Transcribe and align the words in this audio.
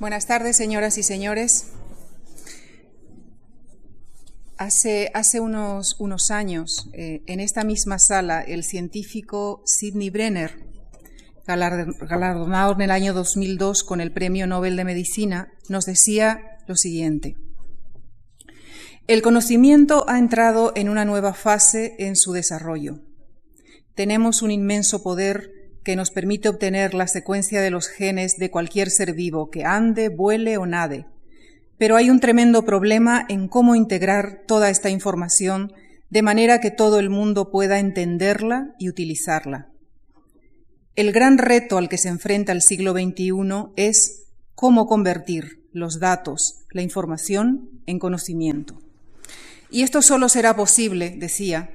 Buenas 0.00 0.26
tardes, 0.26 0.56
señoras 0.56 0.98
y 0.98 1.04
señores. 1.04 1.68
Hace, 4.58 5.12
hace 5.14 5.38
unos, 5.38 5.94
unos, 6.00 6.32
años, 6.32 6.90
eh, 6.92 7.22
en 7.26 7.38
esta 7.38 7.62
misma 7.62 8.00
sala, 8.00 8.42
el 8.42 8.64
científico 8.64 9.62
Sidney 9.64 10.10
Brenner, 10.10 10.66
galardonado 11.46 12.72
en 12.72 12.80
el 12.80 12.90
año 12.90 13.14
2002 13.14 13.84
con 13.84 14.00
el 14.00 14.12
Premio 14.12 14.48
Nobel 14.48 14.76
de 14.76 14.84
Medicina, 14.84 15.52
nos 15.68 15.86
decía 15.86 16.58
lo 16.66 16.74
siguiente. 16.74 17.36
El 19.06 19.22
conocimiento 19.22 20.08
ha 20.08 20.18
entrado 20.18 20.72
en 20.74 20.88
una 20.88 21.04
nueva 21.04 21.34
fase 21.34 21.94
en 22.00 22.16
su 22.16 22.32
desarrollo. 22.32 22.98
Tenemos 23.94 24.42
un 24.42 24.50
inmenso 24.50 25.04
poder 25.04 25.63
que 25.84 25.96
nos 25.96 26.10
permite 26.10 26.48
obtener 26.48 26.94
la 26.94 27.06
secuencia 27.06 27.60
de 27.60 27.70
los 27.70 27.88
genes 27.88 28.36
de 28.38 28.50
cualquier 28.50 28.90
ser 28.90 29.12
vivo 29.12 29.50
que 29.50 29.64
ande, 29.64 30.08
vuele 30.08 30.56
o 30.56 30.66
nade. 30.66 31.06
Pero 31.78 31.96
hay 31.96 32.10
un 32.10 32.20
tremendo 32.20 32.64
problema 32.64 33.26
en 33.28 33.48
cómo 33.48 33.74
integrar 33.74 34.42
toda 34.46 34.70
esta 34.70 34.90
información 34.90 35.72
de 36.10 36.22
manera 36.22 36.60
que 36.60 36.70
todo 36.70 36.98
el 36.98 37.10
mundo 37.10 37.50
pueda 37.50 37.78
entenderla 37.78 38.74
y 38.78 38.88
utilizarla. 38.88 39.68
El 40.96 41.12
gran 41.12 41.38
reto 41.38 41.76
al 41.76 41.88
que 41.88 41.98
se 41.98 42.08
enfrenta 42.08 42.52
el 42.52 42.62
siglo 42.62 42.92
XXI 42.92 43.32
es 43.76 44.26
cómo 44.54 44.86
convertir 44.86 45.64
los 45.72 45.98
datos, 45.98 46.60
la 46.70 46.82
información, 46.82 47.68
en 47.86 47.98
conocimiento. 47.98 48.80
Y 49.70 49.82
esto 49.82 50.02
solo 50.02 50.28
será 50.28 50.54
posible, 50.54 51.16
decía, 51.18 51.70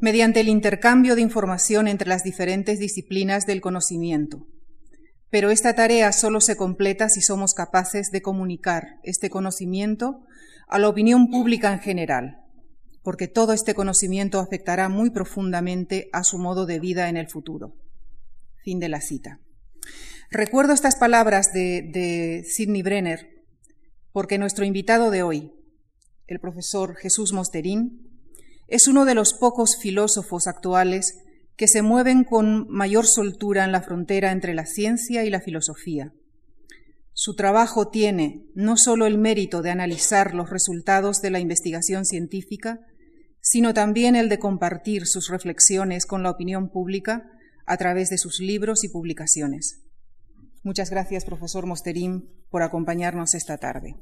mediante 0.00 0.40
el 0.40 0.48
intercambio 0.48 1.14
de 1.14 1.22
información 1.22 1.88
entre 1.88 2.08
las 2.08 2.22
diferentes 2.24 2.78
disciplinas 2.78 3.46
del 3.46 3.60
conocimiento. 3.60 4.46
Pero 5.30 5.50
esta 5.50 5.74
tarea 5.74 6.12
solo 6.12 6.40
se 6.40 6.56
completa 6.56 7.08
si 7.08 7.20
somos 7.20 7.54
capaces 7.54 8.10
de 8.10 8.22
comunicar 8.22 8.98
este 9.04 9.30
conocimiento 9.30 10.24
a 10.68 10.78
la 10.78 10.88
opinión 10.88 11.30
pública 11.30 11.72
en 11.72 11.80
general, 11.80 12.38
porque 13.02 13.28
todo 13.28 13.52
este 13.52 13.74
conocimiento 13.74 14.40
afectará 14.40 14.88
muy 14.88 15.10
profundamente 15.10 16.08
a 16.12 16.24
su 16.24 16.38
modo 16.38 16.66
de 16.66 16.80
vida 16.80 17.08
en 17.08 17.16
el 17.16 17.28
futuro. 17.28 17.76
Fin 18.64 18.80
de 18.80 18.88
la 18.88 19.00
cita. 19.00 19.38
Recuerdo 20.30 20.72
estas 20.72 20.96
palabras 20.96 21.52
de, 21.52 21.82
de 21.92 22.44
Sidney 22.44 22.82
Brenner 22.82 23.40
porque 24.12 24.38
nuestro 24.38 24.64
invitado 24.64 25.10
de 25.10 25.22
hoy, 25.22 25.52
el 26.26 26.40
profesor 26.40 26.96
Jesús 26.96 27.32
Mosterín, 27.32 28.09
es 28.70 28.86
uno 28.86 29.04
de 29.04 29.14
los 29.14 29.34
pocos 29.34 29.76
filósofos 29.76 30.46
actuales 30.46 31.18
que 31.56 31.68
se 31.68 31.82
mueven 31.82 32.24
con 32.24 32.68
mayor 32.70 33.04
soltura 33.06 33.64
en 33.64 33.72
la 33.72 33.82
frontera 33.82 34.32
entre 34.32 34.54
la 34.54 34.64
ciencia 34.64 35.24
y 35.24 35.30
la 35.30 35.40
filosofía. 35.40 36.14
Su 37.12 37.34
trabajo 37.34 37.88
tiene 37.88 38.46
no 38.54 38.76
solo 38.76 39.06
el 39.06 39.18
mérito 39.18 39.60
de 39.60 39.70
analizar 39.70 40.34
los 40.34 40.48
resultados 40.48 41.20
de 41.20 41.30
la 41.30 41.40
investigación 41.40 42.06
científica, 42.06 42.80
sino 43.40 43.74
también 43.74 44.16
el 44.16 44.28
de 44.28 44.38
compartir 44.38 45.06
sus 45.06 45.28
reflexiones 45.28 46.06
con 46.06 46.22
la 46.22 46.30
opinión 46.30 46.70
pública 46.70 47.26
a 47.66 47.76
través 47.76 48.08
de 48.08 48.18
sus 48.18 48.38
libros 48.38 48.84
y 48.84 48.88
publicaciones. 48.88 49.82
Muchas 50.62 50.90
gracias, 50.90 51.24
profesor 51.24 51.66
Mosterín, 51.66 52.28
por 52.50 52.62
acompañarnos 52.62 53.34
esta 53.34 53.58
tarde. 53.58 53.96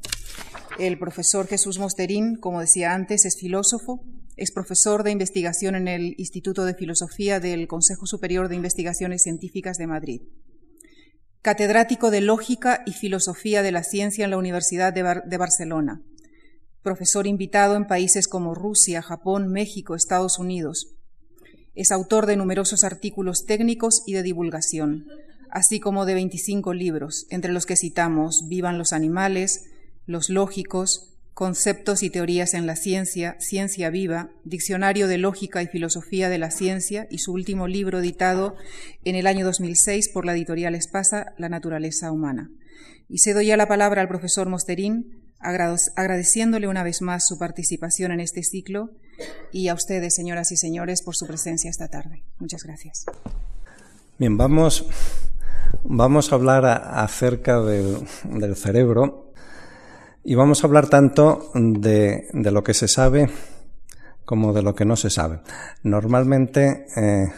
El 0.78 0.98
profesor 0.98 1.46
Jesús 1.46 1.78
Mosterín, 1.78 2.36
como 2.36 2.60
decía 2.60 2.94
antes, 2.94 3.24
es 3.24 3.36
filósofo, 3.38 4.04
es 4.38 4.52
profesor 4.52 5.02
de 5.02 5.10
investigación 5.10 5.74
en 5.74 5.88
el 5.88 6.14
Instituto 6.16 6.64
de 6.64 6.74
Filosofía 6.74 7.40
del 7.40 7.66
Consejo 7.66 8.06
Superior 8.06 8.48
de 8.48 8.54
Investigaciones 8.54 9.22
Científicas 9.22 9.78
de 9.78 9.88
Madrid. 9.88 10.22
Catedrático 11.42 12.12
de 12.12 12.20
Lógica 12.20 12.82
y 12.86 12.92
Filosofía 12.92 13.62
de 13.62 13.72
la 13.72 13.82
Ciencia 13.82 14.24
en 14.24 14.30
la 14.30 14.38
Universidad 14.38 14.92
de, 14.92 15.02
Bar 15.02 15.24
de 15.24 15.36
Barcelona. 15.38 16.02
Profesor 16.82 17.26
invitado 17.26 17.74
en 17.74 17.88
países 17.88 18.28
como 18.28 18.54
Rusia, 18.54 19.02
Japón, 19.02 19.48
México, 19.48 19.96
Estados 19.96 20.38
Unidos. 20.38 20.94
Es 21.74 21.90
autor 21.90 22.26
de 22.26 22.36
numerosos 22.36 22.84
artículos 22.84 23.44
técnicos 23.44 24.04
y 24.06 24.12
de 24.12 24.22
divulgación, 24.22 25.06
así 25.50 25.80
como 25.80 26.06
de 26.06 26.14
25 26.14 26.74
libros, 26.74 27.26
entre 27.30 27.52
los 27.52 27.66
que 27.66 27.76
citamos 27.76 28.44
Vivan 28.48 28.78
los 28.78 28.92
animales, 28.92 29.64
Los 30.06 30.30
lógicos, 30.30 31.17
Conceptos 31.38 32.02
y 32.02 32.10
teorías 32.10 32.52
en 32.52 32.66
la 32.66 32.74
ciencia, 32.74 33.36
Ciencia 33.38 33.90
viva, 33.90 34.30
Diccionario 34.42 35.06
de 35.06 35.18
Lógica 35.18 35.62
y 35.62 35.68
Filosofía 35.68 36.28
de 36.28 36.38
la 36.38 36.50
Ciencia 36.50 37.06
y 37.12 37.18
su 37.18 37.32
último 37.32 37.68
libro 37.68 38.00
editado 38.00 38.56
en 39.04 39.14
el 39.14 39.28
año 39.28 39.46
2006 39.46 40.08
por 40.08 40.26
la 40.26 40.32
editorial 40.32 40.74
Espasa, 40.74 41.34
La 41.38 41.48
naturaleza 41.48 42.10
humana. 42.10 42.50
Y 43.08 43.20
cedo 43.20 43.40
ya 43.40 43.56
la 43.56 43.68
palabra 43.68 44.02
al 44.02 44.08
profesor 44.08 44.48
Mosterín, 44.48 45.22
agradeciéndole 45.38 46.66
una 46.66 46.82
vez 46.82 47.02
más 47.02 47.28
su 47.28 47.38
participación 47.38 48.10
en 48.10 48.18
este 48.18 48.42
ciclo 48.42 48.90
y 49.52 49.68
a 49.68 49.74
ustedes, 49.74 50.16
señoras 50.16 50.50
y 50.50 50.56
señores, 50.56 51.02
por 51.02 51.14
su 51.14 51.28
presencia 51.28 51.70
esta 51.70 51.86
tarde. 51.86 52.24
Muchas 52.40 52.64
gracias. 52.64 53.04
Bien, 54.18 54.36
vamos, 54.36 54.86
vamos 55.84 56.32
a 56.32 56.34
hablar 56.34 56.66
acerca 56.66 57.60
del, 57.60 57.98
del 58.24 58.56
cerebro 58.56 59.27
y 60.28 60.34
vamos 60.34 60.62
a 60.62 60.66
hablar 60.66 60.90
tanto 60.90 61.50
de, 61.54 62.28
lo 62.34 62.62
que 62.62 62.74
se 62.74 62.86
sabe 62.86 63.30
como 64.26 64.52
de 64.52 64.60
lo 64.60 64.74
que 64.74 64.84
no 64.84 64.94
se 64.94 65.08
sabe. 65.08 65.40
Normalmente, 65.84 66.84
eh, 66.94 67.32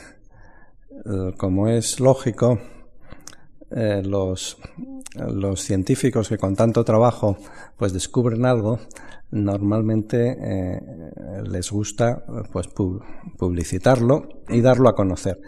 como 1.37 1.69
es 1.69 2.01
lógico, 2.01 2.59
eh, 3.71 4.03
los, 4.05 4.59
los, 5.15 5.63
científicos 5.63 6.29
que 6.29 6.37
con 6.37 6.57
tanto 6.57 6.83
trabajo 6.83 7.37
pues 7.77 7.93
descubren 7.93 8.45
algo, 8.45 8.81
normalmente 9.31 10.37
eh, 10.41 10.81
les 11.49 11.71
gusta 11.71 12.25
pues 12.51 12.67
publicitarlo 13.39 14.29
y 14.49 14.61
darlo 14.63 14.89
a 14.89 14.97
conocer. 14.97 15.41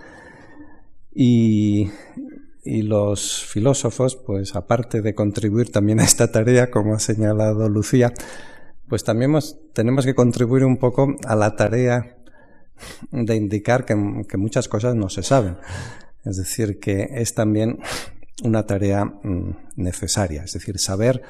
Y, 1.13 1.91
y 2.65 2.83
los 2.83 3.45
filósofos, 3.45 4.17
pues 4.17 4.55
aparte 4.55 5.03
de 5.03 5.15
contribuir 5.15 5.73
también 5.73 6.01
a 6.01 6.05
esta 6.05 6.31
tarea, 6.31 6.71
como 6.71 6.95
ha 6.95 7.01
señalado 7.01 7.69
Lucía, 7.69 8.13
pues 8.89 9.05
también 9.05 9.33
tenemos 9.73 10.05
que 10.05 10.15
contribuir 10.15 10.65
un 10.65 10.77
poco 10.77 11.17
a 11.27 11.35
la 11.35 11.57
tarea 11.57 12.19
de 13.11 13.37
indicar 13.37 13.85
que, 13.85 13.97
muchas 13.97 14.69
cosas 14.69 14.95
no 14.95 15.09
se 15.09 15.23
saben. 15.23 15.57
Es 16.25 16.37
decir, 16.37 16.79
que 16.79 17.09
es 17.15 17.35
también 17.35 17.79
una 18.45 18.65
tarea 18.65 19.05
mm, 19.05 19.57
necesaria, 19.77 20.45
es 20.45 20.53
decir, 20.53 20.79
saber 20.79 21.23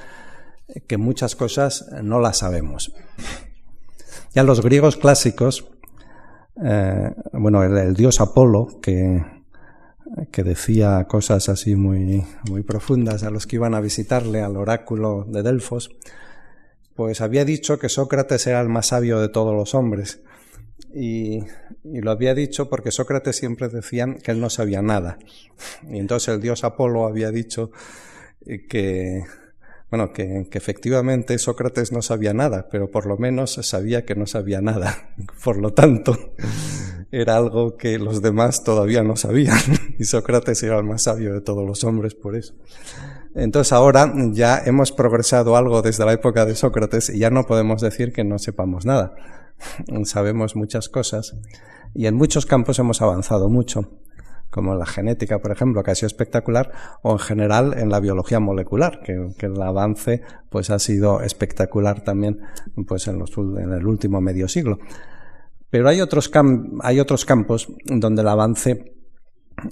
que 0.87 0.97
muchas 0.97 1.37
cosas 1.37 1.87
no 2.03 2.21
las 2.21 2.39
sabemos. 2.39 2.93
Ya 4.35 4.43
los 4.43 4.63
griegos 4.63 4.97
clásicos, 4.97 5.71
eh, 6.63 7.15
bueno, 7.33 7.63
el 7.63 7.95
dios 7.95 8.21
Apolo, 8.21 8.81
que 8.81 9.23
que 10.31 10.43
decía 10.43 11.05
cosas 11.09 11.49
así 11.49 11.75
muy, 11.75 12.25
muy 12.49 12.63
profundas 12.63 13.23
a 13.23 13.31
los 13.31 13.47
que 13.47 13.57
iban 13.57 13.75
a 13.75 13.81
visitarle 13.81 14.43
al 14.43 14.57
oráculo 14.57 15.25
de 15.29 15.43
Delfos, 15.43 15.91
pues 16.95 17.21
había 17.21 17.45
dicho 17.45 17.79
que 17.79 17.89
Sócrates 17.89 18.47
era 18.47 18.61
el 18.61 18.69
más 18.69 18.89
sabio 18.89 19.21
de 19.21 19.29
todos 19.29 19.55
los 19.55 19.75
hombres. 19.75 20.21
Y, 20.95 21.41
lo 21.85 22.11
había 22.11 22.35
dicho 22.35 22.69
porque 22.69 22.91
Sócrates 22.91 23.37
siempre 23.37 23.69
decía 23.69 24.07
que 24.23 24.31
él 24.31 24.41
no 24.41 24.51
sabía 24.51 24.83
nada. 24.83 25.19
Y 25.89 25.99
entonces 25.99 26.35
el 26.35 26.41
dios 26.41 26.65
Apolo 26.65 27.07
había 27.07 27.31
dicho 27.31 27.71
que, 28.69 29.25
bueno, 29.91 30.13
que, 30.13 30.47
efectivamente 30.53 31.39
Sócrates 31.39 31.93
no 31.93 32.03
sabía 32.03 32.35
nada, 32.35 32.69
pero 32.71 32.91
por 32.91 33.07
lo 33.07 33.17
menos 33.17 33.53
sabía 33.63 34.05
que 34.05 34.15
no 34.15 34.27
sabía 34.27 34.61
nada. 34.61 35.15
Por 35.45 35.57
lo 35.57 35.73
tanto, 35.73 36.35
era 37.13 37.37
algo 37.37 37.77
que 37.77 37.99
los 37.99 38.23
demás 38.23 38.65
todavía 38.65 39.03
no 39.03 39.17
sabían 39.17 39.59
y 39.99 40.05
Sócrates 40.05 40.63
era 40.63 40.79
el 40.79 40.85
más 40.85 41.03
sabio 41.03 41.35
de 41.35 41.43
todos 41.43 41.65
los 41.65 41.85
hombres 41.85 42.15
por 42.15 42.35
eso. 42.35 42.55
Entonces 43.35 43.73
ahora 43.73 44.13
ya 44.33 44.63
hemos 44.65 44.93
progresado 44.93 45.57
algo 45.57 45.83
desde 45.83 46.07
la 46.07 46.15
época 46.15 46.47
de 46.47 46.57
Sócrates 46.57 47.11
y 47.11 47.19
ya 47.19 47.31
no 47.31 47.45
podemos 47.45 47.83
decir 47.83 48.13
que 48.13 48.25
no 48.25 48.39
sepamos 48.39 48.87
nada. 48.87 49.15
Sabemos 50.05 50.57
muchas 50.57 50.89
cosas 50.89 51.37
y 51.95 52.07
en 52.07 52.15
muchos 52.15 52.47
campos 52.47 52.79
hemos 52.79 53.03
avanzado 53.03 53.51
mucho, 53.51 53.91
como 54.49 54.75
la 54.75 54.87
genética, 54.87 55.39
por 55.39 55.53
ejemplo, 55.53 55.83
que 55.83 55.91
ha 55.91 55.95
sido 55.95 56.07
espectacular, 56.07 56.73
o 57.03 57.13
en 57.13 57.19
general 57.19 57.75
en 57.79 57.91
la 57.91 58.01
biología 58.01 58.41
molecular, 58.41 59.01
que, 59.03 59.47
el 59.47 59.63
avance 59.63 60.23
pues 60.49 60.71
ha 60.71 60.79
sido 60.79 61.21
espectacular 61.21 62.03
también 62.03 62.41
pues 62.87 63.07
en, 63.09 63.23
en 63.59 63.73
el 63.73 63.87
último 63.87 64.23
medio 64.23 64.49
siglo. 64.49 64.79
Pero 65.73 65.89
hay 65.89 66.03
otros, 66.03 66.31
hay 66.83 67.01
otros 67.01 67.25
campos 67.25 67.67
donde 67.87 68.21
el 68.21 68.29
avance 68.29 68.93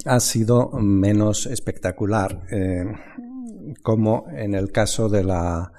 ha 0.07 0.19
sido 0.19 0.71
menos 0.73 1.45
espectacular, 1.45 2.41
eh, 2.51 2.87
como 3.83 4.25
en 4.35 4.55
el 4.55 4.73
caso 4.73 5.11
de 5.11 5.25
la, 5.25 5.71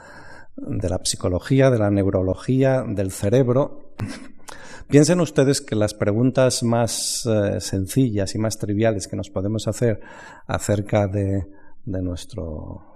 de 0.56 0.90
la 0.90 1.00
psicología, 1.04 1.72
de 1.72 1.80
la 1.80 1.90
neurología, 1.90 2.84
del 2.88 3.10
cerebro. 3.10 3.96
Piensen 4.88 5.22
ustedes 5.22 5.60
que 5.60 5.76
las 5.76 5.96
preguntas 5.96 6.62
más 6.62 7.26
eh, 7.26 7.60
sencillas 7.60 8.36
y 8.36 8.38
más 8.38 8.60
triviales 8.60 9.08
que 9.08 9.16
nos 9.16 9.32
podemos 9.32 9.68
hacer 9.68 10.02
acerca 10.46 11.08
de, 11.08 11.48
de 11.84 12.02
nuestro 12.04 12.92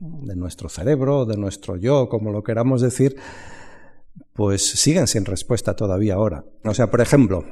de 0.00 0.34
nuestro 0.34 0.70
cerebro, 0.70 1.26
de 1.26 1.36
nuestro 1.36 1.76
yo, 1.76 2.08
como 2.08 2.32
lo 2.32 2.42
queramos 2.42 2.80
decir, 2.80 3.16
pues 4.36 4.70
siguen 4.70 5.06
sin 5.06 5.24
respuesta 5.24 5.74
todavía 5.74 6.14
ahora. 6.14 6.44
O 6.64 6.74
sea, 6.74 6.90
por 6.90 7.00
ejemplo, 7.00 7.44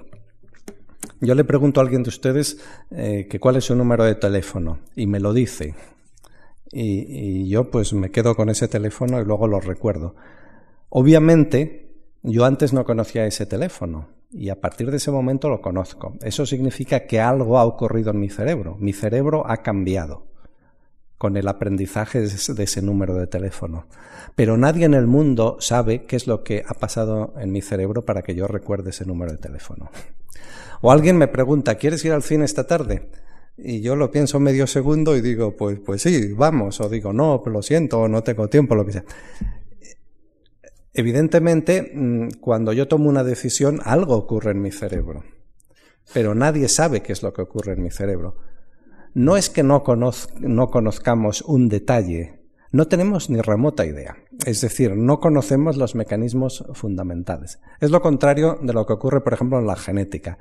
yo 1.20 1.34
le 1.34 1.44
pregunto 1.44 1.80
a 1.80 1.82
alguien 1.82 2.02
de 2.02 2.10
ustedes 2.10 2.58
eh, 2.90 3.26
que 3.28 3.40
cuál 3.40 3.56
es 3.56 3.64
su 3.64 3.74
número 3.74 4.04
de 4.04 4.14
teléfono 4.14 4.80
y 4.94 5.06
me 5.06 5.20
lo 5.20 5.32
dice. 5.32 5.74
Y, 6.70 7.44
y, 7.44 7.48
yo 7.48 7.70
pues 7.70 7.92
me 7.92 8.10
quedo 8.10 8.34
con 8.34 8.48
ese 8.50 8.68
teléfono 8.68 9.20
y 9.20 9.24
luego 9.24 9.46
lo 9.46 9.60
recuerdo. 9.60 10.16
Obviamente, 10.88 11.92
yo 12.22 12.44
antes 12.44 12.72
no 12.72 12.84
conocía 12.84 13.26
ese 13.26 13.46
teléfono 13.46 14.08
y 14.30 14.48
a 14.48 14.60
partir 14.60 14.90
de 14.90 14.96
ese 14.96 15.10
momento 15.10 15.48
lo 15.48 15.60
conozco. 15.60 16.14
Eso 16.22 16.44
significa 16.44 17.06
que 17.06 17.20
algo 17.20 17.58
ha 17.58 17.64
ocurrido 17.64 18.10
en 18.10 18.20
mi 18.20 18.28
cerebro. 18.28 18.76
Mi 18.78 18.92
cerebro 18.92 19.44
ha 19.48 19.58
cambiado 19.58 20.33
con 21.24 21.38
el 21.38 21.48
aprendizaje 21.48 22.20
de 22.20 22.64
ese 22.64 22.82
número 22.82 23.14
de 23.14 23.26
teléfono. 23.26 23.86
Pero 24.34 24.58
nadie 24.58 24.84
en 24.84 24.92
el 24.92 25.06
mundo 25.06 25.56
sabe 25.58 26.02
qué 26.02 26.16
es 26.16 26.26
lo 26.26 26.44
que 26.44 26.62
ha 26.68 26.74
pasado 26.74 27.32
en 27.38 27.50
mi 27.50 27.62
cerebro 27.62 28.02
para 28.02 28.20
que 28.20 28.34
yo 28.34 28.46
recuerde 28.46 28.90
ese 28.90 29.06
número 29.06 29.32
de 29.32 29.38
teléfono. 29.38 29.90
O 30.82 30.92
alguien 30.92 31.16
me 31.16 31.26
pregunta, 31.26 31.76
¿quieres 31.76 32.04
ir 32.04 32.12
al 32.12 32.22
cine 32.22 32.44
esta 32.44 32.66
tarde? 32.66 33.08
Y 33.56 33.80
yo 33.80 33.96
lo 33.96 34.10
pienso 34.10 34.38
medio 34.38 34.66
segundo 34.66 35.16
y 35.16 35.22
digo, 35.22 35.56
pues, 35.56 35.78
pues 35.78 36.02
sí, 36.02 36.34
vamos. 36.34 36.78
O 36.82 36.90
digo, 36.90 37.14
no, 37.14 37.42
lo 37.46 37.62
siento, 37.62 38.06
no 38.06 38.22
tengo 38.22 38.48
tiempo, 38.48 38.74
lo 38.74 38.84
que 38.84 38.92
sea. 38.92 39.04
Evidentemente, 40.92 41.90
mm, 41.94 42.32
cuando 42.38 42.74
yo 42.74 42.86
tomo 42.86 43.08
una 43.08 43.24
decisión, 43.24 43.80
algo 43.82 44.14
ocurre 44.14 44.50
en 44.50 44.60
mi 44.60 44.72
cerebro. 44.72 45.24
Pero 46.12 46.34
nadie 46.34 46.68
sabe 46.68 47.00
qué 47.00 47.14
es 47.14 47.22
lo 47.22 47.32
que 47.32 47.40
ocurre 47.40 47.72
en 47.72 47.82
mi 47.82 47.90
cerebro. 47.90 48.36
No 49.14 49.36
es 49.36 49.48
que 49.48 49.62
no, 49.62 49.82
no 50.40 50.70
conozcamos 50.70 51.42
un 51.42 51.68
detalle, 51.68 52.44
no 52.72 52.88
tenemos 52.88 53.30
ni 53.30 53.40
remota 53.40 53.86
idea. 53.86 54.16
Es 54.44 54.60
decir, 54.60 54.96
no 54.96 55.20
conocemos 55.20 55.76
los 55.76 55.94
mecanismos 55.94 56.64
fundamentales. 56.72 57.60
Es 57.80 57.92
lo 57.92 58.02
contrario 58.02 58.58
de 58.60 58.72
lo 58.72 58.84
que 58.84 58.94
ocurre, 58.94 59.20
por 59.20 59.32
ejemplo, 59.32 59.60
en 59.60 59.68
la 59.68 59.76
genética, 59.76 60.38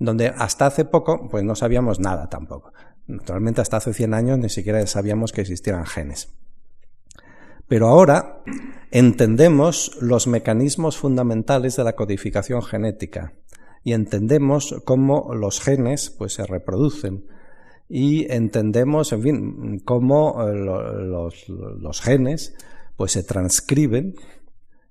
donde 0.00 0.26
hasta 0.36 0.66
hace 0.66 0.84
poco, 0.84 1.28
pues 1.30 1.44
no 1.44 1.54
sabíamos 1.54 2.00
nada 2.00 2.28
tampoco. 2.28 2.72
Naturalmente, 3.06 3.60
hasta 3.60 3.76
hace 3.76 3.94
100 3.94 4.14
años 4.14 4.38
ni 4.38 4.48
siquiera 4.48 4.84
sabíamos 4.88 5.30
que 5.30 5.42
existieran 5.42 5.86
genes. 5.86 6.34
Pero 7.68 7.86
ahora 7.86 8.42
entendemos 8.90 9.96
los 10.00 10.26
mecanismos 10.26 10.96
fundamentales 10.96 11.76
de 11.76 11.84
la 11.84 11.94
codificación 11.94 12.62
genética 12.62 13.34
y 13.84 13.92
entendemos 13.92 14.74
cómo 14.84 15.32
los 15.34 15.60
genes 15.60 16.10
pues, 16.10 16.34
se 16.34 16.46
reproducen 16.46 17.26
y 17.88 18.30
entendemos, 18.32 19.12
en 19.12 19.22
fin, 19.22 19.82
cómo 19.84 20.48
eh, 20.48 20.54
los, 20.54 21.48
los, 21.48 22.00
genes 22.00 22.54
pues 22.96 23.12
se 23.12 23.22
transcriben 23.22 24.14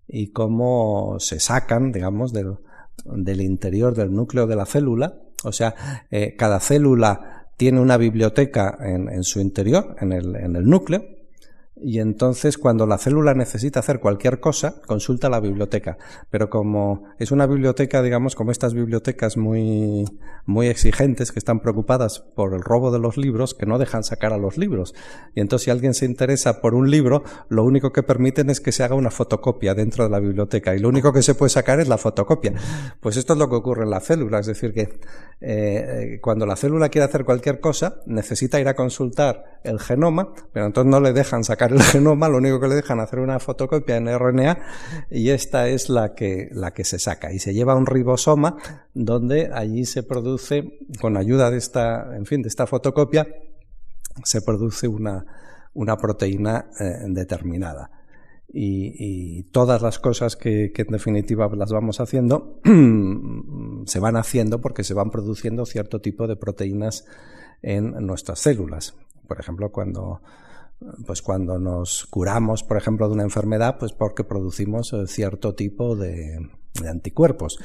y 0.07 0.27
cómo 0.27 1.17
se 1.19 1.39
sacan, 1.39 1.91
digamos, 1.91 2.31
del, 2.31 2.57
del 3.05 3.41
interior 3.41 3.95
del 3.95 4.13
núcleo 4.13 4.47
de 4.47 4.55
la 4.55 4.65
célula. 4.65 5.15
O 5.43 5.51
sea, 5.51 6.05
eh, 6.09 6.35
cada 6.37 6.59
célula 6.59 7.49
tiene 7.57 7.79
una 7.79 7.97
biblioteca 7.97 8.77
en, 8.79 9.09
en 9.09 9.23
su 9.23 9.39
interior, 9.39 9.95
en 9.99 10.13
el, 10.13 10.35
en 10.35 10.55
el 10.55 10.65
núcleo, 10.65 11.03
y 11.77 11.99
entonces 11.99 12.57
cuando 12.57 12.87
la 12.87 12.97
célula 12.97 13.33
necesita 13.33 13.81
hacer 13.81 13.99
cualquier 13.99 14.39
cosa, 14.39 14.81
consulta 14.87 15.29
la 15.29 15.41
biblioteca. 15.41 15.97
Pero 16.29 16.49
como 16.49 17.03
es 17.19 17.31
una 17.31 17.47
biblioteca, 17.47 18.01
digamos, 18.01 18.33
como 18.33 18.51
estas 18.51 18.73
bibliotecas 18.73 19.35
muy, 19.35 20.05
muy 20.45 20.67
exigentes 20.67 21.33
que 21.33 21.39
están 21.39 21.59
preocupadas 21.59 22.19
por 22.19 22.53
el 22.53 22.61
robo 22.61 22.91
de 22.91 22.99
los 22.99 23.17
libros, 23.17 23.53
que 23.53 23.65
no 23.65 23.77
dejan 23.77 24.05
sacar 24.05 24.31
a 24.31 24.37
los 24.37 24.57
libros. 24.57 24.95
Y 25.33 25.41
entonces 25.41 25.65
si 25.65 25.71
alguien 25.71 25.93
se 25.93 26.05
interesa 26.05 26.61
por 26.61 26.75
un 26.75 26.89
libro, 26.89 27.23
lo 27.49 27.65
único 27.65 27.91
que 27.91 28.03
permiten 28.03 28.49
es 28.49 28.61
que 28.61 28.71
se 28.71 28.83
haga 28.83 28.95
una 28.95 29.11
fotocopia 29.11 29.73
dentro 29.73 30.05
de 30.05 30.09
la 30.09 30.19
biblioteca. 30.19 30.75
Y 30.75 30.79
lo 30.79 30.87
único 30.87 31.11
que 31.11 31.23
se 31.23 31.35
puede 31.35 31.49
sacar 31.49 31.81
es 31.81 31.89
la 31.89 31.97
fotocopia. 31.97 32.53
Pues 33.01 33.17
esto 33.17 33.33
es 33.33 33.39
lo 33.39 33.49
que 33.49 33.55
ocurre 33.55 33.83
en 33.83 33.89
la 33.89 33.99
célula. 33.99 34.39
Es 34.39 34.45
decir, 34.45 34.73
que 34.73 34.97
eh, 35.41 36.19
cuando 36.21 36.45
la 36.45 36.55
célula 36.55 36.87
quiere 36.87 37.05
hacer 37.05 37.25
cualquier 37.25 37.59
cosa, 37.59 38.01
necesita 38.05 38.61
ir 38.61 38.69
a 38.69 38.75
consultar 38.75 39.59
el 39.63 39.79
genoma, 39.79 40.33
pero 40.53 40.67
entonces 40.67 40.89
no 40.89 41.01
le 41.01 41.11
dejan 41.11 41.43
sacar 41.43 41.64
el 41.71 41.81
genoma, 41.81 42.29
lo 42.29 42.37
único 42.37 42.59
que 42.59 42.67
le 42.67 42.75
dejan 42.75 42.99
hacer 42.99 43.19
una 43.19 43.39
fotocopia 43.39 43.97
en 43.97 44.07
RNA 44.07 44.57
y 45.09 45.29
esta 45.29 45.67
es 45.67 45.89
la 45.89 46.13
que, 46.13 46.49
la 46.51 46.73
que 46.73 46.83
se 46.83 46.99
saca. 46.99 47.31
Y 47.31 47.39
se 47.39 47.53
lleva 47.53 47.73
a 47.73 47.75
un 47.75 47.85
ribosoma 47.85 48.57
donde 48.93 49.51
allí 49.53 49.85
se 49.85 50.03
produce, 50.03 50.79
con 50.99 51.17
ayuda 51.17 51.51
de 51.51 51.57
esta, 51.57 52.15
en 52.15 52.25
fin, 52.25 52.41
de 52.41 52.49
esta 52.49 52.67
fotocopia, 52.67 53.27
se 54.23 54.41
produce 54.41 54.87
una, 54.87 55.25
una 55.73 55.97
proteína 55.97 56.69
eh, 56.79 57.05
determinada. 57.07 57.91
Y, 58.57 59.43
todas 59.51 59.81
las 59.81 59.99
cosas 59.99 60.37
que, 60.37 60.71
en 60.73 60.87
definitiva 60.87 61.49
las 61.57 61.71
vamos 61.71 61.99
haciendo 61.99 62.61
se 63.85 63.99
van 63.99 64.15
haciendo 64.15 64.61
porque 64.61 64.85
se 64.85 64.93
van 64.93 65.09
produciendo 65.09 65.65
cierto 65.65 65.99
tipo 65.99 66.25
de 66.27 66.37
proteínas 66.37 67.05
en 67.61 67.91
nuestras 68.05 68.39
células. 68.39 68.95
Por 69.27 69.39
ejemplo, 69.41 69.71
cuando 69.71 70.21
pues 71.05 71.21
cuando 71.21 71.57
nos 71.57 72.05
curamos, 72.05 72.63
por 72.63 72.77
ejemplo, 72.77 73.07
de 73.07 73.13
una 73.13 73.23
enfermedad, 73.23 73.77
pues 73.79 73.93
porque 73.93 74.23
producimos 74.23 74.93
eh, 74.93 75.07
cierto 75.07 75.55
tipo 75.55 75.95
de, 75.95 76.49
anticuerpos. 76.87 77.57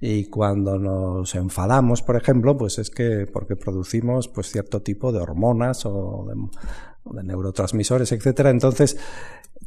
Y 0.00 0.26
cuando 0.26 0.78
nos 0.78 1.34
enfadamos, 1.34 2.02
por 2.02 2.16
ejemplo, 2.16 2.56
pues 2.56 2.78
es 2.78 2.90
que 2.90 3.26
porque 3.26 3.56
producimos 3.56 4.28
pues 4.28 4.50
cierto 4.50 4.82
tipo 4.82 5.10
de 5.10 5.20
hormonas 5.20 5.86
o 5.86 6.26
de, 6.28 7.22
neurotransmisores, 7.22 8.12
etcétera. 8.12 8.50
Entonces, 8.50 8.98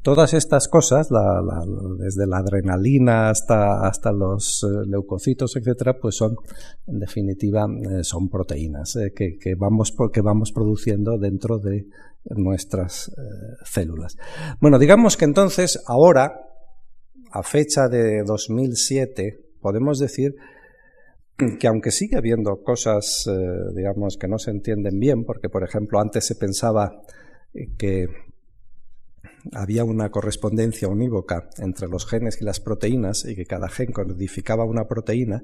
todas 0.02 0.34
estas 0.34 0.68
cosas, 0.68 1.10
desde 2.00 2.28
la 2.28 2.38
adrenalina 2.38 3.30
hasta, 3.30 3.88
hasta 3.88 4.12
los 4.12 4.64
eh, 4.64 4.88
leucocitos, 4.88 5.56
etcétera, 5.56 5.98
pues 6.00 6.16
son, 6.16 6.36
en 6.88 7.00
definitiva, 7.00 7.66
eh, 7.66 8.04
son 8.04 8.30
proteínas 8.30 8.98
que, 9.16 9.38
que, 9.40 9.56
vamos, 9.56 9.94
que 10.12 10.22
vamos 10.22 10.52
produciendo 10.52 11.18
dentro 11.18 11.60
de 11.60 11.88
nuestras 12.26 13.10
eh, 13.10 13.12
células. 13.64 14.18
Bueno, 14.60 14.80
digamos 14.80 15.18
que 15.18 15.26
entonces 15.26 15.82
ahora, 15.88 16.32
a 17.32 17.44
fecha 17.44 17.88
de 17.88 18.24
2007, 18.24 19.40
podemos 19.62 20.00
decir 20.00 20.36
que 21.60 21.68
aunque 21.68 21.92
sigue 21.92 22.18
habiendo 22.18 22.62
cosas, 22.64 23.26
eh, 23.28 23.32
digamos, 23.76 24.18
que 24.18 24.28
no 24.28 24.38
se 24.38 24.52
entienden 24.52 25.00
bien, 25.00 25.24
porque 25.24 25.50
por 25.50 25.64
ejemplo 25.64 26.00
antes 26.00 26.26
se 26.26 26.36
pensaba 26.36 27.02
que 27.78 28.08
había 29.54 29.84
una 29.84 30.10
correspondencia 30.10 30.88
unívoca 30.88 31.50
entre 31.58 31.88
los 31.88 32.06
genes 32.06 32.42
y 32.42 32.46
las 32.46 32.60
proteínas 32.60 33.26
y 33.26 33.36
que 33.36 33.46
cada 33.46 33.70
gen 33.70 33.92
codificaba 33.92 34.66
una 34.66 34.88
proteína, 34.88 35.44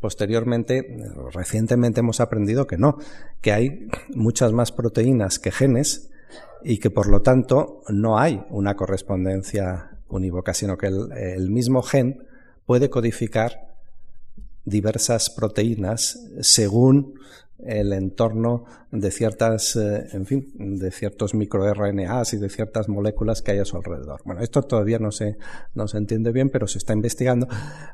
posteriormente, 0.00 0.98
recientemente 1.32 2.00
hemos 2.00 2.20
aprendido 2.20 2.66
que 2.66 2.78
no, 2.78 2.98
que 3.40 3.52
hay 3.52 3.88
muchas 4.14 4.52
más 4.52 4.72
proteínas 4.72 5.38
que 5.38 5.50
genes 5.50 6.10
y 6.64 6.78
que 6.78 6.90
por 6.90 7.08
lo 7.08 7.22
tanto 7.22 7.82
no 7.88 8.18
hay 8.18 8.44
una 8.50 8.74
correspondencia 8.74 9.98
unívoca, 10.08 10.54
sino 10.54 10.76
que 10.76 10.86
el, 10.86 11.50
mismo 11.50 11.82
gen 11.82 12.26
puede 12.66 12.90
codificar 12.90 13.74
diversas 14.64 15.30
proteínas 15.30 16.18
según 16.40 17.18
el 17.66 17.92
entorno 17.92 18.64
de 18.90 19.10
ciertas, 19.10 19.76
eh, 19.76 20.08
en 20.12 20.26
fin, 20.26 20.52
de 20.54 20.90
ciertos 20.90 21.34
microRNAs 21.34 22.34
y 22.34 22.38
de 22.38 22.48
ciertas 22.48 22.88
moléculas 22.88 23.42
que 23.42 23.52
hay 23.52 23.58
a 23.58 23.64
su 23.64 23.76
alrededor. 23.76 24.20
Bueno, 24.24 24.40
esto 24.40 24.62
todavía 24.62 24.98
no 24.98 25.10
se, 25.10 25.38
no 25.74 25.88
se 25.88 25.98
entiende 25.98 26.32
bien, 26.32 26.50
pero 26.50 26.66
se 26.66 26.78
está 26.78 26.92
investigando. 26.92 27.48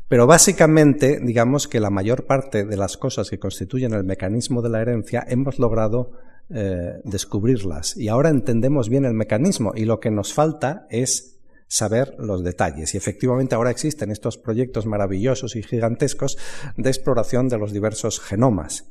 Pero 0.09 0.27
básicamente, 0.27 1.21
digamos 1.23 1.69
que 1.69 1.81
la 1.81 1.91
mayor 1.91 2.27
parte 2.27 2.65
de 2.65 2.77
las 2.77 2.97
cosas 2.97 3.31
que 3.31 3.39
constituyen 3.39 3.93
el 3.93 4.05
mecanismo 4.05 4.63
de 4.63 4.71
la 4.71 4.81
herencia 4.81 5.25
hemos 5.29 5.59
logrado 5.59 6.13
eh, 6.51 7.01
descubrirlas. 7.05 7.97
Y 7.97 8.09
ahora 8.09 8.31
entendemos 8.31 8.89
bien 8.89 9.05
el 9.05 9.13
mecanismo 9.13 9.73
y 9.75 9.85
lo 9.85 10.01
que 10.01 10.11
nos 10.11 10.33
falta 10.33 10.87
es 10.89 11.39
saber 11.69 12.15
los 12.19 12.43
detalles. 12.43 12.95
Y 12.95 12.97
efectivamente 12.97 13.55
ahora 13.55 13.71
existen 13.71 14.11
estos 14.11 14.39
proyectos 14.39 14.87
maravillosos 14.87 15.55
y 15.57 15.63
gigantescos 15.63 16.39
de 16.77 16.89
exploración 16.89 17.49
de 17.49 17.59
los 17.59 17.73
diversos 17.73 18.19
genomas. 18.21 18.91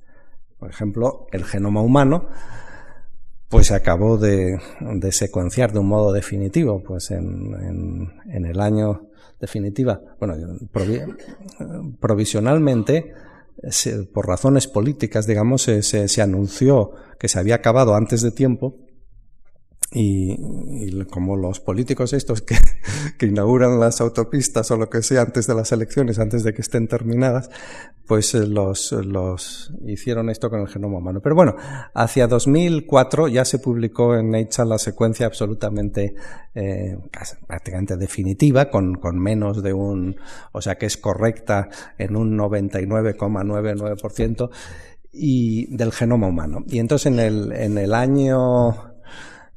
Por 0.60 0.70
ejemplo, 0.70 1.28
el 1.32 1.44
genoma 1.46 1.82
humano 1.82 2.28
pues 3.50 3.68
se 3.68 3.76
acabó 3.76 4.18
de, 4.18 4.60
secuenciar 5.12 5.72
de 5.72 5.80
un 5.80 5.88
modo 5.88 6.12
definitivo, 6.12 6.84
pues 6.84 7.12
en, 7.12 8.12
en 8.26 8.46
el 8.46 8.60
año 8.60 9.08
definitiva, 9.40 10.02
bueno, 10.20 10.36
provisionalmente 12.00 13.14
por 14.14 14.28
razones 14.28 14.68
políticas, 14.68 15.26
digamos, 15.26 15.64
se, 15.64 15.82
se, 15.82 16.22
anunció 16.22 16.92
que 17.20 17.28
se 17.28 17.40
había 17.40 17.56
acabado 17.56 17.96
antes 17.96 18.22
de 18.22 18.32
tiempo 18.32 18.76
y, 19.91 21.03
como 21.06 21.38
los 21.38 21.62
políticos 21.62 22.12
estos 22.12 22.41
que, 22.41 22.58
inauguran 23.25 23.79
las 23.79 24.01
autopistas 24.01 24.70
o 24.72 24.77
lo 24.77 24.89
que 24.89 25.01
sea 25.01 25.22
antes 25.22 25.48
de 25.48 25.56
las 25.56 25.72
elecciones, 25.72 26.20
antes 26.20 26.44
de 26.44 26.53
que 26.53 26.62
estén 26.62 26.89
terminadas, 26.89 27.50
pues 28.06 28.36
eh, 28.36 28.46
los, 28.46 28.91
los 28.91 29.72
hicieron 29.86 30.29
esto 30.29 30.50
con 30.50 30.60
el 30.60 30.67
genoma 30.67 30.98
humano. 30.98 31.22
Pero 31.22 31.36
bueno, 31.36 31.56
hacia 31.94 32.27
2004 32.27 33.29
ya 33.29 33.46
se 33.46 33.60
publicó 33.60 34.15
en 34.15 34.32
Nature 34.32 34.67
la 34.67 34.77
secuencia 34.77 35.25
absolutamente 35.25 36.15
eh, 36.53 36.98
prácticamente 37.48 37.96
definitiva, 37.96 38.70
con, 38.70 38.96
con 38.96 39.17
menos 39.20 39.63
de 39.63 39.72
un, 39.72 40.17
o 40.51 40.62
sea 40.62 40.77
que 40.77 40.86
es 40.86 40.98
correcta 40.98 41.70
en 41.98 42.17
un 42.17 42.38
99,99% 42.38 44.50
y 45.13 45.74
del 45.75 45.94
genoma 45.94 46.27
humano. 46.27 46.65
Y 46.67 46.79
entonces 46.79 47.06
en 47.08 47.20
el, 47.20 47.53
en 47.53 47.77
el 47.77 47.94
año 47.94 48.97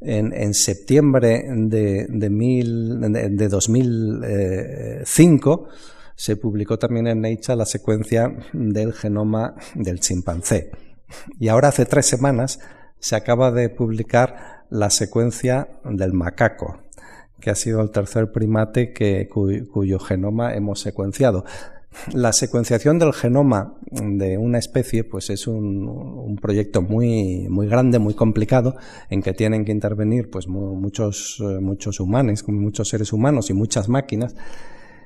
en, 0.00 0.54
septiembre 0.54 1.44
de, 1.48 2.06
de, 2.08 3.48
2005 3.48 5.68
se 6.14 6.36
publicó 6.36 6.78
también 6.78 7.06
en 7.06 7.20
Nature 7.20 7.56
la 7.56 7.66
secuencia 7.66 8.34
del 8.52 8.92
genoma 8.92 9.54
del 9.74 10.00
chimpancé. 10.00 10.70
Y 11.38 11.48
ahora 11.48 11.68
hace 11.68 11.86
tres 11.86 12.06
semanas 12.06 12.60
se 12.98 13.16
acaba 13.16 13.50
de 13.50 13.68
publicar 13.68 14.64
la 14.70 14.90
secuencia 14.90 15.68
del 15.84 16.12
macaco, 16.12 16.80
que 17.40 17.50
ha 17.50 17.54
sido 17.54 17.80
el 17.80 17.90
tercer 17.90 18.32
primate 18.32 18.92
que, 18.92 19.28
cuyo 19.28 19.98
genoma 19.98 20.54
hemos 20.54 20.80
secuenciado. 20.80 21.44
La 22.12 22.32
secuenciación 22.32 22.98
del 22.98 23.12
genoma 23.12 23.74
de 23.90 24.38
una 24.38 24.58
especie 24.58 25.04
pues 25.04 25.28
es 25.28 25.46
un, 25.46 26.38
proyecto 26.40 26.82
muy, 26.82 27.48
muy 27.48 27.66
grande, 27.66 27.98
muy 27.98 28.14
complicado, 28.14 28.76
en 29.10 29.22
que 29.22 29.34
tienen 29.34 29.64
que 29.64 29.72
intervenir 29.72 30.30
pues 30.30 30.46
muchos, 30.46 31.38
eh, 31.40 31.60
muchos 31.60 32.00
humanos, 32.00 32.44
muchos 32.48 32.88
seres 32.88 33.12
humanos 33.12 33.50
y 33.50 33.54
muchas 33.54 33.88
máquinas 33.88 34.34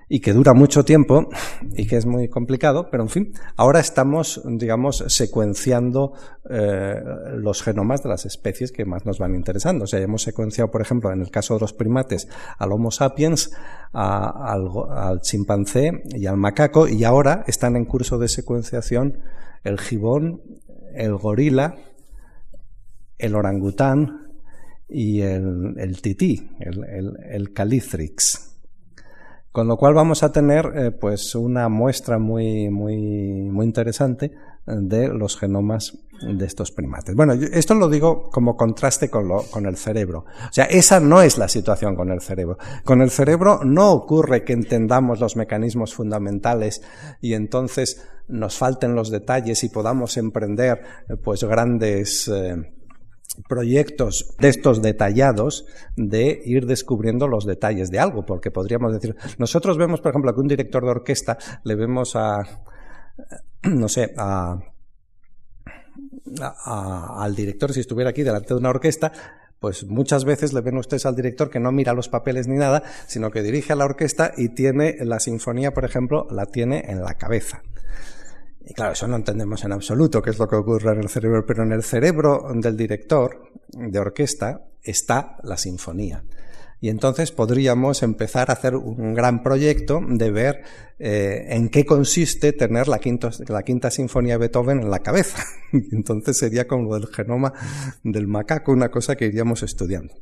y 0.08 0.20
que 0.20 0.32
dura 0.32 0.54
mucho 0.54 0.84
tiempo 0.84 1.28
y 1.72 1.86
que 1.86 1.96
es 1.96 2.06
muy 2.06 2.28
complicado, 2.28 2.88
pero 2.90 3.02
en 3.02 3.08
fin, 3.08 3.32
ahora 3.56 3.80
estamos, 3.80 4.42
digamos, 4.44 5.04
secuenciando 5.08 6.12
eh, 6.50 7.02
los 7.36 7.62
genomas 7.62 8.02
de 8.02 8.10
las 8.10 8.26
especies 8.26 8.72
que 8.72 8.84
más 8.84 9.06
nos 9.06 9.18
van 9.18 9.34
interesando. 9.34 9.84
O 9.84 9.86
sea, 9.86 10.00
hemos 10.00 10.22
secuenciado, 10.22 10.70
por 10.70 10.82
ejemplo, 10.82 11.12
en 11.12 11.20
el 11.20 11.30
caso 11.30 11.54
de 11.54 11.60
los 11.60 11.72
primates, 11.72 12.28
al 12.58 12.72
Homo 12.72 12.90
sapiens, 12.90 13.52
al, 13.92 15.20
chimpancé 15.22 16.02
y 16.14 16.26
al 16.26 16.36
macaco, 16.36 16.88
y 16.88 17.04
ahora 17.04 17.44
están 17.46 17.76
en 17.76 17.84
curso 17.84 18.18
de 18.18 18.28
secuenciación 18.28 19.20
el 19.62 19.80
gibón, 19.80 20.42
el 20.94 21.16
gorila, 21.16 21.76
el 23.18 23.34
orangután 23.34 24.28
y 24.88 25.22
el, 25.22 26.00
tití, 26.02 26.50
el, 26.60 26.84
el, 26.84 27.16
el. 27.30 27.52
Con 29.54 29.68
lo 29.68 29.76
cual 29.76 29.94
vamos 29.94 30.24
a 30.24 30.32
tener 30.32 30.72
eh, 30.74 30.90
pues 30.90 31.36
una 31.36 31.68
muestra 31.68 32.18
muy, 32.18 32.68
muy, 32.70 32.96
muy 32.96 33.64
interesante 33.64 34.32
de 34.66 35.06
los 35.06 35.38
genomas 35.38 35.96
de 36.20 36.44
estos 36.44 36.72
primates. 36.72 37.14
Bueno, 37.14 37.34
esto 37.34 37.76
lo 37.76 37.88
digo 37.88 38.30
como 38.30 38.56
contraste 38.56 39.08
con, 39.08 39.28
lo, 39.28 39.42
con 39.44 39.66
el 39.66 39.76
cerebro. 39.76 40.24
O 40.48 40.52
sea, 40.52 40.64
esa 40.64 40.98
no 40.98 41.22
es 41.22 41.38
la 41.38 41.46
situación 41.46 41.94
con 41.94 42.10
el 42.10 42.20
cerebro. 42.20 42.58
Con 42.82 43.00
el 43.00 43.10
cerebro 43.10 43.60
no 43.62 43.92
ocurre 43.92 44.42
que 44.42 44.54
entendamos 44.54 45.20
los 45.20 45.36
mecanismos 45.36 45.94
fundamentales 45.94 46.82
y 47.20 47.34
entonces 47.34 48.04
nos 48.26 48.58
falten 48.58 48.96
los 48.96 49.08
detalles 49.08 49.62
y 49.62 49.68
podamos 49.68 50.16
emprender 50.16 50.82
eh, 51.08 51.16
pues 51.16 51.44
grandes 51.44 52.26
eh, 52.26 52.73
proyectos 53.48 54.34
de 54.38 54.48
estos 54.48 54.82
detallados 54.82 55.66
de 55.96 56.40
ir 56.44 56.66
descubriendo 56.66 57.28
los 57.28 57.44
detalles 57.44 57.90
de 57.90 57.98
algo, 57.98 58.24
porque 58.24 58.50
podríamos 58.50 58.92
decir, 58.92 59.16
nosotros 59.38 59.78
vemos, 59.78 60.00
por 60.00 60.10
ejemplo, 60.10 60.34
que 60.34 60.40
un 60.40 60.48
director 60.48 60.84
de 60.84 60.90
orquesta 60.90 61.38
le 61.64 61.74
vemos 61.74 62.16
a, 62.16 62.42
no 63.62 63.88
sé, 63.88 64.14
a, 64.16 64.58
al 67.20 67.34
director 67.34 67.72
si 67.72 67.80
estuviera 67.80 68.10
aquí 68.10 68.22
delante 68.22 68.54
de 68.54 68.60
una 68.60 68.70
orquesta, 68.70 69.12
pues 69.60 69.84
muchas 69.84 70.24
veces 70.24 70.52
le 70.52 70.60
ven 70.60 70.76
ustedes 70.76 71.06
al 71.06 71.16
director 71.16 71.48
que 71.48 71.60
no 71.60 71.72
mira 71.72 71.94
los 71.94 72.08
papeles 72.08 72.48
ni 72.48 72.56
nada, 72.56 72.82
sino 73.06 73.30
que 73.30 73.42
dirige 73.42 73.72
a 73.72 73.76
la 73.76 73.86
orquesta 73.86 74.32
y 74.36 74.50
tiene 74.50 74.96
la 75.00 75.20
sinfonía, 75.20 75.72
por 75.72 75.84
ejemplo, 75.84 76.26
la 76.30 76.46
tiene 76.46 76.84
en 76.88 77.02
la 77.02 77.14
cabeza. 77.14 77.62
Y 78.66 78.72
claro, 78.72 78.92
eso 78.92 79.06
no 79.06 79.16
entendemos 79.16 79.62
en 79.64 79.72
absoluto 79.72 80.22
qué 80.22 80.30
es 80.30 80.38
lo 80.38 80.48
que 80.48 80.56
ocurre 80.56 80.92
en 80.92 81.00
el 81.00 81.08
cerebro, 81.08 81.44
pero 81.46 81.62
en 81.64 81.72
el 81.72 81.82
cerebro 81.82 82.46
del 82.54 82.76
director 82.76 83.50
de 83.68 83.98
orquesta 83.98 84.62
está 84.82 85.36
la 85.42 85.56
sinfonía. 85.56 86.24
Y 86.80 86.90
entonces 86.90 87.32
podríamos 87.32 88.02
empezar 88.02 88.50
a 88.50 88.54
hacer 88.54 88.76
un 88.76 89.14
gran 89.14 89.42
proyecto 89.42 90.00
de 90.06 90.30
ver 90.30 90.62
eh, 90.98 91.46
en 91.48 91.70
qué 91.70 91.86
consiste 91.86 92.52
tener 92.52 92.88
la, 92.88 93.00
la 93.48 93.62
quinta 93.62 93.90
sinfonía 93.90 94.34
de 94.34 94.38
Beethoven 94.38 94.80
en 94.80 94.90
la 94.90 94.98
cabeza. 94.98 95.42
Entonces 95.72 96.36
sería 96.36 96.66
como 96.66 96.94
el 96.96 97.06
genoma 97.06 97.54
del 98.02 98.26
macaco, 98.26 98.72
una 98.72 98.90
cosa 98.90 99.16
que 99.16 99.26
iríamos 99.26 99.62
estudiando. 99.62 100.14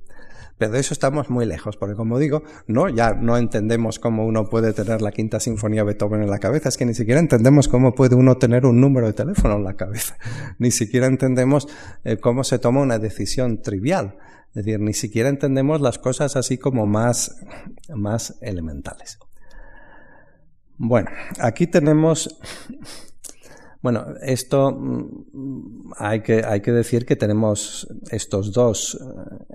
Pero 0.58 0.72
de 0.72 0.80
eso 0.80 0.94
estamos 0.94 1.30
muy 1.30 1.46
lejos, 1.46 1.76
porque 1.76 1.94
como 1.94 2.18
digo, 2.18 2.42
no, 2.66 2.88
ya 2.88 3.14
no 3.14 3.36
entendemos 3.36 3.98
cómo 3.98 4.26
uno 4.26 4.48
puede 4.48 4.72
tener 4.72 5.02
la 5.02 5.10
quinta 5.10 5.40
sinfonía 5.40 5.84
Beethoven 5.84 6.22
en 6.22 6.30
la 6.30 6.38
cabeza, 6.38 6.68
es 6.68 6.76
que 6.76 6.84
ni 6.84 6.94
siquiera 6.94 7.20
entendemos 7.20 7.68
cómo 7.68 7.94
puede 7.94 8.14
uno 8.14 8.36
tener 8.36 8.66
un 8.66 8.80
número 8.80 9.06
de 9.06 9.12
teléfono 9.12 9.56
en 9.56 9.64
la 9.64 9.74
cabeza, 9.74 10.16
ni 10.58 10.70
siquiera 10.70 11.06
entendemos 11.06 11.68
eh, 12.04 12.18
cómo 12.18 12.44
se 12.44 12.58
toma 12.58 12.80
una 12.80 12.98
decisión 12.98 13.62
trivial, 13.62 14.16
es 14.48 14.64
decir, 14.64 14.80
ni 14.80 14.92
siquiera 14.92 15.28
entendemos 15.28 15.80
las 15.80 15.98
cosas 15.98 16.36
así 16.36 16.58
como 16.58 16.86
más, 16.86 17.40
más 17.94 18.38
elementales. 18.42 19.18
Bueno, 20.76 21.10
aquí 21.38 21.66
tenemos 21.66 22.38
bueno, 23.82 24.06
esto 24.22 24.70
mm, 24.70 25.92
hay 25.98 26.22
que, 26.22 26.44
hay 26.44 26.60
que 26.60 26.70
decir 26.70 27.04
que 27.04 27.16
tenemos 27.16 27.88
estos 28.10 28.52
dos 28.52 28.96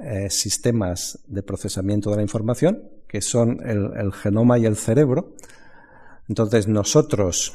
eh, 0.04 0.30
sistemas 0.30 1.20
de 1.28 1.44
procesamiento 1.44 2.10
de 2.12 2.18
la 2.18 2.22
información, 2.24 2.84
que 3.08 3.22
son 3.22 3.60
el, 3.66 4.12
genoma 4.12 4.60
y 4.60 4.66
el 4.66 4.76
cerebro. 4.76 5.34
Entonces 6.28 6.68
nosotros 6.68 7.54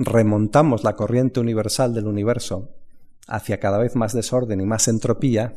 remontamos 0.00 0.82
la 0.82 0.96
corriente 0.96 1.38
universal 1.38 1.94
del 1.94 2.08
universo 2.08 2.70
hacia 3.28 3.60
cada 3.60 3.78
vez 3.78 3.94
más 3.94 4.12
desorden 4.12 4.60
y 4.60 4.66
más 4.66 4.88
entropía 4.88 5.54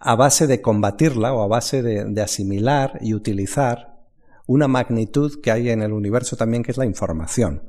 a 0.00 0.14
base 0.16 0.46
de 0.46 0.62
combatirla 0.62 1.34
o 1.34 1.42
a 1.42 1.46
base 1.46 1.82
de 1.82 2.22
asimilar 2.22 2.98
y 3.02 3.14
utilizar 3.14 3.98
una 4.46 4.66
magnitud 4.66 5.40
que 5.42 5.50
hay 5.50 5.68
en 5.68 5.82
el 5.82 5.92
universo 5.92 6.36
también, 6.36 6.62
que 6.62 6.70
es 6.70 6.78
la 6.78 6.86
información. 6.86 7.62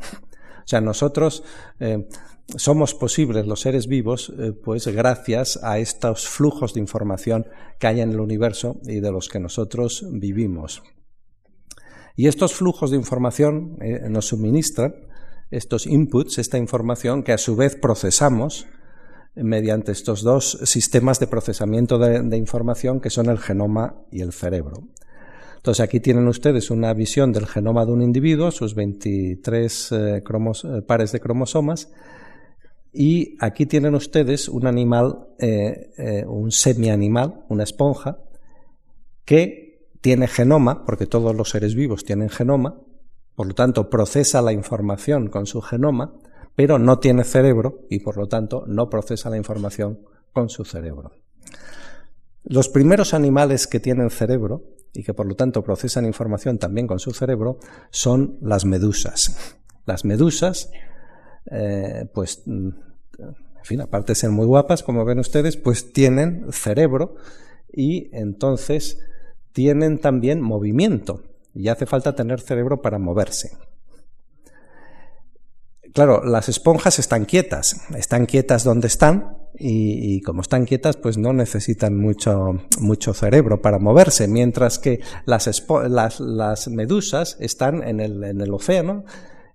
O 0.70 0.76
sea, 0.78 0.82
nosotros 0.82 1.42
eh, 1.80 2.08
somos 2.56 2.94
posibles 2.94 3.48
los 3.48 3.62
seres 3.62 3.88
vivos, 3.88 4.32
eh, 4.38 4.52
pues 4.52 4.86
gracias 4.86 5.60
a 5.64 5.80
estos 5.80 6.28
flujos 6.28 6.76
de 6.76 6.80
información 6.80 7.48
que 7.80 7.88
hay 7.88 8.02
en 8.02 8.12
el 8.12 8.20
universo 8.20 8.80
y 8.84 9.00
de 9.00 9.12
los 9.12 9.30
que 9.30 9.40
nosotros 9.40 10.06
vivimos. 10.12 10.84
Y 12.16 12.28
estos 12.28 12.54
flujos 12.54 12.92
de 12.92 12.98
información 12.98 13.80
eh, 13.82 14.10
nos 14.12 14.28
suministran 14.28 14.94
estos 15.50 15.88
inputs, 15.88 16.38
esta 16.38 16.60
información 16.60 17.24
que 17.24 17.34
a 17.34 17.40
su 17.40 17.56
vez 17.56 17.76
procesamos 17.76 18.68
mediante 19.34 19.92
estos 19.92 20.22
dos 20.22 20.60
sistemas 20.66 21.20
de 21.20 21.26
procesamiento 21.26 21.98
de 21.98 22.38
información 22.38 23.02
que 23.02 23.10
son 23.10 23.28
el 23.28 23.40
genoma 23.40 24.04
y 24.12 24.22
el 24.22 24.34
cerebro. 24.34 24.84
Entonces 25.60 25.84
aquí 25.84 26.00
tienen 26.00 26.26
ustedes 26.30 26.72
una 26.72 26.94
visión 26.94 27.34
del 27.34 27.46
genoma 27.46 27.86
de 27.86 27.92
un 27.92 28.02
individuo, 28.02 28.50
sus 28.50 28.76
23 28.76 29.92
eh, 29.92 30.24
eh, 30.24 30.82
pares 30.88 31.12
de 31.12 31.20
cromosomas, 31.20 31.92
y 32.94 33.36
aquí 33.42 33.66
tienen 33.66 33.94
ustedes 33.94 34.48
un 34.48 34.68
animal, 34.68 35.28
eh, 35.38 36.24
un 36.26 36.52
semi-animal, 36.52 37.44
una 37.50 37.64
esponja, 37.64 38.20
que 39.26 39.90
tiene 40.00 40.28
genoma, 40.28 40.86
porque 40.86 41.08
todos 41.08 41.36
los 41.36 41.50
seres 41.50 41.76
vivos 41.76 42.06
tienen 42.06 42.30
genoma, 42.30 42.80
por 43.36 43.48
lo 43.48 43.54
tanto 43.54 43.90
procesa 43.90 44.42
la 44.42 44.54
información 44.54 45.28
con 45.28 45.46
su 45.46 45.60
genoma, 45.60 46.14
pero 46.56 46.80
no 46.80 47.00
tiene 47.00 47.26
cerebro 47.26 47.82
y 47.90 48.00
por 48.00 48.16
lo 48.16 48.30
tanto 48.30 48.64
no 48.66 48.90
procesa 48.90 49.30
la 49.30 49.36
información 49.36 50.00
con 50.32 50.48
su 50.48 50.64
cerebro. 50.64 51.12
Los 52.46 52.70
primeros 52.70 53.14
animales 53.14 53.68
que 53.68 53.82
tienen 53.82 54.10
cerebro 54.10 54.79
y 54.94 55.04
que 55.04 55.14
por 55.14 55.28
lo 55.28 55.36
tanto 55.36 55.64
procesan 55.64 56.06
información 56.06 56.58
también 56.58 56.88
con 56.88 57.00
su 57.00 57.12
cerebro 57.12 57.58
son 57.92 58.38
las 58.42 58.66
medusas. 58.66 59.58
Las 59.86 60.06
medusas, 60.06 60.72
eh, 61.52 62.06
pues, 62.14 62.44
mm, 62.46 62.70
en 63.20 63.66
fin, 63.66 63.82
aparte 63.82 64.12
de 64.12 64.16
ser 64.16 64.30
muy 64.30 64.46
guapas, 64.46 64.84
como 64.84 65.06
ven 65.06 65.20
ustedes, 65.20 65.58
pues 65.58 65.94
tienen 65.94 66.48
cerebro 66.52 67.16
y 67.72 68.10
entonces 68.16 69.00
tienen 69.52 70.00
también 70.00 70.42
movimiento. 70.42 71.24
Y 71.54 71.68
hace 71.68 71.86
falta 71.86 72.16
tener 72.16 72.40
cerebro 72.40 72.82
para 72.82 73.00
moverse. 73.00 73.58
Claro, 75.94 76.24
las 76.24 76.50
esponjas 76.50 77.00
están 77.00 77.26
quietas, 77.26 77.82
están 77.96 78.26
quietas 78.28 78.64
donde 78.64 78.88
están, 78.88 79.39
y, 79.58 80.22
como 80.22 80.42
están 80.42 80.66
quietas, 80.66 80.98
pues 80.98 81.18
no 81.18 81.34
necesitan 81.34 81.98
mucho, 81.98 82.62
mucho 82.80 83.14
cerebro 83.14 83.62
para 83.62 83.80
moverse, 83.80 84.28
mientras 84.28 84.80
que 84.80 85.02
las, 85.26 85.50
las, 85.90 86.20
las 86.20 86.68
medusas 86.68 87.38
están 87.40 87.84
en 87.84 88.00
el, 88.00 88.24
en 88.24 88.42
el 88.42 88.54
océano 88.54 89.04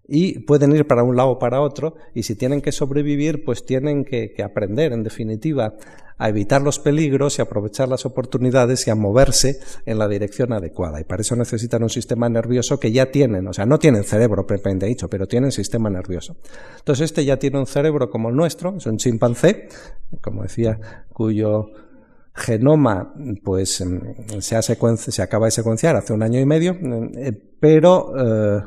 y 0.07 0.41
pueden 0.41 0.75
ir 0.75 0.87
para 0.87 1.03
un 1.03 1.17
lado 1.17 1.31
o 1.31 1.39
para 1.39 1.61
otro 1.61 1.95
y 2.15 2.25
si 2.25 2.35
tienen 2.35 2.61
que 2.61 2.73
sobrevivir 2.73 3.45
pues 3.45 3.65
tienen 3.65 4.05
que, 4.05 4.35
aprender 4.45 4.93
en 4.93 5.03
definitiva 5.03 5.75
a 6.17 6.29
evitar 6.29 6.63
los 6.63 6.79
peligros 6.79 7.39
y 7.39 7.43
aprovechar 7.43 7.89
las 7.89 8.07
oportunidades 8.07 8.87
y 8.87 8.91
a 8.91 8.95
moverse 8.95 9.59
en 9.85 9.99
la 9.99 10.07
dirección 10.07 10.53
adecuada. 10.53 11.01
Y 11.01 11.05
para 11.05 11.23
eso 11.23 11.35
necesitan 11.35 11.83
un 11.83 11.91
sistema 11.91 12.29
nervioso 12.29 12.79
que 12.79 12.93
ya 12.93 13.11
tienen, 13.11 13.49
o 13.49 13.53
sea 13.53 13.67
no 13.67 13.79
tienen 13.79 14.05
cerebro 14.05 14.47
propiamente 14.47 14.87
dicho, 14.87 15.09
pero 15.09 15.27
tienen 15.27 15.51
sistema 15.51 15.91
nervioso. 15.91 16.37
Entonces 16.79 17.07
este 17.07 17.25
ya 17.25 17.39
tiene 17.39 17.59
un 17.59 17.67
cerebro 17.67 18.11
como 18.11 18.29
el 18.29 18.37
nuestro, 18.37 18.77
es 18.77 18.87
un 18.87 18.99
chimpancé 18.99 19.69
como 20.21 20.43
decía, 20.43 21.07
cuyo 21.13 21.71
genoma 22.35 23.15
pues 23.43 23.83
se, 24.41 24.57
ha 24.57 24.63
se 24.63 25.23
acaba 25.23 25.47
de 25.47 25.51
secuenciar 25.53 25.97
hace 25.97 26.13
un 26.13 26.23
año 26.23 26.41
y 26.41 26.45
medio 26.45 26.77
eh, 27.17 27.33
pero 27.61 28.13
eh, 28.19 28.61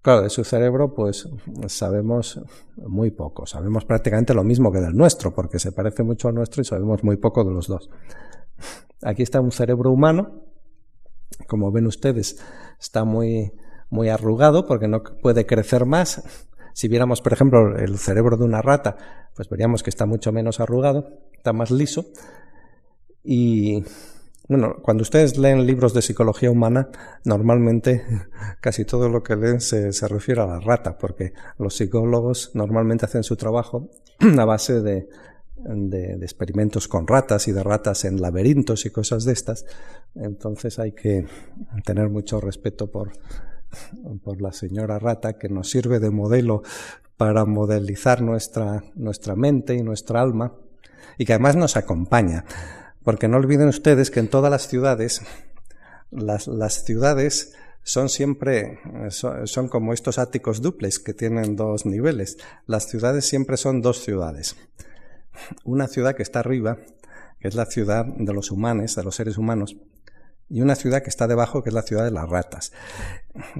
Claro, 0.00 0.22
de 0.22 0.30
su 0.30 0.44
cerebro 0.44 0.94
pues 0.94 1.28
sabemos 1.66 2.40
muy 2.76 3.10
poco, 3.10 3.46
sabemos 3.46 3.84
prácticamente 3.84 4.32
lo 4.32 4.44
mismo 4.44 4.70
que 4.70 4.80
del 4.80 4.96
nuestro, 4.96 5.34
porque 5.34 5.58
se 5.58 5.72
parece 5.72 6.02
mucho 6.02 6.28
al 6.28 6.34
nuestro 6.34 6.62
y 6.62 6.64
sabemos 6.64 7.02
muy 7.02 7.16
poco 7.16 7.44
de 7.44 7.52
los 7.52 7.66
dos. 7.66 7.90
Aquí 9.02 9.22
está 9.22 9.40
un 9.40 9.52
cerebro 9.52 9.90
humano, 9.90 10.44
como 11.46 11.72
ven 11.72 11.86
ustedes, 11.86 12.40
está 12.80 13.04
muy, 13.04 13.52
muy 13.90 14.08
arrugado 14.08 14.66
porque 14.66 14.88
no 14.88 15.02
puede 15.02 15.46
crecer 15.46 15.84
más. 15.84 16.46
Si 16.74 16.86
viéramos, 16.86 17.20
por 17.20 17.32
ejemplo, 17.32 17.76
el 17.76 17.98
cerebro 17.98 18.36
de 18.36 18.44
una 18.44 18.62
rata, 18.62 18.96
pues 19.34 19.48
veríamos 19.48 19.82
que 19.82 19.90
está 19.90 20.06
mucho 20.06 20.30
menos 20.32 20.60
arrugado, 20.60 21.08
está 21.32 21.52
más 21.52 21.72
liso. 21.72 22.06
Y 23.24 23.84
bueno, 24.48 24.76
cuando 24.80 25.02
ustedes 25.02 25.36
leen 25.36 25.66
libros 25.66 25.92
de 25.92 26.00
psicología 26.00 26.50
humana, 26.50 26.88
normalmente 27.24 28.02
casi 28.60 28.86
todo 28.86 29.10
lo 29.10 29.22
que 29.22 29.36
leen 29.36 29.60
se, 29.60 29.90
refiere 30.08 30.40
a 30.40 30.46
la 30.46 30.60
rata, 30.60 30.96
porque 30.96 31.34
los 31.58 31.76
psicólogos 31.76 32.52
normalmente 32.54 33.04
hacen 33.04 33.22
su 33.22 33.36
trabajo 33.36 33.90
a 34.38 34.44
base 34.44 34.80
de, 34.80 35.08
experimentos 36.22 36.86
con 36.88 37.06
ratas 37.06 37.48
y 37.48 37.52
de 37.52 37.62
ratas 37.62 38.04
en 38.04 38.20
laberintos 38.22 38.86
y 38.86 38.90
cosas 38.90 39.24
de 39.24 39.32
estas. 39.32 39.66
Entonces 40.14 40.78
hay 40.78 40.92
que 40.92 41.26
tener 41.84 42.08
mucho 42.08 42.40
respeto 42.40 42.90
por, 42.90 43.10
por 44.22 44.40
la 44.40 44.52
señora 44.52 44.98
rata 44.98 45.36
que 45.36 45.48
nos 45.48 45.68
sirve 45.68 45.98
de 45.98 46.10
modelo 46.10 46.62
para 47.18 47.44
modelizar 47.44 48.22
nuestra, 48.22 48.84
nuestra 48.94 49.34
mente 49.34 49.74
y 49.74 49.82
nuestra 49.82 50.22
alma 50.22 50.54
y 51.18 51.26
que 51.26 51.34
además 51.34 51.56
nos 51.56 51.76
acompaña. 51.76 52.44
Porque 53.08 53.26
no 53.26 53.38
olviden 53.38 53.68
ustedes 53.68 54.10
que 54.10 54.20
en 54.20 54.28
todas 54.28 54.50
las 54.50 54.68
ciudades, 54.68 55.22
las, 56.10 56.84
ciudades 56.84 57.54
son 57.82 58.10
siempre, 58.10 58.80
son, 59.08 59.68
como 59.68 59.94
estos 59.94 60.18
áticos 60.18 60.60
duples 60.60 60.98
que 60.98 61.14
tienen 61.14 61.56
dos 61.56 61.86
niveles. 61.86 62.36
Las 62.66 62.86
ciudades 62.86 63.26
siempre 63.26 63.56
son 63.56 63.80
dos 63.80 64.04
ciudades. 64.04 64.56
Una 65.64 65.88
ciudad 65.88 66.16
que 66.16 66.22
está 66.22 66.40
arriba, 66.40 66.80
que 67.40 67.48
es 67.48 67.54
la 67.54 67.64
ciudad 67.64 68.04
de 68.04 68.34
los 68.34 68.50
humanos, 68.50 68.94
de 68.94 69.02
los 69.02 69.14
seres 69.14 69.38
humanos, 69.38 69.78
y 70.50 70.62
una 70.62 70.74
ciudad 70.74 71.02
que 71.02 71.10
está 71.10 71.26
debajo, 71.26 71.62
que 71.62 71.68
es 71.68 71.74
la 71.74 71.82
ciudad 71.82 72.04
de 72.04 72.10
las 72.10 72.28
ratas, 72.28 72.72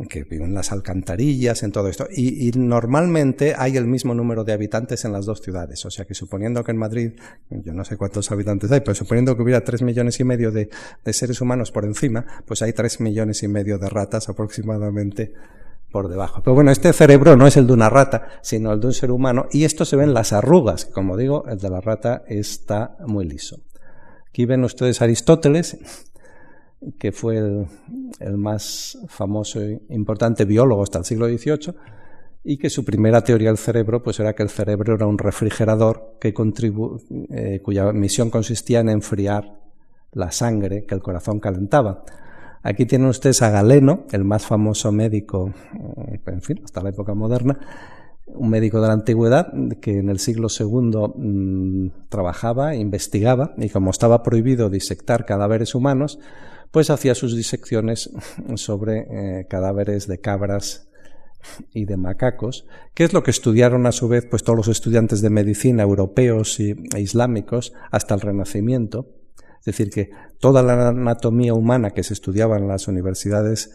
que 0.09 0.25
viven 0.25 0.49
en 0.49 0.55
las 0.55 0.73
alcantarillas, 0.73 1.63
en 1.63 1.71
todo 1.71 1.89
esto. 1.89 2.07
Y, 2.11 2.51
normalmente 2.57 3.55
hay 3.57 3.77
el 3.77 3.87
mismo 3.87 4.15
número 4.15 4.45
de 4.45 4.53
habitantes 4.53 5.05
en 5.05 5.13
las 5.13 5.27
dos 5.27 5.43
ciudades. 5.43 5.85
O 5.85 5.91
sea 5.91 6.07
que 6.07 6.15
suponiendo 6.15 6.65
que 6.65 6.73
en 6.73 6.79
Madrid, 6.79 7.13
yo 7.51 7.75
no 7.75 7.85
sé 7.85 7.97
cuántos 7.97 8.31
habitantes 8.31 8.73
hay, 8.73 8.81
pero 8.81 8.95
suponiendo 8.95 9.37
que 9.37 9.43
hubiera 9.43 9.63
tres 9.63 9.83
millones 9.83 10.19
y 10.21 10.25
medio 10.25 10.51
de, 10.51 10.71
seres 11.13 11.41
humanos 11.41 11.73
por 11.73 11.85
encima, 11.85 12.25
pues 12.47 12.63
hay 12.63 12.73
tres 12.73 13.01
millones 13.01 13.43
y 13.43 13.49
medio 13.49 13.79
de 13.79 13.89
ratas 13.89 14.29
aproximadamente 14.29 15.35
por 15.93 16.09
debajo. 16.09 16.43
Pero 16.43 16.55
bueno, 16.55 16.71
este 16.71 16.93
cerebro 16.93 17.37
no 17.37 17.47
es 17.47 17.57
el 17.57 17.67
de 17.67 17.73
una 17.73 17.91
rata, 17.91 18.29
sino 18.43 18.73
el 18.73 18.81
de 18.81 18.89
un 18.89 18.93
ser 18.93 19.11
humano, 19.11 19.47
y 19.53 19.65
esto 19.65 19.85
se 19.85 19.97
ve 19.97 20.05
en 20.05 20.15
las 20.15 20.33
arrugas. 20.33 20.85
Como 20.85 21.17
digo, 21.17 21.47
el 21.49 21.59
de 21.59 21.71
la 21.71 21.81
rata 21.81 22.25
está 22.29 22.97
muy 23.07 23.27
liso. 23.27 23.61
Aquí 24.29 24.45
ven 24.45 24.65
ustedes 24.65 25.01
Aristóteles, 25.01 25.79
que 26.99 27.13
fue 27.13 27.39
el, 27.39 28.37
más 28.37 28.99
famoso 29.09 29.61
e 29.61 29.81
importante 29.91 30.45
biólogo 30.45 30.83
hasta 30.83 30.99
el 30.99 31.05
siglo 31.05 31.27
XVIII, 31.27 31.75
y 32.45 32.57
que 32.57 32.71
su 32.71 32.85
primera 32.85 33.23
teoría 33.23 33.49
del 33.49 33.59
cerebro 33.59 34.03
pues 34.03 34.21
era 34.21 34.35
que 34.35 34.43
el 34.43 34.49
cerebro 34.49 34.95
era 34.95 35.07
un 35.07 35.19
refrigerador 35.19 36.17
que 36.21 36.33
eh, 37.31 37.61
cuya 37.63 37.93
misión 37.93 38.31
consistía 38.31 38.81
en 38.81 38.89
enfriar 38.89 39.59
la 40.13 40.31
sangre 40.31 40.85
que 40.87 40.95
el 40.95 41.03
corazón 41.03 41.41
calentaba. 41.41 42.05
Aquí 42.63 42.87
tienen 42.87 43.09
ustedes 43.09 43.43
a 43.43 43.51
Galeno, 43.51 44.07
el 44.11 44.25
más 44.25 44.47
famoso 44.47 44.91
médico, 44.93 45.53
eh, 46.09 46.21
en 46.27 46.43
fin, 46.43 46.61
hasta 46.65 46.83
la 46.83 46.91
época 46.91 47.15
moderna, 47.15 47.59
un 48.27 48.51
médico 48.51 48.81
de 48.81 48.89
la 48.89 48.95
antigüedad 48.95 49.53
que 49.81 49.99
en 49.99 50.09
el 50.09 50.19
siglo 50.19 50.49
II 50.49 51.13
mm, 51.17 52.09
trabajaba, 52.09 52.75
investigaba, 52.75 53.55
y 53.57 53.69
como 53.69 53.91
estaba 53.91 54.23
prohibido 54.23 54.71
disectar 54.71 55.25
cadáveres 55.25 55.75
humanos, 55.75 56.19
pues 56.71 56.91
hacía 56.91 57.15
sus 57.15 57.37
disecciones 57.37 58.11
sobre 58.57 59.01
eh, 59.01 59.47
cadáveres 59.49 60.07
de 60.07 60.21
cabras 60.21 60.89
y 61.73 61.85
de 61.85 61.97
macacos, 61.97 62.67
que 62.95 63.05
es 63.05 63.13
lo 63.13 63.23
que 63.23 63.31
estudiaron 63.31 63.87
a 63.87 63.93
su 63.93 64.09
vez 64.09 64.27
pues 64.29 64.43
todos 64.43 64.57
los 64.57 64.69
estudiantes 64.69 65.21
de 65.21 65.31
medicina 65.31 65.83
europeos 65.83 66.59
y, 66.61 66.75
e 66.95 67.01
islámicos 67.01 67.73
hasta 67.91 68.15
el 68.15 68.21
Renacimiento. 68.21 69.15
Es 69.61 69.65
decir, 69.65 69.91
que 69.91 70.11
toda 70.41 70.63
la 70.63 70.89
anatomía 70.89 71.55
humana 71.55 71.91
que 71.91 72.03
se 72.03 72.15
estudiaba 72.15 72.57
en 72.57 72.69
las 72.69 72.89
universidades 72.89 73.75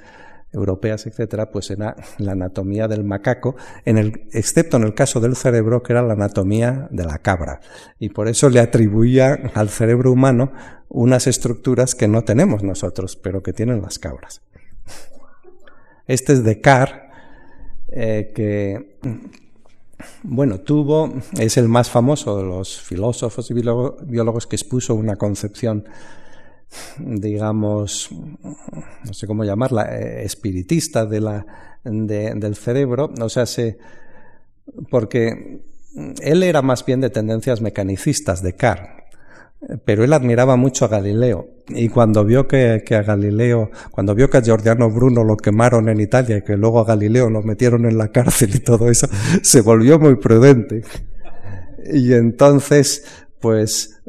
europeas, 0.53 1.05
etcétera, 1.07 1.51
pues 1.51 1.71
era 1.71 1.95
la 2.17 2.33
anatomía 2.33 2.87
del 2.87 3.03
macaco, 3.03 3.55
excepto 3.85 4.77
en 4.77 4.83
el 4.83 4.93
caso 4.93 5.19
del 5.19 5.35
cerebro, 5.35 5.83
que 5.83 5.93
era 5.93 6.01
la 6.01 6.13
anatomía 6.13 6.87
de 6.91 7.05
la 7.05 7.17
cabra. 7.17 7.59
Y 7.99 8.09
por 8.09 8.27
eso 8.27 8.49
le 8.49 8.59
atribuía 8.59 9.51
al 9.53 9.69
cerebro 9.69 10.11
humano 10.11 10.51
unas 10.89 11.27
estructuras 11.27 11.95
que 11.95 12.07
no 12.07 12.23
tenemos 12.23 12.63
nosotros, 12.63 13.15
pero 13.15 13.41
que 13.41 13.53
tienen 13.53 13.81
las 13.81 13.99
cabras. 13.99 14.41
Este 16.07 16.33
es 16.33 16.43
Descartes, 16.43 17.01
eh, 17.95 18.31
que, 18.33 18.97
bueno, 20.23 20.59
tuvo, 20.61 21.13
es 21.39 21.57
el 21.57 21.69
más 21.69 21.89
famoso 21.89 22.37
de 22.37 22.43
los 22.43 22.81
filósofos 22.81 23.49
y 23.51 23.53
biólogos 23.53 24.47
que 24.47 24.55
expuso 24.55 24.95
una 24.95 25.15
concepción 25.15 25.85
digamos, 26.99 28.09
no 28.11 29.13
sé 29.13 29.27
cómo 29.27 29.43
llamarla, 29.43 29.97
eh, 29.97 30.23
espiritista 30.23 31.05
de 31.05 31.21
la, 31.21 31.45
del 31.83 32.55
cerebro, 32.55 33.11
o 33.19 33.29
sea, 33.29 33.45
se, 33.45 33.77
porque 34.89 35.61
él 36.21 36.43
era 36.43 36.61
más 36.61 36.85
bien 36.85 37.01
de 37.01 37.09
tendencias 37.09 37.61
mecanicistas, 37.61 38.41
de 38.41 38.53
Carr, 38.55 39.03
pero 39.85 40.03
él 40.03 40.13
admiraba 40.13 40.55
mucho 40.55 40.85
a 40.85 40.89
Galileo 40.89 41.47
y 41.69 41.89
cuando 41.89 42.25
vio 42.25 42.47
que, 42.47 42.83
que, 42.85 42.95
a 42.95 43.03
Galileo, 43.03 43.71
cuando 43.91 44.13
vio 44.13 44.29
que 44.29 44.37
a 44.37 44.41
Giordano 44.41 44.89
Bruno 44.89 45.23
lo 45.23 45.37
quemaron 45.37 45.87
en 45.87 46.01
Italia 46.01 46.37
y 46.37 46.41
que 46.41 46.57
luego 46.57 46.79
a 46.79 46.85
Galileo 46.85 47.29
lo 47.29 47.41
metieron 47.41 47.85
en 47.85 47.97
la 47.97 48.09
cárcel 48.09 48.55
y 48.55 48.59
todo 48.59 48.89
eso, 48.89 49.07
se 49.41 49.61
volvió 49.61 49.99
muy 49.99 50.15
prudente. 50.15 50.83
Y 51.85 52.13
entonces 52.13 53.05
pues 53.43 54.01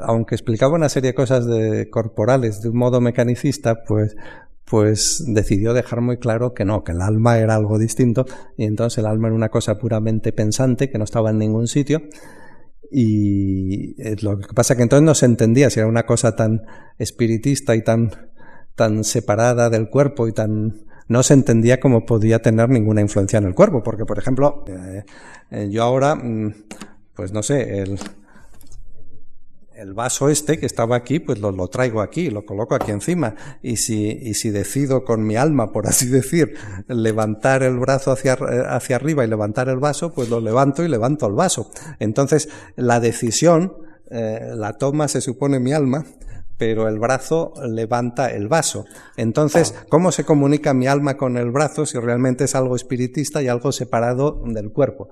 aunque 0.00 0.34
explicaba 0.34 0.74
una 0.74 0.90
serie 0.90 1.12
de 1.12 1.14
cosas 1.14 1.46
corporales 1.90 2.60
de 2.60 2.68
un 2.68 2.76
modo 2.76 3.00
mecanicista, 3.00 3.84
pues, 3.84 4.14
pues 4.66 5.24
decidió 5.28 5.72
dejar 5.72 6.02
muy 6.02 6.18
claro 6.18 6.52
que 6.52 6.66
no, 6.66 6.84
que 6.84 6.92
el 6.92 7.00
alma 7.00 7.38
era 7.38 7.54
algo 7.54 7.78
distinto 7.78 8.26
y 8.58 8.64
entonces 8.64 8.98
el 8.98 9.06
alma 9.06 9.28
era 9.28 9.34
una 9.34 9.48
cosa 9.48 9.78
puramente 9.78 10.30
pensante 10.34 10.90
que 10.90 10.98
no 10.98 11.04
estaba 11.04 11.30
en 11.30 11.38
ningún 11.38 11.68
sitio 11.68 12.02
y 12.90 13.98
eh, 14.02 14.16
lo 14.20 14.38
que 14.38 14.52
pasa 14.52 14.76
que 14.76 14.82
entonces 14.82 15.06
no 15.06 15.14
se 15.14 15.24
entendía 15.24 15.70
si 15.70 15.80
era 15.80 15.88
una 15.88 16.04
cosa 16.04 16.36
tan 16.36 16.60
espiritista 16.98 17.74
y 17.74 17.82
tan, 17.82 18.10
tan 18.74 19.04
separada 19.04 19.70
del 19.70 19.88
cuerpo 19.88 20.28
y 20.28 20.32
tan 20.32 20.84
no 21.08 21.22
se 21.22 21.32
entendía 21.32 21.80
cómo 21.80 22.04
podía 22.04 22.40
tener 22.40 22.68
ninguna 22.68 23.00
influencia 23.00 23.38
en 23.38 23.46
el 23.46 23.54
cuerpo 23.54 23.82
porque 23.82 24.04
por 24.04 24.18
ejemplo 24.18 24.66
eh, 24.68 25.04
eh, 25.50 25.68
yo 25.70 25.82
ahora 25.82 26.14
mm, 26.14 26.54
pues 27.14 27.32
no 27.32 27.42
sé 27.42 27.78
el 27.80 27.98
el 29.82 29.94
vaso 29.94 30.28
este 30.28 30.58
que 30.58 30.66
estaba 30.66 30.96
aquí, 30.96 31.18
pues 31.18 31.40
lo, 31.40 31.50
lo, 31.50 31.68
traigo 31.68 32.00
aquí, 32.00 32.30
lo 32.30 32.46
coloco 32.46 32.74
aquí 32.74 32.92
encima. 32.92 33.34
Y 33.62 33.76
si, 33.76 34.06
y 34.10 34.34
si 34.34 34.50
decido 34.50 35.04
con 35.04 35.26
mi 35.26 35.36
alma, 35.36 35.72
por 35.72 35.86
así 35.86 36.06
decir, 36.08 36.54
levantar 36.88 37.62
el 37.62 37.78
brazo 37.78 38.12
hacia, 38.12 38.34
hacia 38.34 38.96
arriba 38.96 39.24
y 39.24 39.28
levantar 39.28 39.68
el 39.68 39.78
vaso, 39.78 40.12
pues 40.12 40.30
lo 40.30 40.40
levanto 40.40 40.84
y 40.84 40.88
levanto 40.88 41.26
el 41.26 41.34
vaso. 41.34 41.70
Entonces, 41.98 42.48
la 42.76 43.00
decisión 43.00 43.74
eh, 44.10 44.52
la 44.54 44.74
toma, 44.74 45.08
se 45.08 45.20
supone, 45.20 45.58
mi 45.58 45.72
alma, 45.72 46.04
pero 46.58 46.86
el 46.86 46.98
brazo 46.98 47.54
levanta 47.66 48.30
el 48.30 48.46
vaso. 48.46 48.84
Entonces, 49.16 49.74
¿cómo 49.88 50.12
se 50.12 50.24
comunica 50.24 50.74
mi 50.74 50.86
alma 50.86 51.16
con 51.16 51.36
el 51.36 51.50
brazo 51.50 51.86
si 51.86 51.98
realmente 51.98 52.44
es 52.44 52.54
algo 52.54 52.76
espiritista 52.76 53.42
y 53.42 53.48
algo 53.48 53.72
separado 53.72 54.42
del 54.44 54.70
cuerpo? 54.70 55.08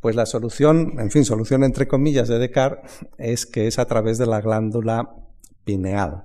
Pues 0.00 0.14
la 0.14 0.26
solución, 0.26 0.94
en 0.98 1.10
fin, 1.10 1.24
solución 1.24 1.64
entre 1.64 1.88
comillas 1.88 2.28
de 2.28 2.38
Descartes, 2.38 2.90
es 3.18 3.46
que 3.46 3.66
es 3.66 3.78
a 3.78 3.86
través 3.86 4.18
de 4.18 4.26
la 4.26 4.40
glándula 4.40 5.16
pineal, 5.64 6.24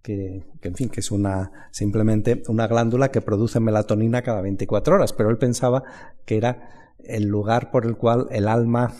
que, 0.00 0.44
en 0.62 0.74
fin, 0.74 0.88
que 0.88 1.00
es 1.00 1.10
una, 1.10 1.68
simplemente 1.70 2.42
una 2.48 2.66
glándula 2.66 3.10
que 3.10 3.20
produce 3.20 3.60
melatonina 3.60 4.22
cada 4.22 4.40
24 4.40 4.94
horas, 4.94 5.12
pero 5.12 5.30
él 5.30 5.38
pensaba 5.38 5.84
que 6.24 6.36
era 6.36 6.94
el 7.04 7.24
lugar 7.24 7.70
por 7.70 7.84
el 7.84 7.96
cual 7.96 8.28
el 8.30 8.48
alma 8.48 8.94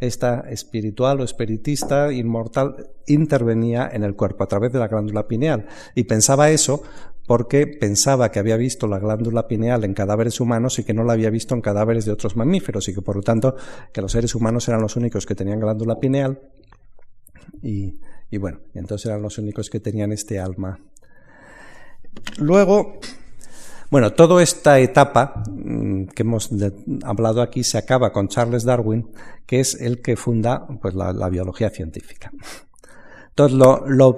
esta 0.00 0.40
espiritual 0.48 1.20
o 1.20 1.24
espiritista, 1.24 2.12
inmortal, 2.12 2.90
intervenía 3.06 3.88
en 3.92 4.04
el 4.04 4.14
cuerpo 4.14 4.44
a 4.44 4.46
través 4.46 4.72
de 4.72 4.78
la 4.78 4.86
glándula 4.86 5.26
pineal. 5.26 5.66
Y 5.96 6.04
pensaba 6.04 6.50
eso 6.50 6.82
porque 7.28 7.66
pensaba 7.66 8.32
que 8.32 8.40
había 8.40 8.56
visto 8.56 8.88
la 8.88 8.98
glándula 8.98 9.46
pineal 9.46 9.84
en 9.84 9.94
cadáveres 9.94 10.40
humanos 10.40 10.78
y 10.78 10.84
que 10.84 10.94
no 10.94 11.04
la 11.04 11.12
había 11.12 11.30
visto 11.30 11.54
en 11.54 11.60
cadáveres 11.60 12.06
de 12.06 12.12
otros 12.12 12.34
mamíferos 12.36 12.88
y 12.88 12.94
que 12.94 13.02
por 13.02 13.16
lo 13.16 13.22
tanto 13.22 13.54
que 13.92 14.00
los 14.00 14.10
seres 14.10 14.34
humanos 14.34 14.66
eran 14.66 14.80
los 14.80 14.96
únicos 14.96 15.26
que 15.26 15.36
tenían 15.36 15.60
glándula 15.60 16.00
pineal 16.00 16.40
y, 17.62 18.00
y 18.30 18.38
bueno, 18.38 18.60
entonces 18.74 19.06
eran 19.06 19.22
los 19.22 19.36
únicos 19.38 19.68
que 19.68 19.78
tenían 19.78 20.10
este 20.10 20.40
alma. 20.40 20.80
Luego, 22.38 22.98
bueno, 23.90 24.12
toda 24.12 24.42
esta 24.42 24.78
etapa 24.80 25.42
mm, 25.50 26.06
que 26.06 26.22
hemos 26.22 26.50
hablado 27.04 27.42
aquí 27.42 27.64
se 27.64 27.78
acaba 27.78 28.12
con 28.12 28.28
Charles 28.28 28.64
Darwin, 28.64 29.10
que 29.46 29.60
es 29.60 29.74
el 29.80 30.02
que 30.02 30.16
funda 30.16 30.66
pues, 30.80 30.94
la, 30.94 31.28
biología 31.28 31.70
científica. 31.70 32.30
Entonces, 33.38 33.56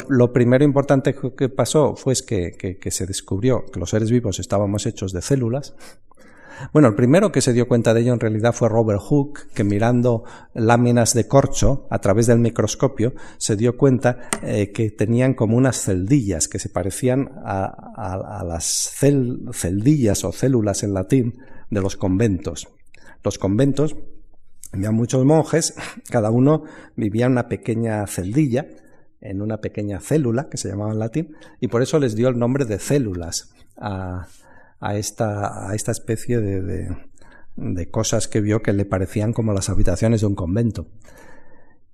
lo, 0.09 0.33
primero 0.33 0.65
importante 0.65 1.15
que 1.37 1.49
pasó 1.51 1.95
fue 1.95 2.15
que, 2.27 2.79
que 2.81 2.91
se 2.91 3.07
descubrió 3.07 3.67
que 3.67 3.79
los 3.79 3.91
seres 3.91 4.11
vivos 4.11 4.39
estábamos 4.39 4.87
hechos 4.87 5.13
de 5.13 5.21
células, 5.21 5.75
bueno, 6.73 6.89
el 6.89 6.95
primero 6.95 7.33
que 7.33 7.41
se 7.41 7.53
dio 7.53 7.67
cuenta 7.67 7.95
de 7.95 8.03
ello 8.03 8.13
en 8.13 8.21
realidad 8.21 8.53
fue 8.53 8.69
Robert 8.69 9.01
Hooke, 9.01 9.49
que 9.55 9.65
mirando 9.65 10.25
láminas 10.55 11.15
de 11.15 11.27
corcho 11.27 11.87
a 11.91 12.01
través 12.01 12.27
del 12.27 12.39
microscopio 12.39 13.15
se 13.39 13.57
dio 13.57 13.77
cuenta 13.77 14.31
eh, 14.43 14.71
que 14.73 14.91
tenían 14.91 15.35
como 15.35 15.57
unas 15.57 15.81
celdillas 15.81 16.49
que 16.49 16.59
se 16.59 16.69
parecían 16.69 17.31
a, 17.45 18.43
las 18.47 18.93
celdillas 19.53 20.25
o 20.25 20.33
células 20.33 20.83
en 20.83 20.95
latín 20.95 21.39
de 21.71 21.81
los 21.81 21.97
conventos. 21.97 22.69
Los 23.23 23.39
conventos, 23.39 23.97
había 24.73 24.91
muchos 24.91 25.25
monjes, 25.25 25.75
cada 26.11 26.31
uno 26.31 26.65
vivía 26.97 27.27
en 27.27 27.33
una 27.33 27.49
pequeña 27.49 28.07
celdilla, 28.07 28.67
en 29.21 29.43
una 29.43 29.59
pequeña 29.59 30.01
célula, 30.01 30.49
que 30.49 30.57
se 30.57 30.69
llamaba 30.69 30.93
en 30.93 30.99
latín, 30.99 31.37
y 31.61 31.69
por 31.69 31.83
eso 31.83 31.99
les 31.99 32.15
dio 32.15 32.29
el 32.29 32.39
nombre 32.39 32.65
de 32.65 32.79
células 32.79 33.53
a, 33.77 34.27
esta, 34.95 35.69
a 35.69 35.75
esta 35.75 35.93
especie 35.93 36.41
de, 36.41 36.89
de, 37.57 37.91
cosas 37.91 38.29
que 38.29 38.41
vio 38.41 38.61
que 38.61 38.73
le 38.73 38.85
parecían 38.85 39.33
como 39.33 39.53
las 39.53 39.69
habitaciones 39.69 40.21
de 40.21 40.27
un 40.27 40.35
convento. 40.35 40.87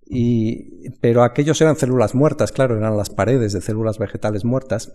Y, 0.09 0.91
pero 1.01 1.25
aquellos 1.25 1.61
eran 1.61 1.77
células 1.77 2.15
muertas, 2.15 2.53
claro, 2.53 2.77
eran 2.77 2.97
las 2.97 3.11
paredes 3.11 3.53
de 3.53 3.61
células 3.61 3.99
vegetales 3.99 4.45
muertas. 4.45 4.93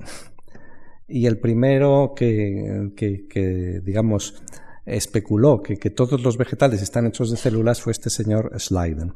Y 1.07 1.25
el 1.25 1.39
primero 1.39 2.13
que, 2.15 2.93
que, 2.95 3.81
digamos, 3.83 4.41
especuló 4.85 5.61
que, 5.61 5.75
que, 5.75 5.89
todos 5.89 6.21
los 6.23 6.37
vegetales 6.37 6.81
están 6.81 7.05
hechos 7.05 7.29
de 7.29 7.35
células 7.35 7.81
fue 7.81 7.91
este 7.91 8.09
señor 8.09 8.57
Slyden. 8.57 9.13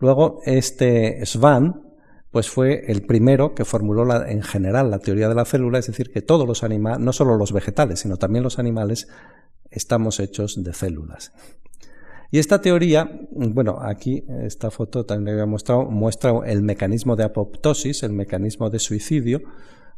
Luego, 0.00 0.40
este 0.44 1.24
Svan, 1.24 1.87
pues 2.30 2.50
fue 2.50 2.90
el 2.90 3.02
primero 3.02 3.54
que 3.54 3.64
formuló 3.64 4.24
en 4.26 4.42
general 4.42 4.90
la 4.90 4.98
teoría 4.98 5.28
de 5.28 5.34
la 5.34 5.44
célula, 5.44 5.78
es 5.78 5.86
decir, 5.86 6.10
que 6.10 6.22
todos 6.22 6.46
los 6.46 6.62
animales, 6.62 7.00
no 7.00 7.12
solo 7.12 7.36
los 7.36 7.52
vegetales, 7.52 8.00
sino 8.00 8.16
también 8.16 8.44
los 8.44 8.58
animales, 8.58 9.08
estamos 9.70 10.20
hechos 10.20 10.62
de 10.62 10.72
células. 10.72 11.32
Y 12.30 12.38
esta 12.38 12.60
teoría, 12.60 13.10
bueno, 13.30 13.78
aquí 13.80 14.24
esta 14.42 14.70
foto 14.70 15.06
también 15.06 15.24
le 15.24 15.32
había 15.32 15.46
mostrado, 15.46 15.86
muestra 15.86 16.32
el 16.44 16.62
mecanismo 16.62 17.16
de 17.16 17.24
apoptosis, 17.24 18.02
el 18.02 18.12
mecanismo 18.12 18.68
de 18.68 18.78
suicidio 18.78 19.40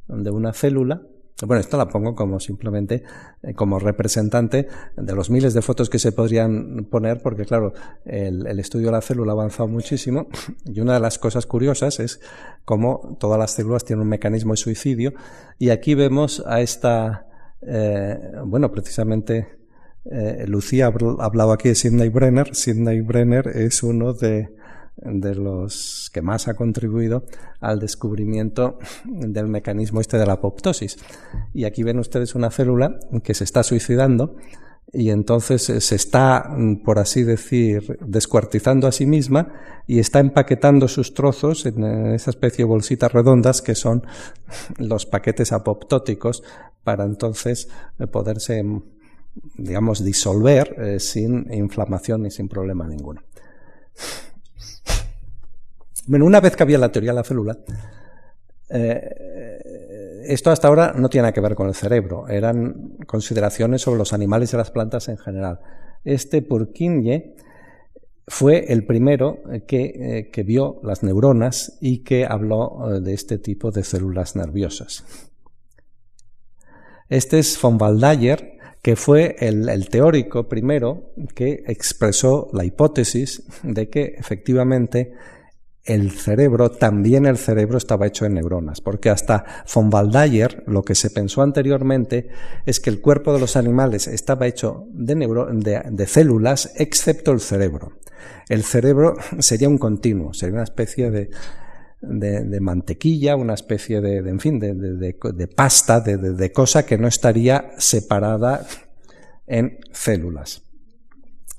de 0.07 0.31
una 0.31 0.53
célula, 0.53 1.03
bueno, 1.46 1.61
esto 1.61 1.76
la 1.76 1.88
pongo 1.88 2.14
como 2.14 2.40
simplemente 2.40 3.03
eh, 3.42 3.55
como 3.55 3.79
representante 3.79 4.68
de 4.96 5.14
los 5.14 5.31
miles 5.31 5.55
de 5.55 5.62
fotos 5.62 5.88
que 5.88 5.98
se 5.98 6.12
podrían 6.12 6.87
poner, 6.90 7.22
porque 7.22 7.44
claro, 7.44 7.72
el, 8.05 8.59
estudio 8.59 8.87
de 8.87 8.92
la 8.92 9.00
célula 9.00 9.33
ha 9.33 9.35
avanzado 9.35 9.68
muchísimo 9.68 10.29
y 10.64 10.81
una 10.81 10.94
de 10.94 11.00
las 11.00 11.18
cosas 11.18 11.46
curiosas 11.46 12.00
es 12.00 12.20
cómo 12.64 13.16
todas 13.18 13.38
las 13.38 13.53
células 13.53 13.85
tienen 13.85 14.03
un 14.03 14.09
mecanismo 14.09 14.53
de 14.53 14.59
suicidio 14.59 15.14
y 15.59 15.70
aquí 15.70 15.94
vemos 15.94 16.42
a 16.46 16.61
esta, 16.61 17.26
eh, 17.62 18.18
bueno, 18.44 18.70
precisamente 18.70 19.61
eh, 20.05 20.44
Lucía 20.46 20.87
ha 20.87 21.24
hablado 21.24 21.53
aquí 21.53 21.68
de 21.68 21.74
Sidney 21.74 22.09
Brenner. 22.09 22.55
Sidney 22.55 23.00
Brenner 23.00 23.48
es 23.48 23.83
uno 23.83 24.12
de 24.12 24.48
de 25.02 25.34
los 25.34 26.10
que 26.12 26.22
más 26.22 26.48
ha 26.48 26.54
contribuido 26.54 27.24
al 27.60 27.78
descubrimiento 27.78 28.78
del 29.04 29.48
mecanismo 29.48 30.00
este 30.00 30.18
de 30.18 30.26
la 30.26 30.34
apoptosis. 30.34 30.96
Y 31.54 31.64
aquí 31.64 31.82
ven 31.82 31.98
ustedes 31.98 32.34
una 32.34 32.50
célula 32.50 32.98
que 33.22 33.34
se 33.34 33.44
está 33.44 33.62
suicidando 33.62 34.36
y 34.92 35.10
entonces 35.10 35.62
se 35.62 35.94
está, 35.94 36.50
por 36.84 36.98
así 36.98 37.22
decir, 37.22 37.98
descuartizando 38.04 38.88
a 38.88 38.92
sí 38.92 39.06
misma 39.06 39.52
y 39.86 40.00
está 40.00 40.18
empaquetando 40.18 40.88
sus 40.88 41.14
trozos 41.14 41.64
en 41.66 41.84
esa 42.12 42.30
especie 42.30 42.64
de 42.64 42.68
bolsitas 42.68 43.12
redondas 43.12 43.62
que 43.62 43.76
son 43.76 44.02
los 44.78 45.06
paquetes 45.06 45.52
apoptóticos 45.52 46.42
para 46.82 47.04
entonces 47.04 47.68
poderse, 48.10 48.64
digamos, 49.56 50.04
disolver 50.04 50.74
eh, 50.78 50.98
sin 50.98 51.52
inflamación 51.52 52.26
y 52.26 52.30
sin 52.32 52.48
problema 52.48 52.88
ninguno. 52.88 53.22
Bueno, 56.06 56.24
una 56.24 56.40
vez 56.40 56.56
que 56.56 56.62
había 56.62 56.78
la 56.78 56.92
teoría 56.92 57.12
de 57.12 57.16
la 57.16 57.24
célula, 57.24 57.58
eh, 58.70 60.22
esto 60.26 60.50
hasta 60.50 60.68
ahora 60.68 60.92
no 60.96 61.08
tiene 61.08 61.22
nada 61.22 61.32
que 61.32 61.40
ver 61.40 61.54
con 61.54 61.68
el 61.68 61.74
cerebro, 61.74 62.28
eran 62.28 62.96
consideraciones 63.06 63.82
sobre 63.82 63.98
los 63.98 64.12
animales 64.12 64.52
y 64.52 64.56
las 64.56 64.70
plantas 64.70 65.08
en 65.08 65.18
general. 65.18 65.60
Este 66.04 66.42
Purkinje 66.42 67.34
fue 68.26 68.72
el 68.72 68.86
primero 68.86 69.42
que, 69.66 69.82
eh, 69.84 70.30
que 70.30 70.42
vio 70.44 70.80
las 70.84 71.02
neuronas 71.02 71.78
y 71.80 72.04
que 72.04 72.24
habló 72.24 72.94
eh, 72.96 73.00
de 73.00 73.12
este 73.12 73.38
tipo 73.38 73.70
de 73.72 73.82
células 73.82 74.36
nerviosas. 74.36 75.04
Este 77.08 77.40
es 77.40 77.60
von 77.60 77.76
Waldayer, 77.80 78.58
que 78.82 78.94
fue 78.94 79.34
el, 79.40 79.68
el, 79.68 79.88
teórico 79.88 80.48
primero 80.48 81.12
que 81.34 81.64
expresó 81.66 82.48
la 82.52 82.64
hipótesis 82.64 83.42
de 83.64 83.90
que 83.90 84.14
efectivamente 84.16 85.12
el 85.85 86.11
cerebro, 86.11 86.71
también 86.71 87.27
el 87.27 87.38
cerebro 87.38 87.79
estaba 87.79 88.07
hecho 88.07 88.25
de 88.25 88.31
neuronas, 88.31 88.81
porque 88.81 89.11
hasta 89.11 89.45
von 89.75 89.93
Waldayer 89.93 90.62
lo 90.66 90.83
que 90.83 90.95
se 90.95 91.11
pensó 91.11 91.43
anteriormente 91.43 92.29
es 92.66 92.81
que 92.81 92.90
el 92.90 93.01
cuerpo 93.01 93.33
de 93.33 93.40
los 93.40 93.57
animales 93.57 94.07
estaba 94.07 94.47
hecho 94.47 94.87
de, 94.93 95.83
de, 95.90 96.07
células, 96.07 96.73
excepto 96.77 97.33
el 97.33 97.40
cerebro. 97.40 97.93
El 98.49 98.62
cerebro 98.62 99.16
sería 99.38 99.69
un 99.69 99.79
continuo, 99.79 100.35
sería 100.35 100.55
una 100.55 100.64
especie 100.64 101.11
de, 101.11 101.31
de, 102.03 102.61
mantequilla, 102.61 103.37
una 103.37 103.55
especie 103.55 104.01
de, 104.01 104.19
en 104.19 104.38
fin, 104.38 104.59
de, 104.59 105.49
pasta, 105.49 106.01
de 106.01 106.53
cosa 106.53 106.85
que 106.85 106.99
no 106.99 107.09
estaría 107.09 107.73
separada 107.79 108.66
en 109.47 109.79
células. 109.93 110.69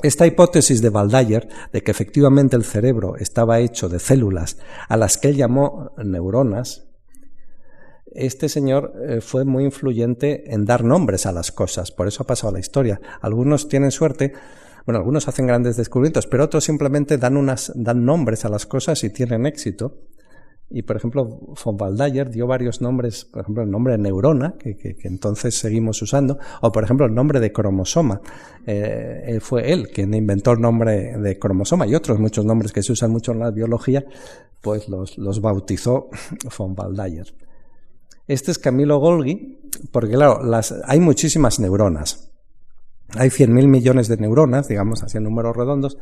Esta 0.04 0.26
hipótesis 0.26 0.82
de 0.82 0.90
Waldayer 0.90 1.48
de 1.72 1.82
que 1.82 1.92
efectivamente 1.92 2.56
el 2.56 2.64
cerebro 2.64 3.16
estaba 3.18 3.60
hecho 3.60 3.88
de 3.88 4.00
células 4.00 4.58
a 4.88 4.98
las 4.98 5.18
que 5.18 5.30
él 5.30 5.38
llamó 5.38 5.92
neuronas, 5.98 6.88
este 8.14 8.50
señor 8.50 8.94
eh, 9.08 9.22
fue 9.22 9.46
muy 9.46 9.64
influyente 9.64 10.54
en 10.54 10.66
dar 10.66 10.84
nombres 10.84 11.26
a 11.26 11.32
las 11.32 11.52
cosas, 11.52 11.92
por 11.92 12.08
eso 12.08 12.24
ha 12.24 12.28
pasado 12.28 12.52
la 12.52 12.60
historia. 12.60 13.00
Algunos 13.22 13.70
tienen 13.70 13.92
suerte, 13.92 14.34
bueno, 14.86 15.00
algunos 15.00 15.30
hacen 15.30 15.48
grandes 15.48 15.78
descubrimientos, 15.78 16.28
pero 16.28 16.44
otros 16.44 16.66
simplemente 16.66 17.18
dan, 17.18 17.38
unas, 17.38 17.72
dan 17.74 18.04
nombres 18.04 18.44
a 18.44 18.50
las 18.50 18.66
cosas 18.66 19.04
y 19.06 19.12
tienen 19.12 19.46
éxito. 19.46 19.98
Y, 20.74 20.84
por 20.84 20.96
ejemplo, 20.96 21.26
von 21.64 21.78
Waldayer 21.80 22.30
dio 22.30 22.48
varios 22.48 22.82
nombres, 22.82 23.26
por 23.26 23.42
ejemplo, 23.42 23.64
el 23.64 23.70
nombre 23.70 23.94
de 23.94 24.00
neurona, 24.00 24.56
que, 24.58 24.96
entonces 25.04 25.58
seguimos 25.58 26.02
usando, 26.02 26.40
o, 26.62 26.72
por 26.72 26.84
ejemplo, 26.84 27.06
el 27.06 27.14
nombre 27.14 27.40
de 27.40 27.52
cromosoma. 27.52 28.22
Eh, 28.66 29.40
fue 29.42 29.72
él 29.74 29.90
quien 29.90 30.14
inventó 30.14 30.52
el 30.52 30.62
nombre 30.62 31.18
de 31.18 31.38
cromosoma 31.38 31.86
y 31.88 31.96
otros 31.96 32.20
muchos 32.20 32.46
nombres 32.46 32.72
que 32.72 32.84
se 32.84 32.94
usan 32.94 33.12
mucho 33.12 33.34
en 33.34 33.40
la 33.40 33.52
biología, 33.52 34.06
pues 34.62 34.88
los, 34.88 35.18
los 35.18 35.42
bautizó 35.42 36.10
von 36.58 36.74
Waldayer. 36.78 37.34
Este 38.28 38.52
es 38.52 38.60
Camilo 38.60 38.98
Golgi, 39.00 39.60
porque, 39.92 40.14
claro, 40.14 40.42
las, 40.44 40.74
hay 40.86 41.02
muchísimas 41.02 41.60
neuronas. 41.60 42.32
Hay 43.18 43.30
100.000 43.30 43.68
millones 43.68 44.08
de 44.08 44.16
neuronas, 44.16 44.70
digamos, 44.70 45.04
así 45.04 45.18
en 45.18 45.26
números 45.26 45.56
redondos, 45.56 45.98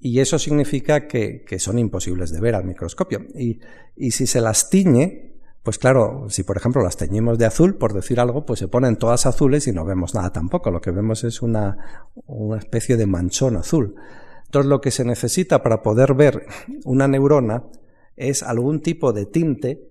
y 0.00 0.20
eso 0.20 0.38
significa 0.38 1.06
que, 1.06 1.44
son 1.58 1.78
imposibles 1.78 2.30
de 2.30 2.40
ver 2.40 2.54
al 2.54 2.64
microscopio. 2.64 3.26
Y, 3.34 3.60
si 4.10 4.26
se 4.26 4.40
las 4.40 4.68
tiñe, 4.68 5.34
pues 5.62 5.78
claro, 5.78 6.26
si 6.28 6.42
por 6.42 6.56
ejemplo 6.56 6.82
las 6.82 6.96
teñimos 6.96 7.38
de 7.38 7.46
azul, 7.46 7.76
por 7.76 7.94
decir 7.94 8.20
algo, 8.20 8.44
pues 8.44 8.58
se 8.58 8.68
ponen 8.68 8.96
todas 8.96 9.24
azules 9.24 9.66
y 9.66 9.72
no 9.72 9.84
vemos 9.84 10.14
nada 10.14 10.30
tampoco. 10.30 10.70
Lo 10.70 10.80
que 10.80 10.90
vemos 10.90 11.24
es 11.24 11.40
una, 11.40 12.10
una 12.26 12.58
especie 12.58 12.96
de 12.96 13.06
manchón 13.06 13.56
azul. 13.56 13.94
Entonces 14.44 14.68
lo 14.68 14.80
que 14.80 14.90
se 14.90 15.04
necesita 15.04 15.62
para 15.62 15.82
poder 15.82 16.14
ver 16.14 16.46
una 16.84 17.08
neurona 17.08 17.64
es 18.16 18.42
algún 18.42 18.82
tipo 18.82 19.12
de 19.12 19.26
tinte 19.26 19.88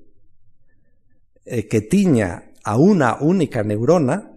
eh, 1.46 1.68
que 1.68 1.82
tiña 1.82 2.52
a 2.64 2.78
una 2.78 3.18
única 3.20 3.64
neurona 3.64 4.32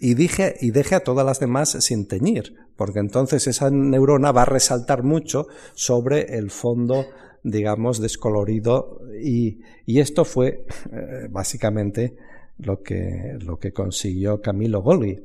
y, 0.00 0.14
dije, 0.14 0.56
y 0.60 0.70
deje 0.70 0.94
a 0.94 1.04
todas 1.04 1.26
las 1.26 1.40
demás 1.40 1.76
sin 1.80 2.08
teñir, 2.08 2.56
porque 2.76 2.98
entonces 2.98 3.46
esa 3.46 3.70
neurona 3.70 4.32
va 4.32 4.42
a 4.42 4.46
resaltar 4.46 5.02
mucho 5.02 5.46
sobre 5.74 6.36
el 6.36 6.50
fondo 6.50 7.06
digamos, 7.44 8.00
descolorido 8.00 9.02
y, 9.22 9.60
esto 9.86 10.24
fue 10.24 10.66
eh, 10.90 11.28
básicamente 11.30 12.16
lo 12.58 12.82
que, 12.82 13.36
lo 13.40 13.58
que 13.58 13.72
consiguió 13.72 14.40
Camilo 14.40 14.80
Golgi, 14.80 15.20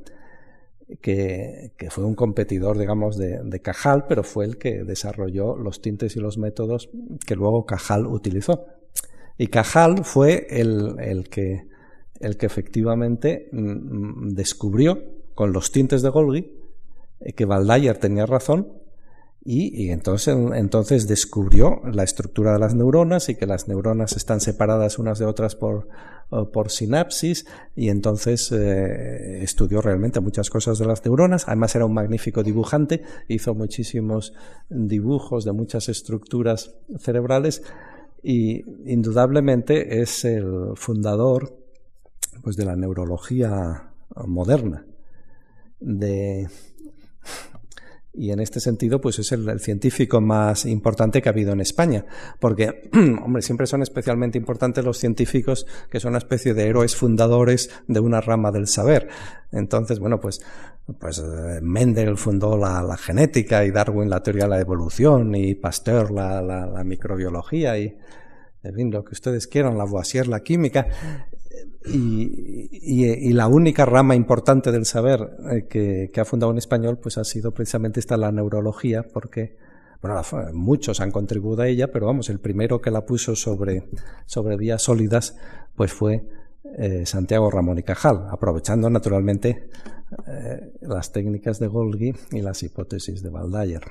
que, 1.01 1.71
fue 1.89 2.03
un 2.03 2.15
competidor, 2.15 2.77
digamos, 2.77 3.17
de, 3.17 3.39
de, 3.41 3.61
Cajal, 3.61 4.05
pero 4.07 4.23
fue 4.23 4.45
el 4.45 4.57
que 4.57 4.83
desarrolló 4.83 5.55
los 5.55 5.81
tintes 5.81 6.15
y 6.17 6.19
los 6.19 6.37
métodos 6.37 6.89
que 7.25 7.35
luego 7.35 7.65
Cajal 7.65 8.05
utilizó. 8.05 8.65
Y 9.37 9.47
Cajal 9.47 10.03
fue 10.03 10.47
el, 10.49 11.29
que, 11.29 11.67
el 12.19 12.35
que 12.35 12.45
efectivamente 12.45 13.47
mm, 13.53 14.29
descubrió 14.29 15.01
con 15.35 15.53
los 15.53 15.71
tintes 15.71 16.01
de 16.01 16.09
Golgi 16.09 16.58
que 17.35 17.45
Baldayer 17.45 17.97
tenía 17.97 18.25
razón 18.25 18.79
y, 19.41 19.89
entonces, 19.89 21.07
descubrió 21.07 21.81
la 21.91 22.03
estructura 22.03 22.53
de 22.53 22.59
las 22.59 22.75
neuronas 22.75 23.29
y 23.29 23.35
que 23.35 23.45
las 23.45 23.69
neuronas 23.69 24.17
están 24.17 24.41
separadas 24.41 24.99
unas 24.99 25.17
de 25.17 25.25
otras 25.25 25.55
por, 25.55 25.87
por 26.51 26.69
sinapsis 26.69 27.47
y 27.73 27.87
entonces 27.87 28.51
eh, 28.51 29.41
estudió 29.41 29.81
realmente 29.81 30.19
muchas 30.19 30.49
cosas 30.49 30.77
de 30.77 30.85
las 30.85 31.03
neuronas. 31.05 31.47
Además 31.47 31.73
era 31.73 31.85
un 31.85 31.93
magnífico 31.93 32.43
dibujante, 32.43 33.01
hizo 33.29 33.55
muchísimos 33.55 34.33
dibujos 34.69 35.45
de 35.45 35.53
muchas 35.53 35.87
estructuras 35.87 36.75
cerebrales 36.99 37.63
y 38.21 38.65
indudablemente 38.91 40.01
es 40.01 40.25
el 40.25 40.73
fundador 40.75 41.57
pues, 42.43 42.57
de 42.57 42.65
la 42.65 42.75
neurología 42.75 43.93
moderna. 44.27 44.85
De, 45.79 46.49
y 48.19 48.31
en 48.31 48.41
este 48.41 48.59
sentido, 48.59 48.99
pues 48.99 49.17
es 49.19 49.31
el, 49.31 49.61
científico 49.61 50.19
más 50.19 50.65
importante 50.65 51.21
que 51.21 51.29
ha 51.29 51.31
habido 51.31 51.53
en 51.53 51.61
España. 51.61 52.05
Porque, 52.41 52.89
hombre, 53.23 53.41
siempre 53.41 53.65
son 53.65 53.81
especialmente 53.81 54.37
importantes 54.37 54.83
los 54.83 54.97
científicos 54.97 55.65
que 55.89 56.01
son 56.01 56.09
una 56.09 56.17
especie 56.17 56.53
de 56.53 56.67
héroes 56.67 56.97
fundadores 56.97 57.69
de 57.87 58.01
una 58.01 58.19
rama 58.19 58.51
del 58.51 58.67
saber. 58.67 59.07
Entonces, 59.53 59.99
bueno, 59.99 60.19
pues, 60.19 60.41
pues 60.99 61.19
eh, 61.19 61.59
Mendel 61.61 62.17
fundó 62.17 62.57
la, 62.57 62.97
genética 62.97 63.63
y 63.63 63.71
Darwin 63.71 64.09
la 64.09 64.21
teoría 64.21 64.43
de 64.43 64.49
la 64.49 64.59
evolución 64.59 65.33
y 65.33 65.55
Pasteur 65.55 66.11
la, 66.11 66.41
la 66.41 66.83
microbiología 66.83 67.77
y, 67.77 67.97
en 68.63 68.91
lo 68.91 69.05
que 69.05 69.13
ustedes 69.13 69.47
quieran, 69.47 69.77
la 69.77 69.85
Lavoisier 69.85 70.27
la 70.27 70.41
química. 70.41 70.87
Y, 71.85 72.48
la 72.71 73.47
única 73.47 73.85
rama 73.85 74.15
importante 74.15 74.71
del 74.71 74.85
saber 74.85 75.37
eh, 75.51 75.67
que, 75.67 76.11
ha 76.19 76.25
fundado 76.25 76.51
en 76.51 76.59
español 76.59 76.99
pues 76.99 77.17
ha 77.17 77.23
sido 77.23 77.51
precisamente 77.51 77.99
esta 77.99 78.15
la 78.15 78.31
neurología 78.31 79.03
porque 79.11 79.57
bueno 80.01 80.21
muchos 80.53 81.01
han 81.01 81.11
contribuido 81.11 81.63
a 81.63 81.67
ella 81.67 81.91
pero 81.91 82.05
vamos 82.05 82.29
el 82.29 82.39
primero 82.39 82.79
que 82.79 82.91
la 82.91 83.05
puso 83.05 83.35
sobre 83.35 83.89
sobre 84.25 84.55
vías 84.55 84.83
sólidas 84.83 85.35
pues 85.75 85.91
fue 85.91 86.27
eh, 86.77 87.05
Santiago 87.05 87.49
Ramón 87.49 87.79
y 87.79 87.83
Cajal 87.83 88.27
aprovechando 88.29 88.87
naturalmente 88.89 89.69
eh, 90.27 90.73
las 90.81 91.11
técnicas 91.11 91.57
de 91.59 91.67
Golgi 91.67 92.13
y 92.31 92.41
las 92.41 92.61
hipótesis 92.61 93.23
de 93.23 93.29
Baldayer. 93.29 93.81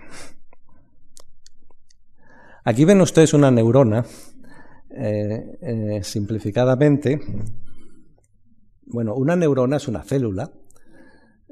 Aquí 2.65 2.85
ven 2.85 3.01
ustedes 3.01 3.35
una 3.35 3.51
neurona 3.51 4.05
simplificadamente 6.03 7.21
bueno, 8.91 9.15
una 9.15 9.37
neurona 9.37 9.77
es 9.77 9.89
una 9.89 10.03
célula. 10.03 10.51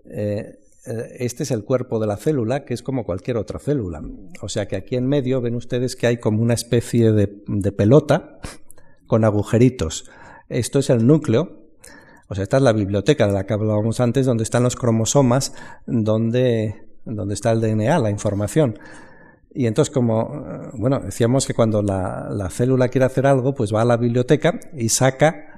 Eh, 0.05 0.59
eh, 0.87 1.17
este 1.19 1.43
es 1.43 1.51
el 1.51 1.65
cuerpo 1.65 1.99
de 1.99 2.07
la 2.07 2.17
célula, 2.17 2.65
que 2.65 2.75
es 2.75 2.83
como 2.83 3.05
cualquier 3.05 3.37
otra 3.37 3.59
célula. 3.59 4.03
O 4.41 4.49
sea 4.49 4.67
que 4.67 4.77
aquí 4.77 4.97
en 4.97 5.07
medio 5.07 5.41
ven 5.41 5.55
ustedes 5.55 5.97
que 5.97 6.07
hay 6.07 6.17
como 6.19 6.43
una 6.43 6.55
especie 6.55 7.13
de, 7.13 7.29
pelota 7.73 8.39
con 9.07 9.25
agujeritos. 9.25 10.09
Esto 10.49 10.79
es 10.79 10.91
el 10.91 11.07
núcleo. 11.07 11.67
O 12.29 12.35
sea, 12.35 12.43
esta 12.43 12.57
es 12.57 12.63
la 12.63 12.73
biblioteca 12.73 13.27
de 13.27 13.33
la 13.33 13.47
que 13.47 13.55
hablábamos 13.55 14.01
antes, 14.01 14.27
donde 14.27 14.43
están 14.43 14.63
los 14.63 14.75
cromosomas, 14.75 15.53
donde, 15.87 16.75
donde 17.05 17.35
está 17.35 17.53
el 17.53 17.61
DNA, 17.61 17.99
la 17.99 18.11
información. 18.11 18.79
Y 19.55 19.67
entonces, 19.67 19.93
como, 19.93 20.45
eh, 20.47 20.71
bueno, 20.75 21.01
decíamos 21.01 21.47
que 21.47 21.55
cuando 21.55 21.83
la, 21.83 22.29
la 22.31 22.51
célula 22.51 22.89
quiere 22.89 23.05
hacer 23.05 23.27
algo, 23.27 23.55
pues 23.55 23.73
va 23.73 23.83
a 23.83 23.85
la 23.85 23.97
biblioteca 23.97 24.59
y 24.77 24.89
saca 24.89 25.56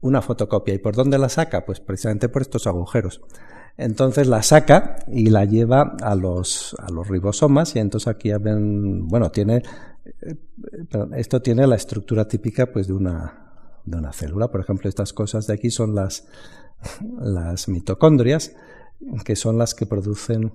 una 0.00 0.22
fotocopia. 0.22 0.74
¿Y 0.74 0.78
por 0.78 0.94
dónde 0.94 1.18
la 1.18 1.28
saca? 1.28 1.64
Pues 1.64 1.80
precisamente 1.80 2.28
por 2.28 2.42
estos 2.42 2.66
agujeros. 2.66 3.20
Entonces 3.76 4.26
la 4.26 4.42
saca 4.42 4.96
y 5.06 5.28
la 5.28 5.44
lleva 5.44 5.96
a 6.02 6.14
los, 6.14 6.74
a 6.78 6.90
los 6.90 7.08
ribosomas 7.08 7.76
y 7.76 7.78
entonces 7.78 8.08
aquí 8.08 8.32
ven, 8.32 9.06
bueno, 9.06 9.30
tiene, 9.30 9.62
eh, 10.22 10.36
esto 11.16 11.42
tiene 11.42 11.66
la 11.66 11.76
estructura 11.76 12.26
típica 12.26 12.72
pues 12.72 12.86
de 12.86 12.94
una, 12.94 13.80
de 13.84 13.98
una 13.98 14.12
célula. 14.12 14.50
Por 14.50 14.60
ejemplo, 14.60 14.88
estas 14.88 15.12
cosas 15.12 15.46
de 15.46 15.54
aquí 15.54 15.70
son 15.70 15.94
las, 15.94 16.26
las 17.18 17.68
mitocondrias, 17.68 18.54
que 19.24 19.36
son 19.36 19.58
las 19.58 19.74
que 19.74 19.84
producen 19.84 20.52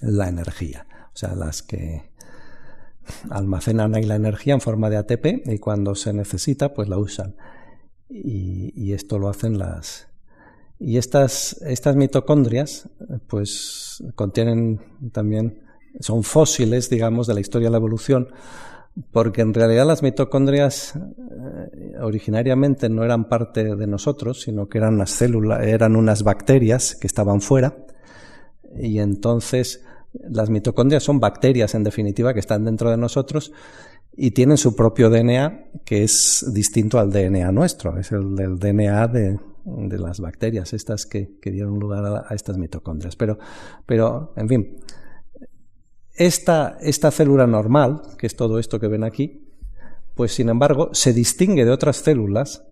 la 0.00 0.28
energía. 0.28 0.86
O 1.14 1.16
sea, 1.16 1.36
las 1.36 1.62
que 1.62 2.10
almacenan 3.30 3.94
ahí 3.94 4.02
la 4.02 4.16
energía 4.16 4.54
en 4.54 4.60
forma 4.60 4.90
de 4.90 4.96
ATP 4.96 5.46
y 5.46 5.58
cuando 5.58 5.94
se 5.94 6.12
necesita, 6.12 6.74
pues 6.74 6.88
la 6.88 6.98
usan 6.98 7.36
y, 8.10 8.92
esto 8.92 9.18
lo 9.18 9.28
hacen 9.28 9.58
las... 9.58 10.08
Y 10.80 10.96
estas, 10.96 11.60
estas 11.62 11.96
mitocondrias, 11.96 12.88
pues 13.26 14.02
contienen 14.14 14.80
también, 15.12 15.62
son 15.98 16.22
fósiles, 16.22 16.88
digamos, 16.88 17.26
de 17.26 17.34
la 17.34 17.40
historia 17.40 17.66
de 17.66 17.72
la 17.72 17.78
evolución, 17.78 18.28
porque 19.10 19.42
en 19.42 19.54
realidad 19.54 19.86
las 19.86 20.02
mitocondrias 20.02 20.94
eh, 20.94 21.96
originariamente 22.00 22.88
no 22.88 23.04
eran 23.04 23.28
parte 23.28 23.74
de 23.74 23.86
nosotros, 23.88 24.42
sino 24.42 24.68
que 24.68 24.78
eran 24.78 24.94
unas 24.94 25.10
células, 25.10 25.66
eran 25.66 25.96
unas 25.96 26.22
bacterias 26.22 26.94
que 26.94 27.08
estaban 27.08 27.40
fuera, 27.40 27.76
y 28.76 29.00
entonces 29.00 29.84
las 30.12 30.50
mitocondrias 30.50 31.02
son 31.02 31.20
bacterias 31.20 31.74
en 31.74 31.84
definitiva 31.84 32.32
que 32.34 32.40
están 32.40 32.64
dentro 32.64 32.90
de 32.90 32.96
nosotros 32.96 33.52
y 34.16 34.32
tienen 34.32 34.56
su 34.56 34.74
propio 34.74 35.10
DNA 35.10 35.66
que 35.84 36.02
es 36.02 36.44
distinto 36.52 36.98
al 36.98 37.12
DNA 37.12 37.52
nuestro, 37.52 37.98
es 37.98 38.10
el 38.12 38.34
del 38.34 38.58
DNA 38.58 39.08
de, 39.08 39.38
las 39.98 40.20
bacterias, 40.20 40.72
estas 40.72 41.06
que, 41.06 41.38
dieron 41.44 41.78
lugar 41.78 42.24
a, 42.28 42.34
estas 42.34 42.56
mitocondrias. 42.56 43.16
Pero, 43.16 43.38
pero, 43.86 44.32
en 44.36 44.48
fin, 44.48 44.76
esta, 46.14 46.78
esta 46.80 47.10
célula 47.10 47.46
normal, 47.46 48.02
que 48.18 48.26
es 48.26 48.34
todo 48.34 48.58
esto 48.58 48.80
que 48.80 48.88
ven 48.88 49.04
aquí, 49.04 49.46
pues 50.14 50.32
sin 50.32 50.48
embargo 50.48 50.90
se 50.92 51.12
distingue 51.12 51.64
de 51.64 51.70
otras 51.70 51.98
células 51.98 52.64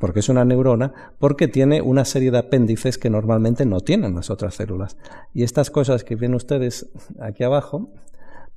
porque 0.00 0.20
es 0.20 0.28
una 0.28 0.44
neurona, 0.44 0.92
porque 1.18 1.48
tiene 1.48 1.80
una 1.80 2.04
serie 2.04 2.30
de 2.30 2.38
apéndices 2.38 2.98
que 2.98 3.10
normalmente 3.10 3.64
no 3.66 3.80
tienen 3.80 4.14
las 4.14 4.30
otras 4.30 4.54
células. 4.54 4.96
Y 5.32 5.42
estas 5.42 5.70
cosas 5.70 6.04
que 6.04 6.16
ven 6.16 6.34
ustedes 6.34 6.88
aquí 7.20 7.44
abajo 7.44 7.90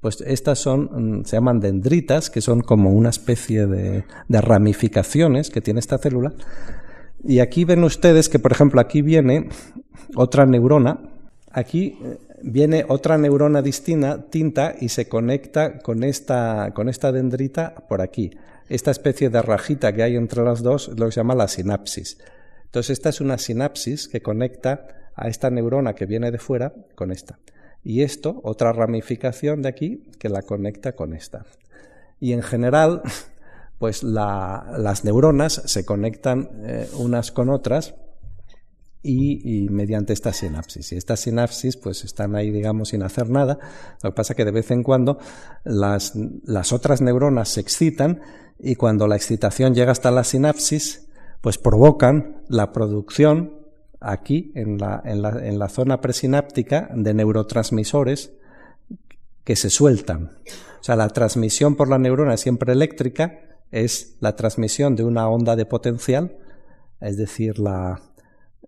pues 0.01 0.21
estas 0.21 0.59
son, 0.59 1.19
mm, 1.19 1.25
se 1.25 1.35
llaman 1.35 1.59
dendritas, 1.59 2.29
que 2.29 2.41
son 2.41 2.61
como 2.61 2.91
una 2.91 3.09
especie 3.09 3.67
de, 3.67 4.05
ramificaciones 4.29 5.49
que 5.49 5.61
tiene 5.61 5.79
esta 5.79 5.97
célula. 5.97 6.33
Y 7.23 7.39
aquí 7.39 7.65
ven 7.65 7.83
ustedes 7.83 8.29
que, 8.29 8.39
por 8.39 8.51
ejemplo, 8.51 8.79
aquí 8.79 9.01
viene 9.01 9.49
otra 10.15 10.45
neurona, 10.45 10.99
aquí 11.51 11.97
eh, 12.01 12.17
viene 12.43 12.85
otra 12.87 13.17
neurona 13.17 13.61
distinta 13.61 14.29
tinta 14.29 14.75
y 14.79 14.89
se 14.89 15.09
conecta 15.09 15.79
con 15.79 16.03
esta, 16.03 16.71
con 16.73 16.87
esta 16.87 17.11
dendrita 17.11 17.75
por 17.89 18.01
aquí. 18.01 18.31
Esta 18.69 18.91
especie 18.91 19.29
de 19.29 19.41
rajita 19.41 19.93
que 19.93 20.03
hay 20.03 20.15
entre 20.15 20.43
las 20.43 20.63
dos 20.63 20.89
lo 20.97 21.07
que 21.07 21.11
se 21.11 21.19
llama 21.19 21.35
la 21.35 21.47
sinapsis. 21.47 22.19
Entonces, 22.65 22.91
esta 22.91 23.09
es 23.09 23.19
una 23.19 23.37
sinapsis 23.37 24.07
que 24.07 24.21
conecta 24.21 25.11
a 25.15 25.27
esta 25.27 25.49
neurona 25.49 25.95
que 25.95 26.05
viene 26.05 26.31
de 26.31 26.37
fuera 26.37 26.73
con 26.95 27.11
esta 27.11 27.39
y 27.83 28.01
esto, 28.01 28.39
otra 28.43 28.73
ramificación 28.73 29.61
de 29.61 29.69
aquí 29.69 30.03
que 30.19 30.29
la 30.29 30.41
conecta 30.41 30.93
con 30.93 31.13
esta. 31.13 31.45
Y 32.19 32.33
en 32.33 32.41
general, 32.41 33.01
pues 33.79 34.03
las 34.03 35.05
neuronas 35.05 35.61
se 35.65 35.85
conectan 35.85 36.49
eh, 36.63 36.89
unas 36.97 37.31
con 37.31 37.49
otras 37.49 37.95
y, 39.01 39.67
mediante 39.69 40.13
esta 40.13 40.33
sinapsis. 40.33 40.91
Y 40.91 40.97
estas 40.97 41.21
sinapsis 41.21 41.77
pues 41.77 42.03
están 42.03 42.35
ahí, 42.35 42.51
digamos, 42.51 42.89
sin 42.89 43.03
hacer 43.03 43.29
nada. 43.29 43.57
Lo 44.03 44.11
que 44.11 44.15
pasa 44.15 44.33
es 44.33 44.37
que 44.37 44.45
de 44.45 44.51
vez 44.51 44.71
en 44.71 44.83
cuando 44.83 45.19
las, 45.63 46.13
otras 46.71 47.01
neuronas 47.01 47.49
se 47.49 47.61
excitan 47.61 48.21
y 48.59 48.75
cuando 48.75 49.07
la 49.07 49.15
excitación 49.15 49.73
llega 49.73 49.91
hasta 49.91 50.11
la 50.11 50.23
sinapsis, 50.23 51.07
pues 51.41 51.57
provocan 51.57 52.43
la 52.49 52.73
producción 52.73 53.53
aquí 54.01 54.51
en 54.55 54.77
la, 54.77 55.69
zona 55.69 56.01
presináptica 56.01 56.89
de 56.93 57.13
neurotransmisores 57.13 58.33
que 59.45 59.55
se 59.55 59.69
sueltan. 59.69 60.37
O 60.79 60.83
sea, 60.83 60.95
la 60.95 61.09
transmisión 61.09 61.75
por 61.75 61.89
la 61.89 61.97
neurona 61.97 62.37
siempre 62.37 62.73
eléctrica, 62.73 63.39
es 63.71 64.17
la 64.19 64.35
transmisión 64.35 64.95
de 64.95 65.03
una 65.03 65.29
onda 65.29 65.55
de 65.55 65.65
potencial, 65.65 66.37
es 67.01 67.17
decir, 67.17 67.59
la, 67.59 68.01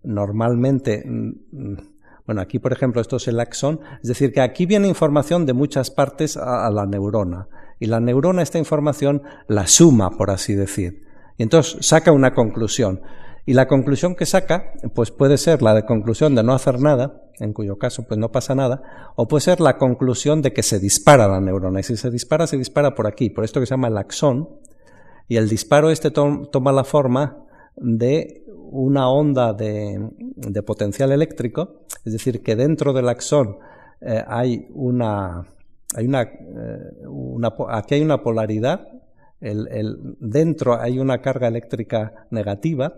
normalmente, 0.03 1.03
mm, 1.05 1.29
mm, 1.51 1.77
bueno, 2.25 2.41
aquí 2.41 2.59
por 2.59 2.73
ejemplo 2.73 3.01
esto 3.01 3.17
es 3.17 3.27
el 3.27 3.39
axón, 3.39 3.79
es 4.01 4.07
decir, 4.07 4.31
que 4.31 4.41
aquí 4.41 4.65
viene 4.65 4.87
información 4.87 5.45
de 5.45 5.53
muchas 5.53 5.91
partes 5.91 6.37
a, 6.37 6.69
la 6.69 6.85
neurona 6.85 7.47
y 7.79 7.87
la 7.87 7.99
neurona 7.99 8.41
esta 8.41 8.59
información 8.59 9.23
la 9.47 9.67
suma, 9.67 10.11
por 10.11 10.29
así 10.29 10.55
decir, 10.55 11.03
y 11.37 11.43
entonces 11.43 11.85
saca 11.85 12.11
una 12.11 12.33
conclusión. 12.33 13.01
Y 13.43 13.53
la 13.53 13.67
conclusión 13.67 14.15
que 14.15 14.27
saca, 14.27 14.71
pues 14.93 15.09
puede 15.09 15.37
ser 15.37 15.63
la 15.63 15.73
de 15.73 15.83
conclusión 15.83 16.35
de 16.35 16.43
no 16.43 16.53
hacer 16.53 16.79
nada, 16.79 17.23
en 17.39 17.53
cuyo 17.53 17.79
caso 17.79 18.03
pues 18.07 18.19
no 18.19 18.31
pasa 18.31 18.53
nada, 18.53 18.83
o 19.15 19.27
puede 19.27 19.41
ser 19.41 19.59
la 19.59 19.79
conclusión 19.79 20.43
de 20.43 20.53
que 20.53 20.61
se 20.61 20.79
dispara 20.79 21.27
la 21.27 21.41
neurona. 21.41 21.79
Y 21.79 21.83
si 21.83 21.97
se 21.97 22.11
dispara, 22.11 22.45
se 22.45 22.57
dispara 22.57 22.93
por 22.93 23.07
aquí, 23.07 23.31
por 23.31 23.43
esto 23.43 23.59
que 23.59 23.65
se 23.65 23.71
llama 23.71 23.87
el 23.87 23.97
axón, 23.97 24.47
y 25.27 25.37
el 25.37 25.49
disparo 25.49 25.89
este 25.89 26.11
toma 26.11 26.71
la 26.71 26.83
forma 26.83 27.45
de 27.77 28.43
una 28.71 29.09
onda 29.09 29.53
de, 29.53 30.09
potencial 30.65 31.11
eléctrico, 31.11 31.83
es 32.05 32.13
decir, 32.13 32.41
que 32.41 32.55
dentro 32.55 32.93
del 32.93 33.09
axón 33.09 33.57
eh, 34.01 34.23
hay 34.27 34.67
una, 34.73 35.47
eh, 35.97 36.07
aquí 37.69 37.95
hay 37.95 38.01
una 38.01 38.23
polaridad, 38.23 38.87
el, 39.39 40.15
dentro 40.19 40.79
hay 40.79 40.99
una 40.99 41.21
carga 41.21 41.47
eléctrica 41.47 42.27
negativa, 42.29 42.97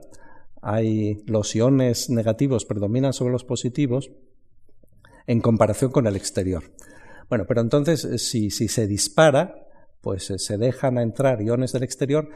hay 0.62 1.24
los 1.26 1.56
iones 1.56 2.10
negativos 2.10 2.66
predominan 2.66 3.14
sobre 3.14 3.34
los 3.34 3.44
positivos 3.44 4.12
en 5.28 5.42
comparación 5.42 5.92
con 5.92 6.08
el 6.08 6.16
exterior. 6.16 6.64
Bueno, 7.30 7.46
pero 7.48 7.62
entonces 7.62 8.22
si, 8.22 8.50
si 8.50 8.68
se 8.68 8.88
dispara, 8.88 9.56
pues 10.02 10.30
eh, 10.30 10.38
se 10.38 10.58
dejan 10.58 10.98
entrar 10.98 11.42
iones 11.42 11.72
del 11.72 11.84
exterior 11.84 12.30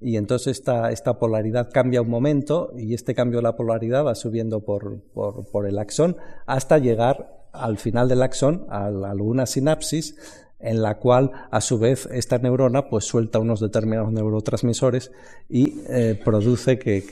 y 0.00 0.16
entonces 0.16 0.58
esta, 0.58 0.90
esta, 0.90 1.18
polaridad 1.18 1.70
cambia 1.70 2.02
un 2.02 2.10
momento 2.10 2.72
y 2.76 2.94
este 2.94 3.14
cambio 3.14 3.38
de 3.38 3.44
la 3.44 3.56
polaridad 3.56 4.04
va 4.04 4.14
subiendo 4.14 4.60
por, 4.60 5.00
por, 5.14 5.46
por 5.50 5.66
el 5.66 5.78
axón 5.78 6.16
hasta 6.46 6.78
llegar 6.78 7.46
al 7.52 7.78
final 7.78 8.08
del 8.08 8.22
axón 8.22 8.66
a 8.68 8.86
alguna 8.86 9.46
sinapsis 9.46 10.16
en 10.62 10.80
la 10.80 10.96
cual 10.96 11.30
a 11.50 11.60
su 11.60 11.78
vez 11.78 12.08
esta 12.12 12.38
neurona 12.38 12.88
pues 12.88 13.04
suelta 13.04 13.40
unos 13.40 13.60
determinados 13.60 14.12
neurotransmisores 14.12 15.10
y 15.48 15.80
eh, 15.88 16.18
produce 16.24 16.78
que, 16.78 17.02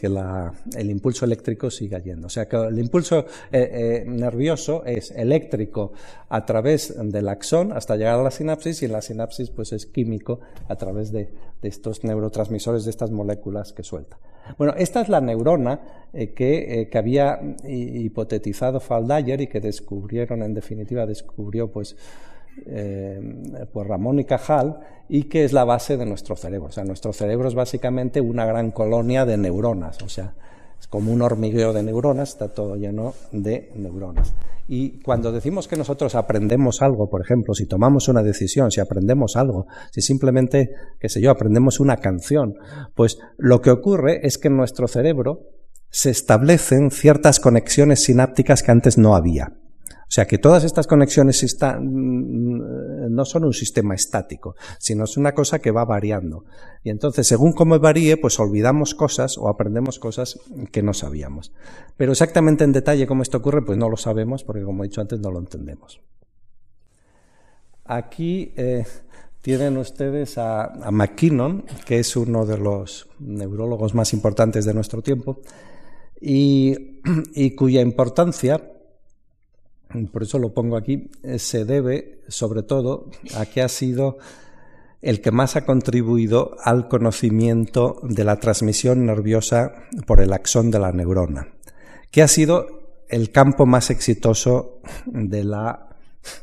el 0.77 0.91
impulso 0.91 1.25
eléctrico 1.25 1.71
siga 1.71 1.99
yendo. 1.99 2.29
O 2.29 2.31
sea 2.31 2.49
que 2.49 2.57
el 2.57 2.79
impulso 2.79 3.27
eh, 3.51 3.71
eh, 4.03 4.05
nervioso 4.07 4.85
es 4.85 5.11
eléctrico 5.11 5.93
a 6.29 6.47
través 6.47 6.95
del 6.97 7.29
axón 7.29 7.73
hasta 7.73 7.97
llegar 7.97 8.21
a 8.21 8.23
la 8.23 8.31
sinapsis 8.31 8.83
y 8.83 8.85
en 8.87 8.93
la 8.93 9.03
sinapsis 9.03 9.51
pues 9.51 9.73
es 9.73 9.87
químico 9.87 10.41
a 10.69 10.77
través 10.77 11.11
de, 11.11 11.29
estos 11.63 12.05
neurotransmisores, 12.05 12.85
de 12.85 12.91
estas 12.91 13.11
moléculas 13.11 13.73
que 13.73 13.83
suelta. 13.83 14.19
Bueno, 14.57 14.75
esta 14.79 15.03
es 15.03 15.09
la 15.09 15.21
neurona 15.21 15.81
que, 16.13 16.89
que, 16.91 16.99
había 16.99 17.39
hipotetizado 17.63 18.81
Faldayer 18.81 19.43
y 19.43 19.47
que 19.47 19.61
descubrieron, 19.61 20.43
en 20.43 20.55
definitiva, 20.55 21.05
descubrió 21.05 21.71
pues 21.71 21.97
eh, 22.67 23.67
pues 23.73 23.87
Ramón 23.87 24.19
y 24.19 24.25
Cajal 24.25 24.81
y 25.09 25.25
que 25.25 25.45
es 25.45 25.53
la 25.53 25.65
base 25.65 25.97
de 25.97 26.07
nuestro 26.07 26.37
cerebro. 26.37 26.69
O 26.69 26.73
sea, 26.73 26.85
nuestro 26.85 27.13
cerebro 27.13 27.49
es 27.49 27.55
básicamente 27.55 28.21
una 28.21 28.47
gran 28.47 28.71
colonia 28.71 29.25
de 29.25 29.37
neuronas, 29.37 30.01
o 30.03 30.09
sea, 30.09 30.35
es 30.79 30.87
como 30.87 31.13
un 31.13 31.23
hormigueo 31.23 31.73
de 31.73 31.83
neuronas, 31.83 32.31
está 32.31 32.49
todo 32.49 32.77
lleno 32.77 33.15
de 33.33 33.71
neuronas. 33.75 34.33
Y 34.73 35.01
cuando 35.03 35.33
decimos 35.33 35.67
que 35.67 35.77
nosotros 35.77 36.15
aprendemos 36.15 36.81
algo, 36.81 37.11
por 37.11 37.23
ejemplo, 37.23 37.55
si 37.55 37.67
tomamos 37.67 38.07
una 38.07 38.23
decisión, 38.23 38.71
si 38.71 38.81
aprendemos 38.81 39.35
algo, 39.35 39.67
si 39.91 40.01
simplemente, 40.01 40.71
qué 41.01 41.09
sé 41.09 41.21
yo, 41.21 41.33
aprendemos 41.33 41.81
una 41.81 41.97
canción, 41.97 42.55
pues 42.95 43.19
lo 43.37 43.61
que 43.61 43.71
ocurre 43.71 44.25
es 44.25 44.39
que 44.39 44.47
en 44.47 44.57
nuestro 44.57 44.87
cerebro 44.87 45.41
se 45.91 46.11
establecen 46.11 46.93
ciertas 46.93 47.41
conexiones 47.41 48.05
sinápticas 48.05 48.63
que 48.63 48.71
antes 48.71 48.97
no 48.97 49.17
había. 49.17 49.55
O 50.11 50.12
sea 50.12 50.27
que 50.27 50.38
todas 50.38 50.64
estas 50.64 50.88
conexiones 50.88 51.57
mm, 51.62 53.14
no 53.14 53.25
son 53.25 53.44
un 53.44 53.53
sistema 53.53 53.94
estático, 53.94 54.57
sino 54.81 55.05
es 55.05 55.16
una 55.16 55.35
cosa 55.37 55.61
que 55.61 55.70
va 55.70 55.85
variando. 55.85 56.44
Y 56.83 56.90
entonces, 56.90 57.29
según 57.29 57.53
cómo 57.53 57.79
varíe, 57.79 58.16
pues 58.16 58.40
olvidamos 58.40 58.96
cosas 58.96 59.38
o 59.38 59.49
aprendemos 59.49 60.01
cosas 60.01 60.40
que 60.73 60.83
no 60.83 60.94
sabíamos. 60.94 61.53
Pero 61.96 62.11
exactamente 62.11 62.64
en 62.64 62.73
detalle 62.73 63.07
cómo 63.07 63.23
esto 63.23 63.38
ocurre, 63.38 63.62
pues 63.64 63.79
no 63.79 63.88
lo 63.88 63.96
sabemos, 63.96 64.42
porque 64.42 64.64
como 64.64 64.83
he 64.83 64.88
dicho 64.88 65.01
antes, 65.01 65.20
no 65.20 65.31
lo 65.31 65.38
entendemos. 65.38 66.01
Aquí 67.85 68.53
eh, 68.57 68.85
tienen 69.42 69.77
ustedes 69.77 70.38
a, 70.38 70.64
a 70.64 70.90
McKinnon, 70.90 71.66
que 71.87 72.01
es 72.01 72.16
uno 72.16 72.46
de 72.46 72.59
los 72.59 73.09
neurólogos 73.20 73.94
más 73.94 74.12
importantes 74.12 74.64
de 74.64 74.75
nuestro 74.75 75.03
tiempo, 75.03 75.40
y, 76.20 77.01
y 77.33 77.55
cuya 77.55 77.81
importancia 77.81 78.61
por 80.12 80.22
eso 80.22 80.38
lo 80.38 80.53
pongo 80.53 80.76
aquí, 80.76 81.11
eh, 81.22 81.38
se 81.38 81.64
debe 81.64 82.22
sobre 82.29 82.62
todo 82.62 83.11
a 83.37 83.46
que 83.46 83.62
ha 83.62 83.68
sido 83.68 84.18
el 85.03 85.20
que 85.20 85.31
más 85.31 85.57
ha 85.57 85.64
contribuido 85.64 86.57
al 86.62 86.88
conocimiento 86.88 88.00
de 88.03 88.24
la 88.24 88.37
transmisión 88.37 89.07
nerviosa 89.07 89.72
por 90.07 90.20
el 90.20 90.33
axón 90.33 90.70
de 90.70 90.79
la 90.79 90.92
neurona, 90.92 91.48
que 92.11 92.22
ha 92.22 92.29
sido 92.29 92.66
el 93.09 93.31
campo 93.31 93.66
más 93.66 93.90
exitoso 93.90 94.81
de 95.07 95.44
la 95.44 95.88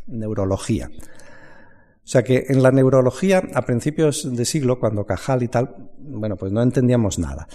neurología. 0.08 0.90
O 0.90 2.10
sea 2.10 2.24
que 2.24 2.46
en 2.50 2.64
la 2.64 2.72
neurología, 2.72 3.44
a 3.54 3.62
principios 3.64 4.36
de 4.36 4.46
siglo, 4.46 4.80
cuando 4.80 5.06
Cajal 5.06 5.44
y 5.44 5.50
tal, 5.50 5.76
bueno, 6.00 6.36
pues 6.36 6.52
no 6.52 6.62
entendíamos 6.62 7.20
nada. 7.20 7.48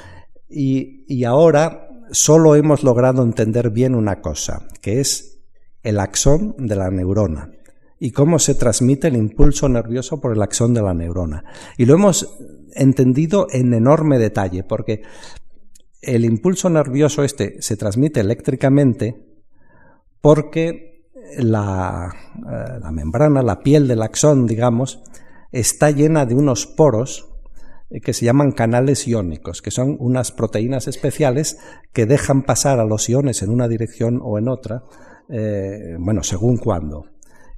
Y, 0.48 1.04
y 1.08 1.24
ahora 1.24 1.88
solo 2.10 2.54
hemos 2.54 2.84
logrado 2.84 3.22
entender 3.22 3.70
bien 3.70 3.94
una 3.94 4.20
cosa, 4.20 4.68
que 4.80 5.00
es 5.00 5.31
el 5.82 5.98
axón 6.00 6.54
de 6.58 6.76
la 6.76 6.90
neurona 6.90 7.50
y 7.98 8.10
cómo 8.10 8.38
se 8.38 8.54
transmite 8.56 9.08
el 9.08 9.16
impulso 9.16 9.68
nervioso 9.68 10.20
por 10.20 10.32
el 10.32 10.42
axón 10.42 10.74
de 10.74 10.82
la 10.82 10.92
neurona. 10.92 11.44
Y 11.76 11.84
lo 11.84 11.94
hemos 11.94 12.36
entendido 12.74 13.46
en 13.50 13.72
enorme 13.74 14.18
detalle, 14.18 14.64
porque 14.64 15.02
el 16.00 16.24
impulso 16.24 16.68
nervioso 16.68 17.22
este 17.22 17.62
se 17.62 17.76
transmite 17.76 18.18
eléctricamente 18.18 19.24
porque 20.20 21.06
la, 21.38 22.12
eh, 22.38 22.78
la 22.80 22.90
membrana, 22.90 23.42
la 23.42 23.60
piel 23.60 23.86
del 23.86 24.02
axón, 24.02 24.46
digamos, 24.46 25.02
está 25.52 25.90
llena 25.90 26.26
de 26.26 26.34
unos 26.34 26.66
poros 26.66 27.28
eh, 27.90 28.00
que 28.00 28.12
se 28.12 28.24
llaman 28.24 28.52
canales 28.52 29.06
iónicos, 29.06 29.62
que 29.62 29.70
son 29.70 29.96
unas 30.00 30.32
proteínas 30.32 30.88
especiales 30.88 31.58
que 31.92 32.06
dejan 32.06 32.42
pasar 32.42 32.80
a 32.80 32.84
los 32.84 33.08
iones 33.08 33.42
en 33.42 33.50
una 33.50 33.68
dirección 33.68 34.20
o 34.22 34.38
en 34.38 34.48
otra, 34.48 34.82
eh, 35.28 35.96
bueno, 35.98 36.22
según 36.22 36.56
cuándo. 36.56 37.06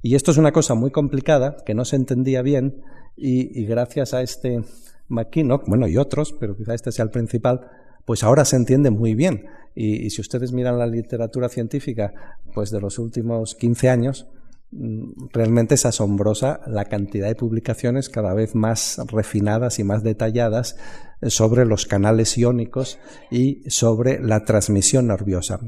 Y 0.01 0.15
esto 0.15 0.31
es 0.31 0.37
una 0.37 0.51
cosa 0.51 0.75
muy 0.75 0.91
complicada 0.91 1.57
que 1.65 1.73
no 1.73 1.83
se 1.83 1.95
entendía 1.95 2.41
bien 2.41 2.83
y, 3.17 3.65
gracias 3.65 4.13
a 4.13 4.21
este 4.21 4.61
McKinnock, 5.07 5.67
bueno, 5.67 5.87
y 5.87 5.97
otros, 5.97 6.35
pero 6.39 6.55
quizá 6.55 6.75
este 6.75 6.91
sea 6.91 7.03
el 7.03 7.09
principal, 7.09 7.61
pues 8.05 8.23
ahora 8.23 8.45
se 8.45 8.55
entiende 8.55 8.91
muy 8.91 9.15
bien. 9.15 9.47
Y, 9.73 10.09
si 10.11 10.21
ustedes 10.21 10.51
miran 10.51 10.77
la 10.77 10.85
literatura 10.85 11.49
científica, 11.49 12.13
pues 12.53 12.69
de 12.69 12.79
los 12.79 12.99
últimos 12.99 13.55
15 13.55 13.89
años, 13.89 14.27
mm, 14.71 15.29
realmente 15.33 15.75
es 15.75 15.87
asombrosa 15.87 16.61
la 16.67 16.85
cantidad 16.85 17.27
de 17.27 17.35
publicaciones 17.35 18.09
cada 18.09 18.33
vez 18.33 18.53
más 18.53 19.01
refinadas 19.07 19.79
y 19.79 19.83
más 19.83 20.03
detalladas 20.03 20.77
sobre 21.23 21.65
los 21.65 21.87
canales 21.87 22.37
iónicos 22.37 22.99
y 23.31 23.63
sobre 23.69 24.19
la 24.19 24.43
transmisión 24.43 25.07
nerviosa 25.07 25.59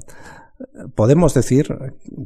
podemos 0.95 1.33
decir 1.33 1.67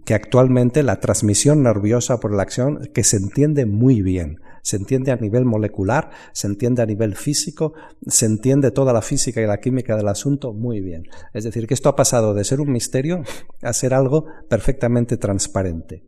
que 0.06 0.14
actualmente 0.14 0.84
la 0.84 1.00
transmisión 1.00 1.64
nerviosa 1.64 2.20
por 2.20 2.34
la 2.34 2.44
acción 2.44 2.90
que 2.94 3.04
se 3.04 3.18
entiende 3.18 3.66
muy 3.66 4.02
bien, 4.02 4.40
se 4.62 4.78
entiende 4.78 5.12
a 5.12 5.16
nivel 5.16 5.46
molecular, 5.46 6.12
se 6.34 6.48
entiende 6.48 6.82
a 6.82 6.86
nivel 6.86 7.16
físico, 7.16 7.74
se 8.06 8.26
entiende 8.26 8.72
toda 8.72 8.94
la 8.94 9.02
física 9.02 9.42
y 9.42 9.48
la 9.48 9.60
química 9.60 9.96
del 9.96 10.08
asunto 10.08 10.54
muy 10.54 10.82
bien. 10.82 11.04
Es 11.34 11.44
decir, 11.44 11.68
que 11.68 11.74
esto 11.74 11.90
ha 11.90 11.96
pasado 11.96 12.34
de 12.34 12.44
ser 12.44 12.62
un 12.62 12.72
misterio 12.72 13.24
a 13.62 13.74
ser 13.74 13.94
algo 13.94 14.26
perfectamente 14.50 15.18
transparente. 15.18 16.06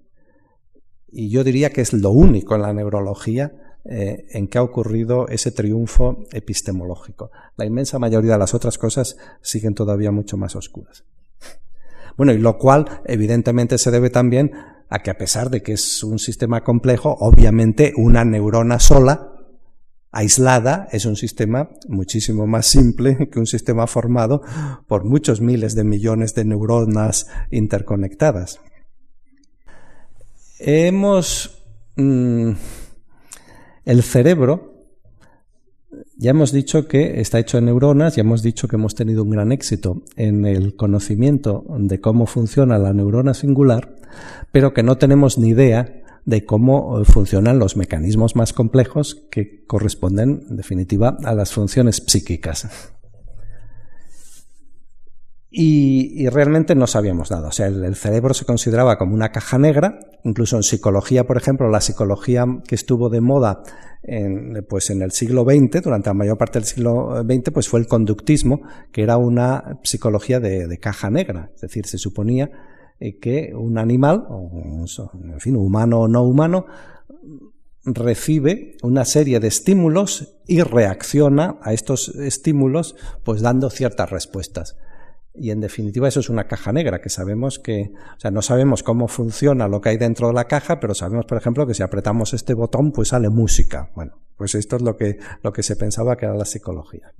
Y 1.12 1.30
yo 1.30 1.44
diría 1.44 1.72
que 1.72 1.82
es 1.82 1.94
lo 1.94 2.12
único 2.12 2.56
en 2.56 2.62
la 2.62 2.74
neurología 2.74 3.52
eh, 3.86 4.26
en 4.32 4.48
que 4.48 4.58
ha 4.58 4.64
ocurrido 4.64 5.28
ese 5.28 5.52
triunfo 5.52 6.24
epistemológico. 6.32 7.32
La 7.58 7.66
inmensa 7.66 8.00
mayoría 8.00 8.34
de 8.34 8.40
las 8.40 8.54
otras 8.54 8.78
cosas 8.78 9.18
siguen 9.42 9.76
todavía 9.76 10.12
mucho 10.12 10.38
más 10.38 10.56
oscuras. 10.56 11.04
Bueno, 12.18 12.34
y 12.34 12.38
lo 12.38 12.58
cual 12.58 13.02
evidentemente 13.06 13.78
se 13.78 13.92
debe 13.92 14.10
también 14.10 14.52
a 14.90 15.00
que 15.00 15.12
a 15.12 15.18
pesar 15.18 15.50
de 15.50 15.62
que 15.62 15.74
es 15.74 16.04
un 16.04 16.20
sistema 16.20 16.64
complejo, 16.64 17.16
obviamente 17.20 17.94
una 17.98 18.24
neurona 18.24 18.80
sola, 18.80 19.30
aislada, 20.12 20.88
es 20.92 21.06
un 21.06 21.16
sistema 21.16 21.70
muchísimo 21.88 22.46
más 22.46 22.68
simple 22.68 23.28
que 23.32 23.40
un 23.40 23.48
sistema 23.48 23.88
formado 23.88 24.42
por 24.88 25.06
muchos 25.06 25.42
miles 25.42 25.74
de 25.74 25.84
millones 25.84 26.36
de 26.36 26.46
neuronas 26.46 27.28
interconectadas. 27.50 28.60
Hemos... 30.60 31.60
Mm, 31.96 32.54
el 33.86 34.02
cerebro 34.04 34.73
ya 36.24 36.30
hemos 36.30 36.54
dicho 36.54 36.88
que 36.88 37.20
está 37.20 37.38
hecho 37.38 37.58
de 37.58 37.64
neuronas, 37.64 38.16
ya 38.16 38.22
hemos 38.22 38.42
dicho 38.42 38.70
que 38.70 38.78
hemos 38.78 38.96
tenido 38.96 39.24
un 39.24 39.32
gran 39.32 39.52
éxito 39.52 40.04
en 40.16 40.46
el 40.46 40.78
conocimiento 40.78 41.66
de 41.78 42.00
cómo 42.00 42.28
funciona 42.28 42.78
la 42.78 42.94
neurona 42.94 43.34
singular, 43.34 43.98
pero 44.54 44.74
que 44.74 44.84
no 44.84 44.98
tenemos 44.98 45.38
ni 45.38 45.50
idea 45.50 46.02
de 46.24 46.46
cómo 46.46 47.02
eh, 47.02 47.04
funcionan 47.04 47.60
los 47.60 47.76
mecanismos 47.76 48.38
más 48.38 48.54
complejos 48.54 49.28
que 49.32 49.66
corresponden, 49.66 50.46
en 50.50 50.56
definitiva, 50.56 51.18
a 51.26 51.36
las 51.36 51.52
funciones 51.52 52.02
psíquicas. 52.08 52.70
Y, 55.56 56.28
realmente 56.30 56.74
no 56.74 56.88
sabíamos 56.88 57.30
nada. 57.30 57.50
O 57.50 57.52
sea, 57.52 57.68
el, 57.68 57.96
cerebro 57.96 58.34
se 58.34 58.44
consideraba 58.44 58.98
como 58.98 59.14
una 59.14 59.30
caja 59.30 59.60
negra. 59.60 60.00
Incluso 60.24 60.56
en 60.56 60.64
psicología, 60.64 61.26
por 61.26 61.38
ejemplo, 61.38 61.70
la 61.70 61.80
psicología 61.80 62.44
que 62.68 62.74
estuvo 62.74 63.08
de 63.10 63.22
moda 63.22 63.62
en, 64.02 64.66
pues 64.68 64.90
en 64.90 65.04
el 65.04 65.12
siglo 65.12 65.44
XX, 65.44 65.84
durante 65.84 66.10
la 66.10 66.16
mayor 66.16 66.40
parte 66.40 66.58
del 66.58 66.66
siglo 66.66 67.24
XX, 67.24 67.52
pues 67.54 67.70
fue 67.70 67.80
el 67.80 67.86
conductismo, 67.86 68.62
que 68.92 69.04
era 69.04 69.18
una 69.18 69.80
psicología 69.84 70.40
de, 70.40 70.76
caja 70.80 71.12
negra. 71.12 71.52
Es 71.54 71.62
decir, 71.62 71.86
se 71.86 72.00
suponía 72.00 72.50
eh, 73.00 73.20
que 73.20 73.52
un 73.54 73.78
animal, 73.78 74.26
en 75.14 75.40
fin, 75.40 75.56
humano 75.56 76.00
o 76.00 76.08
no 76.08 76.24
humano, 76.24 76.66
recibe 77.86 78.78
una 78.82 79.06
serie 79.06 79.40
de 79.40 79.50
estímulos 79.50 80.40
y 80.48 80.62
reacciona 80.62 81.60
a 81.62 81.74
estos 81.74 82.10
estímulos, 82.16 82.96
pues 83.24 83.44
dando 83.44 83.70
ciertas 83.70 84.10
respuestas. 84.10 84.78
Y 85.36 85.50
en 85.50 85.62
definitiva 85.62 86.08
eso 86.08 86.20
es 86.20 86.30
una 86.30 86.46
caja 86.46 86.72
negra, 86.72 87.02
que 87.02 87.10
sabemos 87.10 87.58
que, 87.58 87.92
o 88.16 88.20
sea, 88.20 88.30
no 88.30 88.42
sabemos 88.44 88.84
cómo 88.84 89.08
funciona 89.08 89.68
lo 89.68 89.82
que 89.82 89.90
hay 89.90 89.98
dentro 89.98 90.28
de 90.28 90.34
la 90.34 90.46
caja, 90.46 90.80
pero 90.80 90.94
sabemos, 90.94 91.26
por 91.26 91.38
ejemplo, 91.38 91.66
que 91.66 91.74
si 91.74 91.82
apretamos 91.82 92.34
este 92.34 92.54
botón, 92.54 92.92
pues 92.92 93.10
sale 93.10 93.30
música. 93.30 93.90
Bueno, 93.96 94.22
pues 94.38 94.54
esto 94.54 94.76
es 94.76 94.84
lo 94.84 94.96
que, 94.96 95.18
lo 95.42 95.52
que 95.52 95.64
se 95.64 95.76
pensaba 95.76 96.16
que 96.18 96.26
era 96.26 96.36
la 96.36 96.46
psicología. 96.46 97.14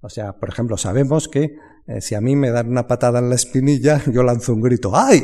O 0.00 0.08
sea, 0.08 0.32
por 0.32 0.48
ejemplo, 0.48 0.76
sabemos 0.76 1.28
que 1.28 1.56
eh, 1.86 2.00
si 2.00 2.16
a 2.16 2.20
mí 2.20 2.34
me 2.34 2.50
dan 2.50 2.68
una 2.68 2.88
patada 2.88 3.20
en 3.20 3.28
la 3.28 3.36
espinilla, 3.36 4.02
yo 4.12 4.24
lanzo 4.24 4.52
un 4.52 4.60
grito, 4.60 4.90
¡ay! 4.94 5.22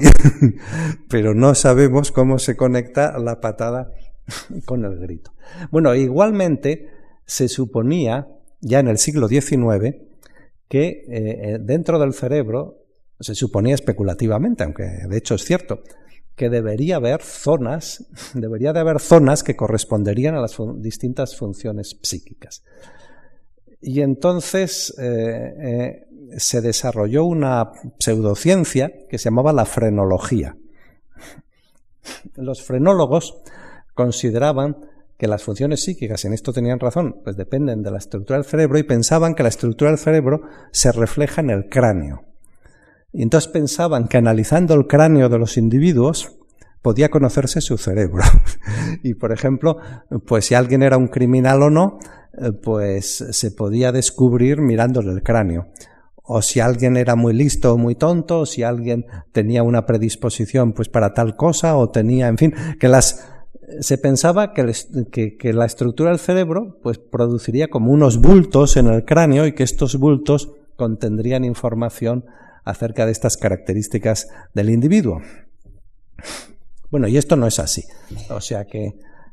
pero 1.09 1.35
no 1.35 1.55
sabemos 1.57 2.13
cómo 2.13 2.39
se 2.39 2.57
conecta 2.57 3.19
la 3.19 3.41
patada 3.41 3.91
con 4.65 4.85
el 4.85 4.99
grito. 4.99 5.33
Bueno, 5.73 5.95
igualmente 5.97 6.91
se 7.27 7.49
suponía, 7.49 8.29
ya 8.61 8.79
en 8.79 8.87
el 8.87 8.99
siglo 8.99 9.27
XIX, 9.27 10.08
que 10.69 10.89
eh, 10.89 11.05
eh, 11.09 11.59
dentro 11.61 11.99
del 11.99 12.12
cerebro 12.12 12.85
se 13.19 13.35
suponía 13.35 13.75
especulativamente, 13.75 14.64
aunque 14.64 14.85
de 15.09 15.16
hecho 15.16 15.35
es 15.35 15.45
cierto, 15.45 15.83
que 16.37 16.51
debería 16.51 16.97
haber 16.97 17.23
zonas, 17.23 18.07
debería 18.35 18.73
de 18.73 18.81
haber 18.81 19.01
zonas 19.01 19.43
que 19.43 19.57
corresponderían 19.57 20.35
a 20.35 20.41
las 20.41 20.57
distintas 20.77 21.37
funciones 21.37 21.99
psíquicas. 22.03 22.62
Y 23.81 24.01
entonces 24.01 24.95
eh, 24.99 26.05
se 26.37 26.61
desarrolló 26.61 27.25
una 27.25 27.71
pseudociencia 27.99 28.93
que 29.09 29.19
se 29.19 29.27
llamaba 29.27 29.53
la 29.53 29.64
frenología. 29.64 30.57
Los 32.35 32.62
frenólogos 32.62 33.41
consideraban 33.95 34.77
que 35.19 35.27
las 35.27 35.43
funciones 35.43 35.83
psíquicas, 35.83 36.25
en 36.25 36.33
esto 36.33 36.53
tenían 36.53 36.79
razón, 36.79 37.16
pues 37.25 37.37
dependen 37.37 37.83
de 37.83 37.91
la 37.91 37.99
estructura 37.99 38.39
del 38.39 38.47
cerebro 38.47 38.79
y 38.79 38.85
pensaban 38.85 39.35
que 39.35 39.43
la 39.43 39.49
estructura 39.49 39.91
del 39.91 39.99
cerebro 39.99 40.43
se 40.71 40.93
refleja 40.93 41.41
en 41.41 41.51
el 41.51 41.69
cráneo. 41.69 42.23
Y 43.12 43.23
entonces 43.23 43.51
pensaban 43.51 44.07
que 44.07 44.16
analizando 44.16 44.75
el 44.75 44.87
cráneo 44.87 45.29
de 45.29 45.39
los 45.39 45.57
individuos 45.57 46.39
podía 46.83 47.11
conocerse 47.11 47.61
su 47.61 47.79
cerebro. 47.79 48.23
y 49.03 49.14
por 49.14 49.33
ejemplo, 49.33 49.79
pues 50.25 50.47
si 50.47 50.55
alguien 50.55 50.85
era 50.85 50.97
un 50.97 51.09
criminal 51.09 51.62
o 51.64 51.71
no, 51.71 51.99
eh, 52.41 52.53
pues 52.53 53.25
se 53.31 53.51
podía 53.51 53.91
descubrir 53.91 54.61
mirándole 54.61 55.11
el 55.11 55.25
cráneo. 55.25 55.66
O 56.23 56.43
si 56.43 56.61
alguien 56.61 56.97
era 56.97 57.16
muy 57.16 57.33
listo 57.33 57.73
o 57.73 57.79
muy 57.79 57.97
tonto, 57.97 58.41
o 58.41 58.47
si 58.47 58.62
alguien 58.62 59.07
tenía 59.33 59.64
una 59.64 59.85
predisposición 59.85 60.75
pues 60.75 60.89
para 60.89 61.12
tal 61.12 61.35
cosa, 61.35 61.77
o 61.77 61.91
tenía, 61.91 62.29
en 62.29 62.37
fin, 62.37 62.55
que 62.79 62.87
las 62.87 63.38
se 63.81 63.99
pensaba 63.99 64.53
que, 64.53 65.53
la 65.53 65.64
estructura 65.64 66.11
del 66.11 66.19
cerebro 66.19 66.79
pues, 66.83 66.99
produciría 66.99 67.69
como 67.69 67.93
unos 67.93 68.19
bultos 68.19 68.77
en 68.77 68.89
el 68.89 69.05
cráneo 69.05 69.47
y 69.47 69.55
que 69.55 69.62
estos 69.62 69.97
bultos 69.97 70.51
contendrían 70.77 71.45
información 71.45 72.25
acerca 72.64 73.07
de 73.07 73.12
estas 73.12 73.37
características 73.37 74.29
del 74.55 74.71
individuo. 74.71 75.21
Bueno, 76.91 77.09
y 77.09 77.16
esto 77.16 77.37
no 77.37 77.47
es 77.47 77.59
así. 77.59 77.85
O 78.31 78.41
sea 78.41 78.64
que, 78.64 78.87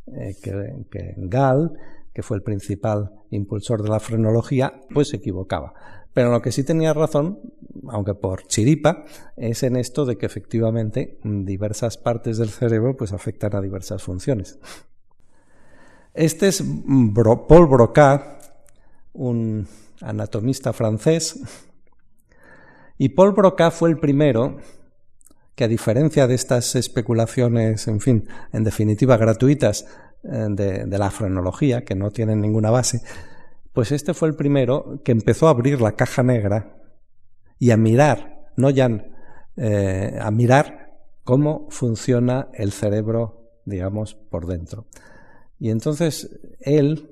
eh, 0.08 0.36
que 0.42 1.14
Gall, 1.18 1.72
que 2.14 2.24
fue 2.24 2.38
el 2.38 2.44
principal 2.44 3.12
impulsor 3.32 3.84
de 3.84 3.90
la 3.90 4.00
frenología, 4.00 4.74
pues 4.94 5.10
se 5.10 5.18
equivocaba. 5.18 5.74
Pero 6.16 6.32
lo 6.32 6.42
que 6.42 6.54
sí 6.54 6.64
tenía 6.64 6.94
razón, 6.94 7.42
aunque 7.90 8.14
por 8.14 8.48
chiripa, 8.48 9.04
es 9.36 9.64
en 9.64 9.76
esto 9.76 10.06
de 10.06 10.18
que 10.18 10.26
efectivamente 10.26 11.20
diversas 11.24 11.98
partes 11.98 12.38
del 12.38 12.48
cerebro 12.48 12.96
pues 12.96 13.12
afectan 13.12 13.54
a 13.54 13.60
diversas 13.60 14.02
funciones. 14.02 14.58
Este 16.14 16.48
es 16.48 16.64
Paul 16.64 17.68
Broca, 17.68 18.40
un 19.12 19.68
anatomista 20.00 20.72
francés, 20.72 21.38
y 22.98 23.10
Paul 23.10 23.34
Broca 23.34 23.70
fue 23.70 23.90
el 23.90 24.00
primero 24.00 24.56
que 25.54 25.66
a 25.66 25.68
diferencia 25.68 26.28
de 26.28 26.36
estas 26.36 26.76
especulaciones, 26.76 27.90
en 27.90 28.00
fin, 28.00 28.30
en 28.54 28.64
definitiva 28.64 29.18
gratuitas 29.18 29.86
eh, 30.24 30.48
de, 30.50 30.86
de 30.86 30.98
la 30.98 31.12
frenología, 31.12 31.84
que 31.84 31.96
no 31.96 32.12
tienen 32.12 32.40
ninguna 32.40 32.72
base, 32.72 33.02
pues 33.76 33.92
este 33.92 34.14
fue 34.14 34.30
el 34.30 34.36
primero 34.36 35.02
que 35.04 35.12
empezó 35.12 35.48
a 35.48 35.52
abrir 35.52 35.82
la 35.82 35.92
caja 35.92 36.24
negra 36.24 36.82
y 37.60 37.72
a 37.72 37.78
mirar, 37.78 38.48
no 38.56 38.70
ya 38.70 38.90
eh, 39.58 40.18
a 40.20 40.32
mirar 40.32 40.98
cómo 41.26 41.68
funciona 41.70 42.48
el 42.54 42.72
cerebro, 42.72 43.52
digamos, 43.66 44.16
por 44.16 44.48
dentro. 44.48 44.86
Y 45.60 45.72
entonces 45.72 46.40
él 46.62 47.12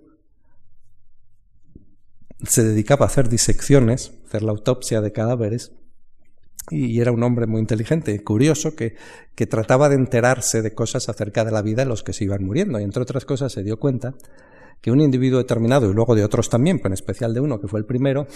se 2.43 2.63
dedicaba 2.63 3.05
a 3.05 3.09
hacer 3.09 3.27
disecciones, 3.27 4.13
hacer 4.25 4.41
la 4.41 4.51
autopsia 4.51 5.01
de 5.01 5.11
cadáveres, 5.11 5.73
y 6.69 7.01
era 7.01 7.11
un 7.11 7.23
hombre 7.23 7.45
muy 7.45 7.59
inteligente, 7.59 8.23
curioso, 8.23 8.73
que, 8.73 8.95
que 9.35 9.47
trataba 9.47 9.89
de 9.89 9.95
enterarse 9.95 10.61
de 10.61 10.73
cosas 10.73 11.09
acerca 11.09 11.43
de 11.43 11.51
la 11.51 11.61
vida 11.61 11.81
de 11.81 11.89
los 11.89 12.03
que 12.03 12.13
se 12.13 12.23
iban 12.23 12.45
muriendo. 12.45 12.79
Y 12.79 12.83
entre 12.83 13.03
otras 13.03 13.25
cosas 13.25 13.51
se 13.51 13.63
dio 13.63 13.79
cuenta 13.79 14.15
que 14.83 14.91
un 14.91 14.99
individuo 14.99 15.39
determinado, 15.39 15.89
y 15.89 15.93
luego 15.93 16.13
de 16.13 16.25
otros 16.25 16.49
también, 16.49 16.79
pero 16.79 16.89
en 16.89 16.93
especial 16.95 17.33
de 17.33 17.39
uno 17.39 17.61
que 17.61 17.69
fue 17.69 17.79
el 17.79 17.85
primero, 17.85 18.27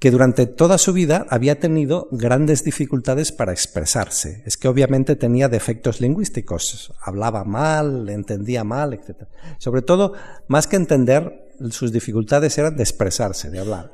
que 0.00 0.10
durante 0.10 0.46
toda 0.46 0.76
su 0.76 0.92
vida 0.92 1.24
había 1.30 1.60
tenido 1.60 2.08
grandes 2.10 2.64
dificultades 2.64 3.30
para 3.30 3.52
expresarse. 3.52 4.42
Es 4.44 4.56
que 4.56 4.66
obviamente 4.66 5.14
tenía 5.14 5.48
defectos 5.48 6.00
lingüísticos, 6.00 6.92
hablaba 7.00 7.44
mal, 7.44 8.08
entendía 8.08 8.64
mal, 8.64 8.92
etc. 8.92 9.28
Sobre 9.58 9.82
todo, 9.82 10.14
más 10.48 10.66
que 10.66 10.74
entender, 10.74 11.48
sus 11.70 11.92
dificultades 11.92 12.58
eran 12.58 12.76
de 12.76 12.82
expresarse, 12.82 13.50
de 13.50 13.60
hablar. 13.60 13.92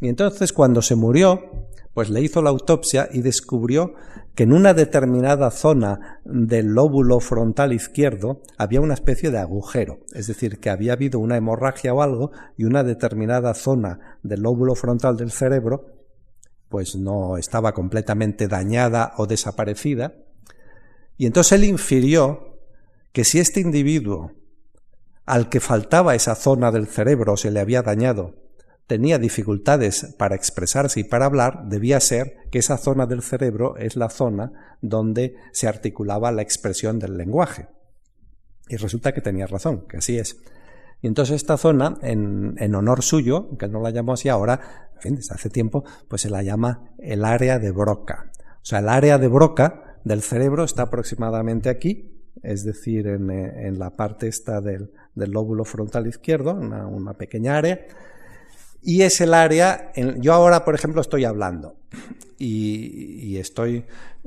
Y 0.00 0.06
entonces 0.08 0.52
cuando 0.52 0.82
se 0.82 0.94
murió, 0.94 1.65
pues 1.96 2.10
le 2.10 2.20
hizo 2.20 2.42
la 2.42 2.50
autopsia 2.50 3.08
y 3.10 3.22
descubrió 3.22 3.94
que 4.34 4.42
en 4.42 4.52
una 4.52 4.74
determinada 4.74 5.50
zona 5.50 6.20
del 6.26 6.66
lóbulo 6.66 7.20
frontal 7.20 7.72
izquierdo 7.72 8.42
había 8.58 8.82
una 8.82 8.92
especie 8.92 9.30
de 9.30 9.38
agujero, 9.38 10.00
es 10.12 10.26
decir, 10.26 10.60
que 10.60 10.68
había 10.68 10.92
habido 10.92 11.18
una 11.20 11.38
hemorragia 11.38 11.94
o 11.94 12.02
algo 12.02 12.32
y 12.58 12.64
una 12.64 12.84
determinada 12.84 13.54
zona 13.54 14.18
del 14.22 14.42
lóbulo 14.42 14.74
frontal 14.74 15.16
del 15.16 15.30
cerebro 15.30 15.86
pues 16.68 16.96
no 16.96 17.38
estaba 17.38 17.72
completamente 17.72 18.46
dañada 18.46 19.14
o 19.16 19.26
desaparecida. 19.26 20.16
Y 21.16 21.24
entonces 21.24 21.52
él 21.52 21.64
infirió 21.64 22.58
que 23.12 23.24
si 23.24 23.38
este 23.38 23.60
individuo 23.60 24.32
al 25.24 25.48
que 25.48 25.60
faltaba 25.60 26.14
esa 26.14 26.34
zona 26.34 26.70
del 26.70 26.88
cerebro 26.88 27.38
se 27.38 27.50
le 27.50 27.60
había 27.60 27.80
dañado 27.80 28.34
tenía 28.86 29.18
dificultades 29.18 30.14
para 30.16 30.36
expresarse 30.36 31.00
y 31.00 31.04
para 31.04 31.26
hablar, 31.26 31.64
debía 31.68 32.00
ser 32.00 32.36
que 32.50 32.58
esa 32.58 32.76
zona 32.76 33.06
del 33.06 33.22
cerebro 33.22 33.76
es 33.76 33.96
la 33.96 34.10
zona 34.10 34.76
donde 34.80 35.36
se 35.52 35.66
articulaba 35.66 36.30
la 36.32 36.42
expresión 36.42 36.98
del 36.98 37.16
lenguaje. 37.16 37.68
Y 38.68 38.76
resulta 38.76 39.12
que 39.12 39.20
tenía 39.20 39.46
razón, 39.46 39.86
que 39.88 39.98
así 39.98 40.18
es. 40.18 40.38
Y 41.02 41.08
entonces 41.08 41.36
esta 41.36 41.56
zona, 41.56 41.98
en, 42.02 42.74
honor 42.74 43.02
suyo, 43.02 43.56
que 43.58 43.68
no 43.68 43.80
la 43.80 43.90
llamó 43.90 44.14
así 44.14 44.28
ahora, 44.28 44.88
en 44.94 45.00
fin, 45.00 45.16
desde 45.16 45.34
hace 45.34 45.50
tiempo, 45.50 45.84
pues 46.08 46.22
se 46.22 46.30
la 46.30 46.42
llama 46.42 46.90
el 46.98 47.24
área 47.24 47.58
de 47.58 47.70
Broca. 47.70 48.30
O 48.56 48.64
sea, 48.64 48.78
el 48.78 48.88
área 48.88 49.18
de 49.18 49.28
Broca 49.28 49.98
del 50.04 50.22
cerebro 50.22 50.64
está 50.64 50.82
aproximadamente 50.82 51.68
aquí, 51.68 52.12
es 52.42 52.64
decir, 52.64 53.06
en, 53.08 53.78
la 53.78 53.90
parte 53.90 54.28
esta 54.28 54.60
del, 54.60 54.90
lóbulo 55.14 55.64
frontal 55.64 56.06
izquierdo, 56.06 56.54
una, 56.54 56.86
una 56.86 57.14
pequeña 57.14 57.56
área, 57.56 57.86
y 58.86 59.02
es 59.02 59.20
el 59.20 59.34
área, 59.34 59.90
yo 60.18 60.32
ahora, 60.32 60.64
por 60.64 60.76
ejemplo, 60.76 61.00
estoy 61.00 61.24
hablando 61.24 61.74
y, 62.38 63.36
estoy, 63.36 63.84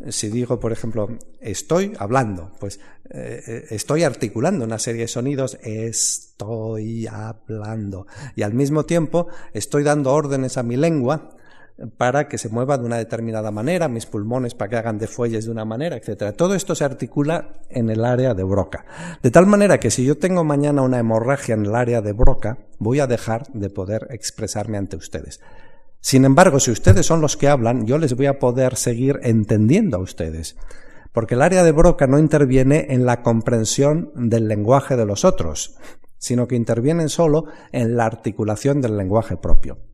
si 0.10 0.28
digo, 0.28 0.60
por 0.60 0.74
ejemplo, 0.74 1.18
estoy 1.40 1.94
hablando, 1.98 2.52
pues 2.60 2.78
eh, 3.10 3.42
eh, 3.48 3.66
estoy 3.70 4.04
articulando 4.04 4.66
una 4.66 4.78
serie 4.78 5.04
de 5.04 5.08
sonidos, 5.08 5.58
estoy 5.64 7.08
hablando. 7.08 8.06
Y 8.36 8.42
al 8.42 8.54
mismo 8.54 8.86
tiempo 8.86 9.30
estoy 9.54 9.84
dando 9.84 10.12
órdenes 10.12 10.58
a 10.58 10.64
mi 10.64 10.76
lengua 10.76 11.38
para 11.98 12.28
que 12.28 12.38
se 12.38 12.50
mueva 12.50 12.78
de 12.78 12.86
una 12.86 12.98
determinada 12.98 13.52
manera, 13.52 13.88
mis 13.88 14.06
pulmones 14.06 14.56
para 14.56 14.70
que 14.70 14.76
hagan 14.78 14.98
de 14.98 15.08
fuelles 15.08 15.46
de 15.46 15.52
una 15.52 15.66
manera, 15.66 15.98
etc. 15.98 16.36
Todo 16.36 16.56
esto 16.56 16.76
se 16.76 16.84
articula 16.84 17.62
en 17.70 17.90
el 17.90 18.06
área 18.06 18.34
de 18.34 18.44
Broca. 18.44 18.86
De 19.22 19.32
tal 19.32 19.46
manera 19.46 19.80
que 19.80 19.92
si 19.92 20.06
yo 20.06 20.18
tengo 20.18 20.44
mañana 20.44 20.82
una 20.82 21.00
hemorragia 21.00 21.56
en 21.56 21.66
el 21.66 21.76
área 21.76 22.02
de 22.02 22.14
Broca, 22.14 22.58
voy 22.78 23.00
a 23.00 23.08
dejar 23.08 23.48
de 23.54 23.70
poder 23.70 24.08
expresarme 24.10 24.78
ante 24.78 24.98
ustedes. 24.98 25.40
Sin 26.02 26.26
embargo, 26.26 26.60
si 26.60 26.72
ustedes 26.72 27.06
son 27.06 27.22
los 27.22 27.36
que 27.36 27.50
hablan, 27.50 27.86
yo 27.86 27.98
les 27.98 28.16
voy 28.16 28.28
a 28.28 28.40
poder 28.40 28.76
seguir 28.76 29.20
entendiendo 29.24 29.98
a 29.98 30.02
ustedes, 30.02 30.56
porque 31.12 31.36
el 31.36 31.42
área 31.42 31.64
de 31.64 31.72
Broca 31.72 32.08
no 32.08 32.20
interviene 32.20 32.88
en 32.90 33.06
la 33.06 33.22
comprensión 33.22 34.12
del 34.16 34.48
lenguaje 34.48 34.96
de 34.96 35.06
los 35.06 35.26
otros, 35.26 35.76
sino 36.18 36.48
que 36.48 36.56
interviene 36.56 37.10
solo 37.10 37.46
en 37.72 37.98
la 37.98 38.06
articulación 38.06 38.82
del 38.82 38.98
lenguaje 38.98 39.36
propio. 39.36 39.89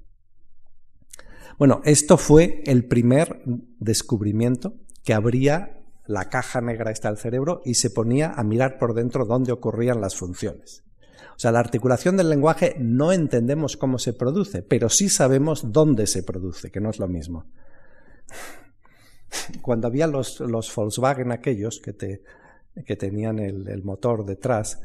Bueno, 1.57 1.81
esto 1.85 2.17
fue 2.17 2.63
el 2.65 2.85
primer 2.85 3.41
descubrimiento 3.79 4.75
que 5.03 5.13
abría 5.13 5.79
la 6.05 6.29
caja 6.29 6.61
negra 6.61 6.91
esta 6.91 7.09
del 7.09 7.17
cerebro 7.17 7.61
y 7.63 7.75
se 7.75 7.89
ponía 7.89 8.31
a 8.31 8.43
mirar 8.43 8.77
por 8.77 8.93
dentro 8.93 9.25
dónde 9.25 9.51
ocurrían 9.51 10.01
las 10.01 10.15
funciones. 10.15 10.83
O 11.35 11.39
sea, 11.39 11.51
la 11.51 11.59
articulación 11.59 12.17
del 12.17 12.29
lenguaje 12.29 12.75
no 12.79 13.11
entendemos 13.11 13.77
cómo 13.77 13.99
se 13.99 14.13
produce, 14.13 14.61
pero 14.61 14.89
sí 14.89 15.09
sabemos 15.09 15.71
dónde 15.71 16.07
se 16.07 16.23
produce, 16.23 16.71
que 16.71 16.79
no 16.79 16.89
es 16.89 16.99
lo 16.99 17.07
mismo. 17.07 17.45
Cuando 19.61 19.87
había 19.87 20.07
los, 20.07 20.39
Volkswagen 20.75 21.31
aquellos 21.31 21.79
que, 21.79 21.93
te, 21.93 22.23
que 22.85 22.95
tenían 22.95 23.39
el, 23.39 23.83
motor 23.83 24.25
detrás, 24.25 24.79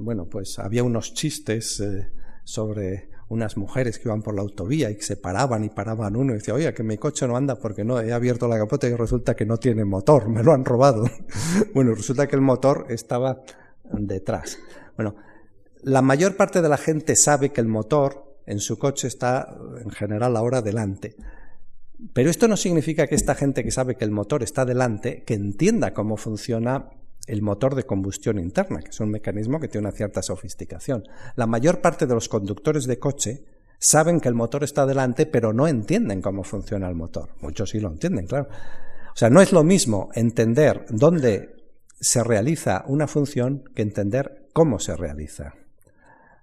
bueno, 0.00 0.26
pues 0.26 0.58
había 0.58 0.82
unos 0.82 1.14
chistes 1.14 1.80
eh, 1.80 2.10
sobre 2.44 3.11
unas 3.32 3.56
mujeres 3.56 3.98
que 3.98 4.08
iban 4.08 4.20
por 4.20 4.34
la 4.34 4.42
autovía 4.42 4.90
y 4.90 4.96
que 4.96 5.02
se 5.02 5.16
paraban 5.16 5.64
y 5.64 5.70
paraban 5.70 6.16
uno 6.16 6.32
y 6.32 6.36
decía, 6.36 6.52
oye, 6.52 6.72
que 6.74 6.82
mi 6.82 6.98
coche 6.98 7.26
no 7.26 7.34
anda 7.34 7.56
porque 7.56 7.82
no, 7.82 7.98
he 7.98 8.12
abierto 8.12 8.46
la 8.46 8.58
capota 8.58 8.86
y 8.86 8.94
resulta 8.94 9.34
que 9.34 9.46
no 9.46 9.56
tiene 9.56 9.86
motor, 9.86 10.28
me 10.28 10.42
lo 10.42 10.52
han 10.52 10.66
robado. 10.66 11.04
bueno, 11.74 11.94
resulta 11.94 12.26
que 12.26 12.36
el 12.36 12.42
motor 12.42 12.86
estaba 12.90 13.42
detrás. 13.90 14.58
Bueno, 14.96 15.16
la 15.82 16.02
mayor 16.02 16.36
parte 16.36 16.60
de 16.60 16.68
la 16.68 16.76
gente 16.76 17.16
sabe 17.16 17.52
que 17.52 17.62
el 17.62 17.68
motor 17.68 18.36
en 18.44 18.60
su 18.60 18.78
coche 18.78 19.08
está 19.08 19.56
en 19.82 19.90
general 19.90 20.36
ahora 20.36 20.60
delante. 20.60 21.16
Pero 22.12 22.28
esto 22.28 22.48
no 22.48 22.58
significa 22.58 23.06
que 23.06 23.14
esta 23.14 23.34
gente 23.34 23.64
que 23.64 23.70
sabe 23.70 23.96
que 23.96 24.04
el 24.04 24.10
motor 24.10 24.42
está 24.42 24.66
delante, 24.66 25.22
que 25.22 25.32
entienda 25.32 25.94
cómo 25.94 26.18
funciona 26.18 26.90
el 27.26 27.42
motor 27.42 27.74
de 27.74 27.84
combustión 27.84 28.38
interna, 28.38 28.80
que 28.80 28.90
es 28.90 29.00
un 29.00 29.10
mecanismo 29.10 29.60
que 29.60 29.68
tiene 29.68 29.86
una 29.86 29.96
cierta 29.96 30.22
sofisticación. 30.22 31.04
La 31.36 31.46
mayor 31.46 31.80
parte 31.80 32.06
de 32.06 32.14
los 32.14 32.28
conductores 32.28 32.86
de 32.86 32.98
coche 32.98 33.44
saben 33.78 34.20
que 34.20 34.28
el 34.28 34.34
motor 34.34 34.64
está 34.64 34.86
delante, 34.86 35.26
pero 35.26 35.52
no 35.52 35.68
entienden 35.68 36.22
cómo 36.22 36.44
funciona 36.44 36.88
el 36.88 36.94
motor. 36.94 37.30
Muchos 37.40 37.70
sí 37.70 37.80
lo 37.80 37.88
entienden, 37.88 38.26
claro. 38.26 38.48
O 39.12 39.16
sea, 39.16 39.30
no 39.30 39.40
es 39.40 39.52
lo 39.52 39.62
mismo 39.62 40.10
entender 40.14 40.86
dónde 40.88 41.56
se 42.00 42.24
realiza 42.24 42.84
una 42.86 43.06
función 43.06 43.64
que 43.74 43.82
entender 43.82 44.48
cómo 44.52 44.78
se 44.78 44.96
realiza. 44.96 45.54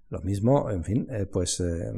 Lo 0.09 0.21
mismo, 0.21 0.69
en 0.71 0.83
fin, 0.83 1.07
eh, 1.11 1.25
pues 1.25 1.59
eh, 1.59 1.91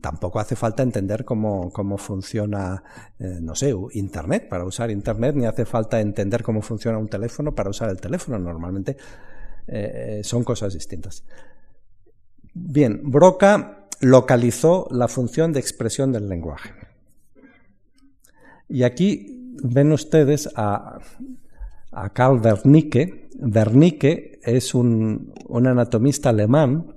tampoco 0.00 0.40
hace 0.40 0.56
falta 0.56 0.82
entender 0.82 1.24
cómo, 1.24 1.70
funciona, 1.98 2.82
eh, 3.18 3.38
no 3.40 3.54
sé, 3.54 3.74
Internet 3.92 4.48
para 4.48 4.64
usar 4.64 4.90
Internet, 4.90 5.34
ni 5.36 5.46
hace 5.46 5.64
falta 5.64 6.00
entender 6.00 6.42
cómo 6.42 6.62
funciona 6.62 6.98
un 6.98 7.08
teléfono 7.08 7.54
para 7.54 7.70
usar 7.70 7.90
el 7.90 8.00
teléfono. 8.00 8.38
Normalmente 8.38 8.96
eh, 9.66 10.20
son 10.22 10.44
cosas 10.44 10.74
distintas. 10.74 11.24
Bien, 12.54 13.00
Broca 13.04 13.86
localizó 14.00 14.88
la 14.90 15.08
función 15.08 15.52
de 15.52 15.60
expresión 15.60 16.12
del 16.12 16.28
lenguaje. 16.28 16.70
Y 18.68 18.82
aquí 18.82 19.54
ven 19.62 19.92
ustedes 19.92 20.48
a, 20.56 20.98
a 21.92 22.12
Karl 22.12 22.40
Wernicke. 22.40 23.28
Wernicke 23.38 24.40
es 24.42 24.74
un, 24.74 25.34
un 25.48 25.66
anatomista 25.66 26.30
alemán 26.30 26.94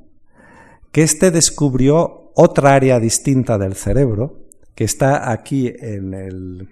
que 0.92 1.04
éste 1.04 1.32
descubrió 1.32 2.29
otra 2.42 2.74
área 2.74 3.02
distinta 3.02 3.58
del 3.58 3.76
cerebro, 3.76 4.48
que 4.74 4.86
está 4.86 5.30
aquí 5.30 5.68
en 5.78 6.14
el, 6.14 6.70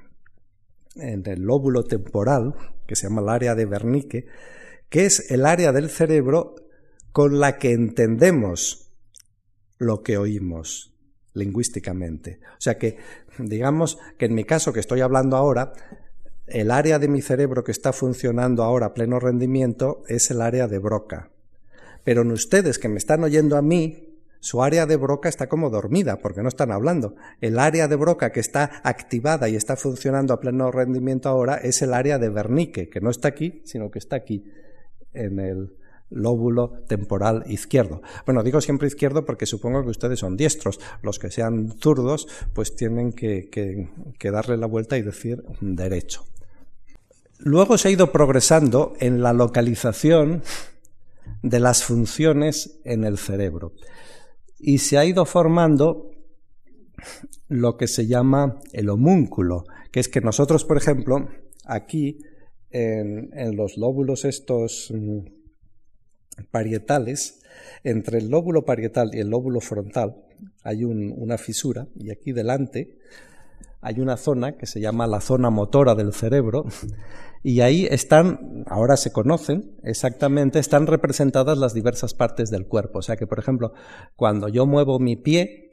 en 0.95 1.27
el 1.27 1.41
lóbulo 1.41 1.83
temporal, 1.83 2.55
que 2.85 2.95
se 2.95 3.09
llama 3.09 3.21
el 3.21 3.27
área 3.27 3.53
de 3.53 3.65
Wernicke, 3.65 4.27
que 4.87 5.05
es 5.05 5.29
el 5.29 5.45
área 5.45 5.73
del 5.73 5.89
cerebro 5.89 6.55
con 7.11 7.41
la 7.41 7.57
que 7.57 7.73
entendemos 7.73 8.93
lo 9.77 10.03
que 10.03 10.17
oímos 10.17 10.93
lingüísticamente. 11.33 12.39
O 12.53 12.61
sea 12.61 12.77
que, 12.77 12.95
digamos 13.37 13.97
que 14.17 14.27
en 14.27 14.35
mi 14.35 14.45
caso 14.45 14.71
que 14.71 14.79
estoy 14.79 15.01
hablando 15.01 15.35
ahora, 15.35 15.73
el 16.45 16.71
área 16.71 16.97
de 16.97 17.09
mi 17.09 17.21
cerebro 17.21 17.65
que 17.65 17.73
está 17.73 17.91
funcionando 17.91 18.63
ahora 18.63 18.85
a 18.85 18.93
pleno 18.93 19.19
rendimiento 19.19 20.03
es 20.07 20.31
el 20.31 20.39
área 20.39 20.69
de 20.69 20.79
Broca. 20.79 21.29
Pero 22.05 22.21
en 22.21 22.31
ustedes 22.31 22.79
que 22.79 22.87
me 22.87 22.99
están 22.99 23.25
oyendo 23.25 23.57
a 23.57 23.61
mí, 23.61 24.06
su 24.39 24.61
área 24.61 24.85
de 24.85 24.95
broca 24.97 25.29
está 25.29 25.47
como 25.47 25.69
dormida 25.69 26.17
porque 26.17 26.41
no 26.41 26.49
están 26.49 26.71
hablando. 26.71 27.15
El 27.41 27.59
área 27.59 27.87
de 27.87 27.95
broca 27.95 28.31
que 28.31 28.39
está 28.39 28.81
activada 28.83 29.49
y 29.49 29.55
está 29.55 29.75
funcionando 29.75 30.33
a 30.33 30.39
pleno 30.39 30.71
rendimiento 30.71 31.29
ahora 31.29 31.55
es 31.55 31.81
el 31.81 31.93
área 31.93 32.17
de 32.17 32.29
Wernicke, 32.29 32.89
que 32.89 33.01
no 33.01 33.09
está 33.09 33.27
aquí, 33.27 33.61
sino 33.65 33.89
que 33.91 33.99
está 33.99 34.15
aquí 34.17 34.45
en 35.13 35.39
el 35.39 35.73
lóbulo 36.09 36.83
temporal 36.87 37.43
izquierdo. 37.47 38.01
Bueno, 38.25 38.43
digo 38.43 38.61
siempre 38.61 38.87
izquierdo 38.87 39.25
porque 39.25 39.45
supongo 39.45 39.83
que 39.83 39.89
ustedes 39.89 40.19
son 40.19 40.37
diestros. 40.37 40.79
Los 41.01 41.19
que 41.19 41.31
sean 41.31 41.73
zurdos, 41.79 42.27
pues 42.53 42.75
tienen 42.75 43.11
que, 43.11 43.49
que 43.49 44.31
darle 44.31 44.57
la 44.57 44.67
vuelta 44.67 44.97
y 44.97 45.01
decir 45.01 45.43
derecho. 45.59 46.25
Luego 47.39 47.77
se 47.77 47.89
ha 47.89 47.91
ido 47.91 48.11
progresando 48.11 48.93
en 48.99 49.21
la 49.21 49.33
localización 49.33 50.41
de 51.43 51.59
las 51.59 51.83
funciones 51.83 52.79
en 52.83 53.03
el 53.03 53.17
cerebro 53.17 53.73
y 54.59 54.79
se 54.79 54.97
ha 54.97 55.05
ido 55.05 55.25
formando 55.25 56.11
lo 57.47 57.77
que 57.77 57.87
se 57.87 58.07
llama 58.07 58.59
el 58.73 58.89
homúnculo, 58.89 59.63
que 59.91 59.99
es 59.99 60.09
que 60.09 60.21
nosotros, 60.21 60.65
por 60.65 60.77
ejemplo, 60.77 61.27
aquí 61.65 62.19
en, 62.69 63.29
los 63.55 63.77
lóbulos 63.77 64.25
estos 64.25 64.91
mm, 64.93 65.19
parietales, 66.51 67.41
entre 67.83 68.19
el 68.19 68.29
lóbulo 68.29 68.65
parietal 68.65 69.11
y 69.13 69.19
el 69.19 69.29
lóbulo 69.29 69.61
frontal 69.61 70.23
hay 70.63 70.83
una 70.83 71.37
fisura 71.37 71.87
y 71.95 72.11
aquí 72.11 72.31
delante 72.31 72.97
hay 73.81 73.99
una 73.99 74.17
zona 74.17 74.57
que 74.57 74.65
se 74.65 74.79
llama 74.79 75.07
la 75.07 75.21
zona 75.21 75.49
motora 75.49 75.95
del 75.95 76.13
cerebro 76.13 76.65
y 77.43 77.61
ahí 77.61 77.87
están, 77.89 78.65
ahora 78.67 78.97
se 78.97 79.11
conocen 79.11 79.77
exactamente, 79.83 80.59
están 80.59 80.87
representadas 80.87 81.57
las 81.57 81.73
diversas 81.73 82.13
partes 82.13 82.49
del 82.49 82.67
cuerpo. 82.67 82.99
O 82.99 83.01
sea 83.01 83.15
que, 83.15 83.27
por 83.27 83.39
ejemplo, 83.39 83.73
cuando 84.15 84.47
yo 84.47 84.65
muevo 84.65 84.99
mi 84.99 85.15
pie, 85.15 85.71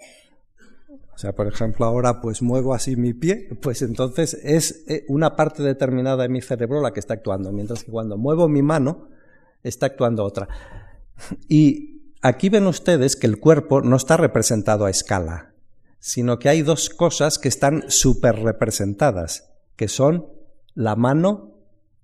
o 1.15 1.19
sea, 1.19 1.33
por 1.33 1.47
ejemplo, 1.47 1.87
ahora 1.87 2.21
pues 2.21 2.43
muevo 2.43 2.75
así 2.75 2.97
mi 2.97 3.15
pie, 3.15 3.49
pues 3.63 3.83
entonces 3.83 4.35
es 4.43 4.85
eh, 4.89 5.05
una 5.09 5.37
parte 5.37 5.63
determinada 5.63 6.25
de 6.25 6.29
mi 6.29 6.43
cerebro 6.43 6.81
la 6.81 6.93
que 6.93 7.01
está 7.01 7.15
actuando, 7.15 7.53
mientras 7.53 7.85
que 7.85 7.93
cuando 7.93 8.19
muevo 8.19 8.49
mi 8.49 8.63
mano, 8.63 9.09
está 9.63 9.87
actuando 9.87 10.25
otra. 10.25 10.49
Y 11.49 12.13
aquí 12.21 12.49
ven 12.49 12.67
ustedes 12.67 13.17
que 13.17 13.27
el 13.27 13.39
cuerpo 13.39 13.81
no 13.81 13.97
está 13.97 14.17
representado 14.17 14.87
a 14.87 14.91
escala, 14.91 15.54
sino 16.07 16.39
que 16.39 16.51
hay 16.51 16.61
dos 16.61 16.91
cosas 16.91 17.39
que 17.39 17.49
están 17.49 17.85
súper 17.89 18.43
representadas, 18.43 19.49
que 19.75 19.89
son 19.89 20.27
la 20.75 20.97
mano 20.97 21.55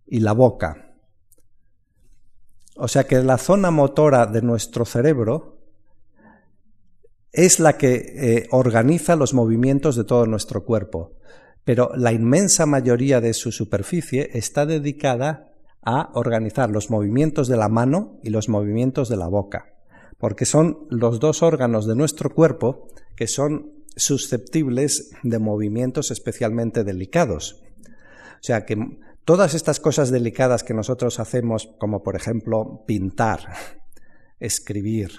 y 0.07 0.20
la 0.20 0.32
boca. 0.32 0.94
O 2.76 2.88
sea 2.88 3.05
que 3.05 3.22
la 3.22 3.36
zona 3.36 3.70
motora 3.70 4.24
de 4.24 4.40
nuestro 4.40 4.86
cerebro 4.86 5.59
es 7.30 7.61
la 7.61 7.76
que 7.76 7.94
eh, 7.96 8.48
organiza 8.53 9.16
los 9.16 9.34
movimientos 9.34 9.96
de 9.96 10.05
todo 10.05 10.24
nuestro 10.24 10.64
cuerpo, 10.64 11.18
pero 11.64 11.90
la 11.94 12.12
inmensa 12.12 12.64
mayoría 12.64 13.20
de 13.20 13.34
su 13.34 13.53
superficie 13.53 14.30
está 14.32 14.64
dedicada 14.64 15.53
a 15.82 16.09
organizar 16.14 16.70
los 16.70 16.88
movimientos 16.88 17.48
de 17.48 17.59
la 17.59 17.68
mano 17.68 18.18
y 18.22 18.30
los 18.30 18.48
movimientos 18.48 19.11
de 19.11 19.18
la 19.18 19.28
boca. 19.28 19.66
porque 20.16 20.44
son 20.44 20.86
los 20.90 21.18
dos 21.18 21.42
órganos 21.42 21.86
de 21.86 21.96
nuestro 21.96 22.34
cuerpo 22.34 22.88
que 23.16 23.26
son 23.26 23.80
susceptibles 23.97 25.11
de 25.22 25.38
movimientos 25.38 26.11
especialmente 26.11 26.84
delicados. 26.84 27.62
O 28.41 28.43
sea 28.43 28.64
que 28.64 28.76
todas 29.24 29.55
estas 29.55 29.80
cosas 29.80 30.11
delicadas 30.11 30.64
que 30.64 30.74
nosotros 30.74 31.20
hacemos, 31.20 31.68
como 31.78 32.03
por 32.03 32.16
ejemplo 32.16 32.84
pintar, 32.86 33.41
escribir, 34.41 35.11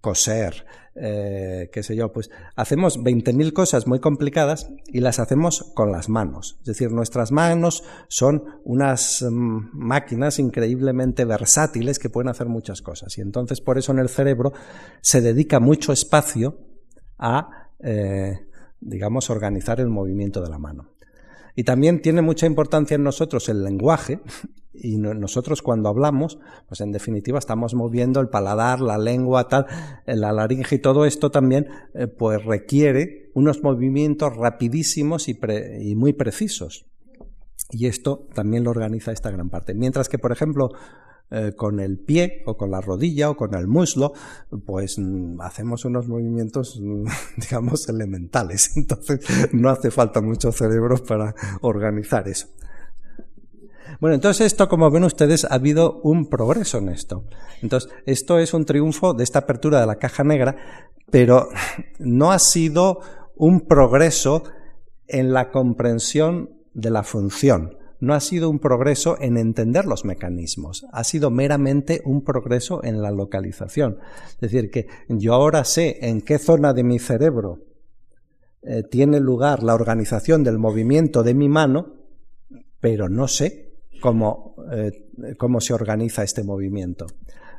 coser, 0.00 0.64
eh, 0.94 1.70
qué 1.72 1.82
sé 1.82 1.94
yo, 1.94 2.12
pues 2.12 2.30
hacemos 2.56 2.98
20.000 2.98 3.52
cosas 3.52 3.86
muy 3.86 4.00
complicadas 4.00 4.70
y 4.86 5.00
las 5.00 5.20
hacemos 5.20 5.72
con 5.74 5.92
las 5.92 6.08
manos. 6.08 6.56
Es 6.60 6.66
decir, 6.66 6.90
nuestras 6.90 7.30
manos 7.30 7.84
son 8.08 8.60
unas 8.64 9.22
mm, 9.22 9.70
máquinas 9.72 10.38
increíblemente 10.38 11.24
versátiles 11.24 11.98
que 11.98 12.10
pueden 12.10 12.28
hacer 12.28 12.48
muchas 12.48 12.82
cosas. 12.82 13.16
Y 13.18 13.20
entonces 13.20 13.60
por 13.60 13.78
eso 13.78 13.92
en 13.92 14.00
el 14.00 14.08
cerebro 14.08 14.52
se 15.00 15.20
dedica 15.20 15.60
mucho 15.60 15.92
espacio 15.92 16.58
a, 17.18 17.59
eh, 17.82 18.46
digamos, 18.80 19.30
organizar 19.30 19.80
el 19.80 19.88
movimiento 19.88 20.42
de 20.42 20.50
la 20.50 20.58
mano. 20.58 20.90
Y 21.56 21.64
también 21.64 22.00
tiene 22.00 22.22
mucha 22.22 22.46
importancia 22.46 22.94
en 22.94 23.02
nosotros 23.02 23.48
el 23.48 23.64
lenguaje, 23.64 24.20
y 24.72 24.98
nosotros 24.98 25.62
cuando 25.62 25.88
hablamos, 25.88 26.38
pues 26.68 26.80
en 26.80 26.92
definitiva 26.92 27.38
estamos 27.38 27.74
moviendo 27.74 28.20
el 28.20 28.28
paladar, 28.28 28.80
la 28.80 28.98
lengua, 28.98 29.48
tal, 29.48 29.66
la 30.06 30.32
laringe 30.32 30.76
y 30.76 30.78
todo 30.78 31.04
esto 31.04 31.30
también, 31.30 31.66
eh, 31.94 32.06
pues 32.06 32.44
requiere 32.44 33.30
unos 33.34 33.62
movimientos 33.62 34.36
rapidísimos 34.36 35.28
y 35.28 35.94
muy 35.96 36.12
precisos. 36.12 36.86
Y 37.70 37.86
esto 37.86 38.26
también 38.34 38.64
lo 38.64 38.70
organiza 38.70 39.12
esta 39.12 39.30
gran 39.30 39.48
parte. 39.48 39.74
Mientras 39.74 40.08
que, 40.08 40.18
por 40.18 40.32
ejemplo, 40.32 40.70
eh, 41.32 41.52
con 41.54 41.78
el 41.78 41.98
pie 41.98 42.42
o 42.46 42.56
con 42.56 42.72
la 42.72 42.80
rodilla 42.80 43.30
o 43.30 43.36
con 43.36 43.54
el 43.54 43.68
muslo, 43.68 44.12
pues 44.66 44.98
mm, 44.98 45.40
hacemos 45.40 45.84
unos 45.84 46.08
movimientos, 46.08 46.80
digamos, 47.36 47.88
elementales. 47.88 48.72
Entonces 48.76 49.20
no 49.52 49.70
hace 49.70 49.92
falta 49.92 50.20
mucho 50.20 50.50
cerebro 50.50 50.96
para 50.96 51.32
organizar 51.60 52.26
eso. 52.26 52.48
Bueno, 54.00 54.14
entonces 54.14 54.46
esto, 54.46 54.68
como 54.68 54.90
ven 54.90 55.04
ustedes, 55.04 55.44
ha 55.44 55.54
habido 55.54 56.00
un 56.02 56.28
progreso 56.28 56.78
en 56.78 56.88
esto. 56.88 57.24
Entonces, 57.60 57.92
esto 58.06 58.38
es 58.38 58.54
un 58.54 58.64
triunfo 58.64 59.14
de 59.14 59.24
esta 59.24 59.40
apertura 59.40 59.80
de 59.80 59.86
la 59.86 59.96
caja 59.96 60.24
negra, 60.24 60.56
pero 61.10 61.48
no 61.98 62.32
ha 62.32 62.38
sido 62.38 63.00
un 63.36 63.60
progreso 63.62 64.44
en 65.06 65.32
la 65.32 65.50
comprensión 65.50 66.50
de 66.72 66.90
la 66.90 67.02
función 67.02 67.76
no 68.00 68.14
ha 68.14 68.20
sido 68.20 68.50
un 68.50 68.58
progreso 68.58 69.16
en 69.20 69.36
entender 69.36 69.84
los 69.84 70.04
mecanismos, 70.04 70.86
ha 70.92 71.04
sido 71.04 71.30
meramente 71.30 72.00
un 72.04 72.22
progreso 72.22 72.82
en 72.82 73.00
la 73.02 73.10
localización. 73.10 73.98
Es 74.32 74.40
decir, 74.40 74.70
que 74.70 74.88
yo 75.08 75.34
ahora 75.34 75.64
sé 75.64 75.98
en 76.02 76.22
qué 76.22 76.38
zona 76.38 76.72
de 76.72 76.82
mi 76.82 76.98
cerebro 76.98 77.58
eh, 78.62 78.82
tiene 78.82 79.20
lugar 79.20 79.62
la 79.62 79.74
organización 79.74 80.44
del 80.44 80.58
movimiento 80.58 81.22
de 81.22 81.34
mi 81.34 81.48
mano, 81.48 81.94
pero 82.80 83.08
no 83.08 83.28
sé 83.28 83.74
cómo, 84.00 84.56
eh, 84.72 85.34
cómo 85.38 85.60
se 85.60 85.74
organiza 85.74 86.22
este 86.22 86.42
movimiento. 86.42 87.06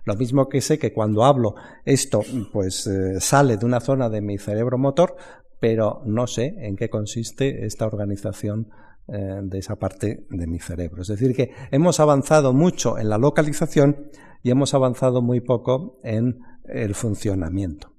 Lo 0.03 0.15
mismo 0.15 0.49
que 0.49 0.61
sé 0.61 0.79
que 0.79 0.93
cuando 0.93 1.23
hablo 1.23 1.55
esto 1.85 2.21
pues 2.51 2.87
eh, 2.87 3.19
sale 3.19 3.57
de 3.57 3.65
una 3.65 3.79
zona 3.79 4.09
de 4.09 4.21
mi 4.21 4.37
cerebro 4.37 4.77
motor, 4.77 5.15
pero 5.59 6.01
no 6.05 6.25
sé 6.25 6.55
en 6.57 6.75
qué 6.75 6.89
consiste 6.89 7.65
esta 7.65 7.85
organización 7.85 8.69
de 9.07 9.57
esa 9.57 9.75
parte 9.75 10.25
de 10.29 10.47
mi 10.47 10.59
cerebro. 10.59 11.01
Es 11.01 11.09
decir, 11.09 11.35
que 11.35 11.51
hemos 11.71 11.99
avanzado 11.99 12.53
mucho 12.53 12.97
en 12.97 13.09
la 13.09 13.17
localización 13.17 14.09
y 14.43 14.51
hemos 14.51 14.73
avanzado 14.73 15.21
muy 15.21 15.41
poco 15.41 15.99
en 16.03 16.39
el 16.65 16.95
funcionamiento. 16.95 17.91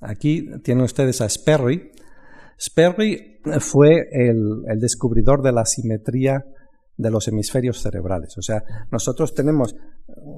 Aquí 0.00 0.48
tienen 0.62 0.84
ustedes 0.84 1.20
a 1.20 1.28
Sperry. 1.28 1.90
Sperry 2.60 3.40
fue 3.60 4.08
el, 4.12 4.62
descubridor 4.78 5.42
de 5.42 5.52
la 5.52 5.64
simetría 5.64 6.44
de 6.96 7.10
los 7.10 7.28
hemisferios 7.28 7.80
cerebrales. 7.80 8.36
O 8.38 8.42
sea, 8.42 8.62
nosotros 8.90 9.34
tenemos, 9.34 9.74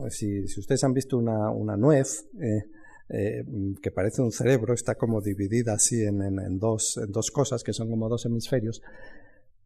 si, 0.09 0.45
ustedes 0.45 0.85
han 0.85 0.93
visto 0.93 1.17
una, 1.17 1.77
nuez, 1.77 2.27
eh, 2.41 2.65
eh, 3.13 3.45
que 3.83 3.91
parece 3.91 4.23
un 4.23 4.31
cerebro, 4.31 4.73
está 4.73 4.95
como 4.95 5.21
dividida 5.21 5.75
así 5.75 6.03
en, 6.03 6.59
dos, 6.59 6.97
en 6.97 7.11
dos 7.11 7.31
cosas, 7.31 7.65
que 7.65 7.73
son 7.73 7.91
como 7.91 8.09
dos 8.09 8.25
hemisferios, 8.25 8.83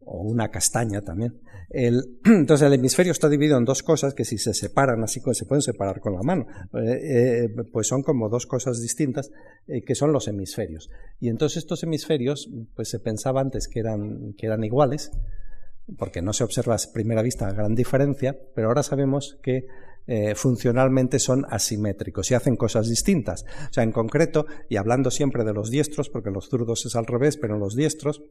o 0.07 0.23
una 0.23 0.51
castaña 0.51 1.03
también. 1.03 1.41
entonces 1.71 2.67
el 2.67 2.75
hemisferio 2.75 3.13
está 3.13 3.29
dividido 3.29 3.59
en 3.59 3.65
dos 3.65 3.83
cosas 3.83 4.15
que 4.15 4.25
si 4.25 4.39
se 4.39 4.55
separan 4.55 5.03
así 5.03 5.21
se 5.33 5.45
pueden 5.45 5.63
separar 5.63 6.01
con 6.01 6.15
la 6.15 6.23
mano, 6.23 6.47
eh, 6.75 7.45
eh, 7.45 7.49
pues 7.73 7.87
son 7.87 8.03
como 8.03 8.29
dos 8.29 8.47
cosas 8.47 8.81
distintas 8.81 9.31
que 9.87 9.95
son 9.95 10.13
los 10.13 10.29
hemisferios. 10.29 10.91
Y 11.21 11.29
entonces 11.29 11.59
estos 11.59 11.83
hemisferios 11.83 12.51
pues 12.75 12.89
se 12.89 12.99
pensaba 12.99 13.41
antes 13.41 13.69
que 13.69 13.81
eran, 13.81 14.35
que 14.39 14.47
eran 14.47 14.65
iguales, 14.65 15.11
porque 15.99 16.23
no 16.23 16.33
se 16.33 16.45
observa 16.45 16.75
a 16.75 16.93
primera 16.93 17.23
vista 17.23 17.53
gran 17.53 17.75
diferencia, 17.75 18.39
pero 18.55 18.69
ahora 18.69 18.83
sabemos 18.83 19.39
que 19.43 19.67
eh, 20.07 20.35
funcionalmente 20.35 21.19
son 21.19 21.47
asimétricos 21.49 22.31
y 22.31 22.35
hacen 22.35 22.57
cosas 22.57 22.89
distintas. 22.89 23.45
O 23.71 23.73
sea, 23.73 23.85
en 23.85 23.93
concreto, 23.93 24.47
y 24.69 24.77
hablando 24.77 25.11
siempre 25.11 25.45
de 25.45 25.53
los 25.53 25.71
diestros, 25.71 26.11
porque 26.11 26.31
los 26.31 26.49
zurdos 26.49 26.85
es 26.87 26.97
al 26.97 27.07
revés, 27.07 27.37
pero 27.37 27.55
en 27.55 27.61
los 27.61 27.75
diestros, 27.75 28.23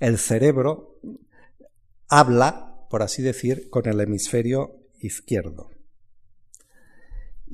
el 0.00 0.18
cerebro 0.18 1.00
habla, 2.08 2.86
por 2.90 3.02
así 3.02 3.22
decir, 3.22 3.68
con 3.70 3.86
el 3.88 4.00
hemisferio 4.00 4.88
izquierdo. 5.00 5.70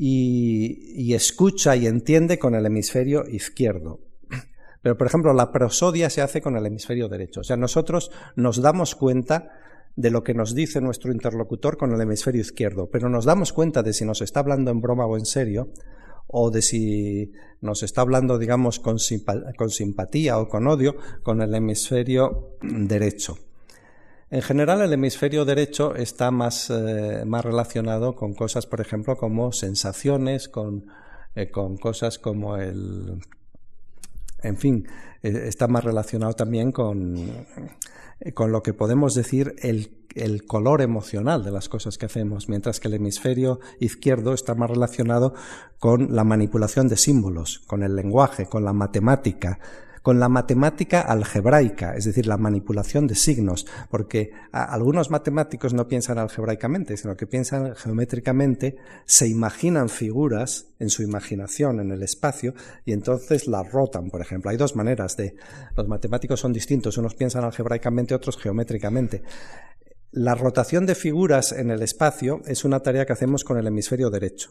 y 0.01 1.13
escucha 1.13 1.75
y 1.75 1.89
entiende 1.89 2.39
con 2.39 2.55
el 2.55 2.65
hemisferio 2.65 3.27
izquierdo. 3.29 4.01
Pero, 4.83 4.97
por 4.97 5.07
ejemplo, 5.07 5.33
la 5.35 5.51
prosodia 5.53 6.09
se 6.09 6.23
hace 6.23 6.41
con 6.41 6.57
el 6.57 6.65
hemisferio 6.65 7.09
derecho. 7.09 7.41
O 7.41 7.45
sea, 7.45 7.57
nosotros 7.57 8.11
nos 8.37 8.63
damos 8.63 8.95
cuenta 8.95 9.51
de 9.97 10.11
lo 10.11 10.23
que 10.23 10.35
nos 10.35 10.55
dice 10.55 10.81
nuestro 10.81 11.13
interlocutor 11.13 11.77
con 11.77 11.93
el 11.93 12.01
hemisferio 12.01 12.41
izquierdo, 12.41 12.89
pero 12.91 13.09
nos 13.09 13.25
damos 13.25 13.53
cuenta 13.53 13.83
de 13.83 13.93
si 13.93 14.05
nos 14.05 14.23
está 14.23 14.41
hablando 14.41 14.71
en 14.71 14.81
broma 14.81 15.07
o 15.07 15.17
en 15.17 15.27
serio, 15.27 15.71
o 16.29 16.51
de 16.51 16.63
si 16.63 17.33
nos 17.61 17.83
está 17.83 18.03
hablando, 18.03 18.39
digamos, 18.39 18.79
con, 18.79 18.99
simpatía 18.99 20.39
o 20.39 20.49
con 20.49 20.69
odio, 20.69 20.97
con 21.23 21.43
el 21.43 21.55
hemisferio 21.55 22.57
derecho. 22.63 23.39
En 24.31 24.43
general, 24.43 24.83
el 24.83 24.93
hemisferio 24.93 25.47
derecho 25.47 25.95
está 25.95 26.31
más, 26.31 26.69
eh, 26.71 27.25
más 27.25 27.45
relacionado 27.45 28.15
con 28.15 28.35
cosas, 28.35 28.67
por 28.67 28.83
ejemplo, 28.83 29.17
como 29.17 29.53
sensaciones, 29.53 30.51
con, 30.51 30.87
eh, 31.35 31.51
con 31.51 31.79
cosas 31.79 32.19
como 32.19 32.57
el... 32.57 33.21
En 34.43 34.59
fin, 34.59 34.87
eh, 35.23 35.45
está 35.47 35.67
más 35.67 35.83
relacionado 35.83 36.35
también 36.35 36.73
con 36.73 37.17
con 38.35 38.53
lo 38.53 38.63
que 38.63 38.75
podemos 38.75 39.15
decir 39.15 39.55
el, 39.59 39.91
el, 40.15 40.45
color 40.45 40.83
emocional 40.83 41.45
de 41.45 41.53
las 41.53 41.69
cosas 41.69 41.99
que 41.99 42.07
hacemos, 42.07 42.49
mientras 42.49 42.81
que 42.81 42.89
el 42.89 42.95
hemisferio 42.95 43.61
izquierdo 43.79 44.35
está 44.35 44.55
más 44.55 44.71
relacionado 44.71 45.35
con 45.79 46.15
la 46.15 46.25
manipulación 46.25 46.89
de 46.89 46.97
símbolos, 46.97 47.61
con 47.67 47.83
el 47.83 47.95
lenguaje, 47.95 48.47
con 48.47 48.65
la 48.65 48.73
matemática, 48.73 49.61
con 50.03 50.21
la 50.21 50.29
matemática 50.29 51.01
algebraica, 51.01 51.95
es 51.97 52.05
decir, 52.05 52.27
la 52.27 52.37
manipulación 52.37 53.07
de 53.07 53.15
signos, 53.15 53.67
porque 53.91 54.31
algunos 54.53 55.11
matemáticos 55.11 55.75
no 55.75 55.89
piensan 55.89 56.19
algebraicamente, 56.19 56.97
sino 56.97 57.17
que 57.17 57.27
piensan 57.27 57.75
geométricamente, 57.75 58.77
se 59.05 59.29
imaginan 59.29 59.89
figuras 59.89 60.67
en 60.79 60.91
su 60.91 61.03
imaginación, 61.03 61.81
en 61.81 61.91
el 61.91 62.03
espacio, 62.03 62.55
y 62.85 62.93
entonces 62.93 63.47
las 63.47 63.71
rotan, 63.71 64.11
por 64.11 64.21
ejemplo. 64.21 64.51
Hay 64.51 64.57
dos 64.57 64.77
maneras 64.77 65.17
de... 65.17 65.35
Los 65.77 65.89
matemáticos 65.89 66.41
son 66.41 66.53
distintos, 66.53 66.99
unos 66.99 67.15
piensan 67.15 67.45
algebraicamente, 67.45 68.15
otros 68.15 68.37
geométricamente. 68.37 69.23
La 70.11 70.35
rotación 70.35 70.87
de 70.87 70.95
figuras 70.95 71.53
en 71.53 71.71
el 71.71 71.83
espacio 71.83 72.41
es 72.47 72.65
una 72.65 72.81
tarea 72.81 73.05
que 73.05 73.13
hacemos 73.13 73.45
con 73.45 73.59
el 73.59 73.67
hemisferio 73.67 74.11
derecho 74.11 74.51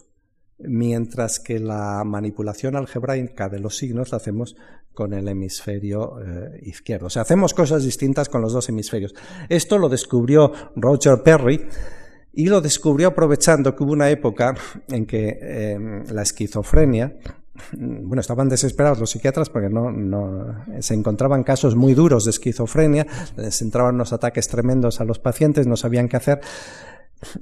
mientras 0.58 1.38
que 1.38 1.58
la 1.58 2.02
manipulación 2.04 2.76
algebraica 2.76 3.48
de 3.48 3.60
los 3.60 3.76
signos 3.76 4.10
la 4.10 4.16
hacemos 4.16 4.56
con 4.92 5.12
el 5.14 5.28
hemisferio 5.28 6.18
eh, 6.20 6.60
izquierdo. 6.62 7.06
O 7.06 7.10
sea, 7.10 7.22
hacemos 7.22 7.54
cosas 7.54 7.84
distintas 7.84 8.28
con 8.28 8.42
los 8.42 8.52
dos 8.52 8.68
hemisferios. 8.68 9.14
Esto 9.48 9.78
lo 9.78 9.88
descubrió 9.88 10.52
Roger 10.74 11.22
Perry 11.22 11.68
y 12.32 12.46
lo 12.46 12.60
descubrió 12.60 13.08
aprovechando 13.08 13.76
que 13.76 13.84
hubo 13.84 13.92
una 13.92 14.10
época 14.10 14.54
en 14.88 15.06
que 15.06 15.38
em, 15.40 16.04
la 16.10 16.22
esquizofrenia, 16.22 17.16
bueno, 17.72 18.20
estaban 18.20 18.48
desesperados 18.48 18.98
los 18.98 19.10
psiquiatras 19.10 19.50
porque 19.50 19.68
no, 19.68 19.90
no, 19.90 20.64
se 20.80 20.94
encontraban 20.94 21.44
casos 21.44 21.76
muy 21.76 21.94
duros 21.94 22.24
de 22.24 22.30
esquizofrenia, 22.30 23.06
les 23.36 23.62
entraban 23.62 23.94
unos 23.94 24.12
ataques 24.12 24.48
tremendos 24.48 25.00
a 25.00 25.04
los 25.04 25.18
pacientes, 25.18 25.66
no 25.66 25.76
sabían 25.76 26.08
qué 26.08 26.16
hacer. 26.16 26.40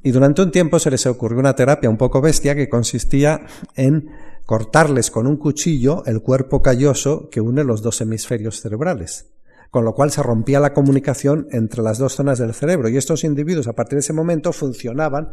Y 0.02 0.10
durante 0.10 0.42
un 0.42 0.50
tiempo 0.50 0.78
se 0.78 0.90
les 0.90 1.06
ocurrió 1.06 1.38
una 1.38 1.54
terapia 1.54 1.90
un 1.90 1.98
poco 1.98 2.20
bestia 2.20 2.54
que 2.54 2.68
consistía 2.68 3.46
en 3.74 4.08
cortarles 4.46 5.10
con 5.10 5.26
un 5.26 5.36
cuchillo 5.36 6.04
el 6.06 6.22
cuerpo 6.22 6.62
calloso 6.62 7.28
que 7.30 7.40
une 7.40 7.64
los 7.64 7.82
dos 7.82 8.00
hemisferios 8.00 8.60
cerebrales. 8.60 9.26
con 9.70 9.84
lo 9.84 9.94
cual 9.94 10.10
se 10.10 10.22
rompía 10.22 10.60
la 10.60 10.72
comunicación 10.72 11.48
entre 11.50 11.82
las 11.82 11.98
dos 11.98 12.14
zonas 12.14 12.38
del 12.38 12.54
cerebro. 12.54 12.88
Y 12.88 12.96
estos 12.96 13.24
individuos 13.24 13.66
a 13.66 13.74
partir 13.74 13.96
de 13.96 14.00
ese 14.00 14.12
momento 14.14 14.52
funcionaban 14.52 15.32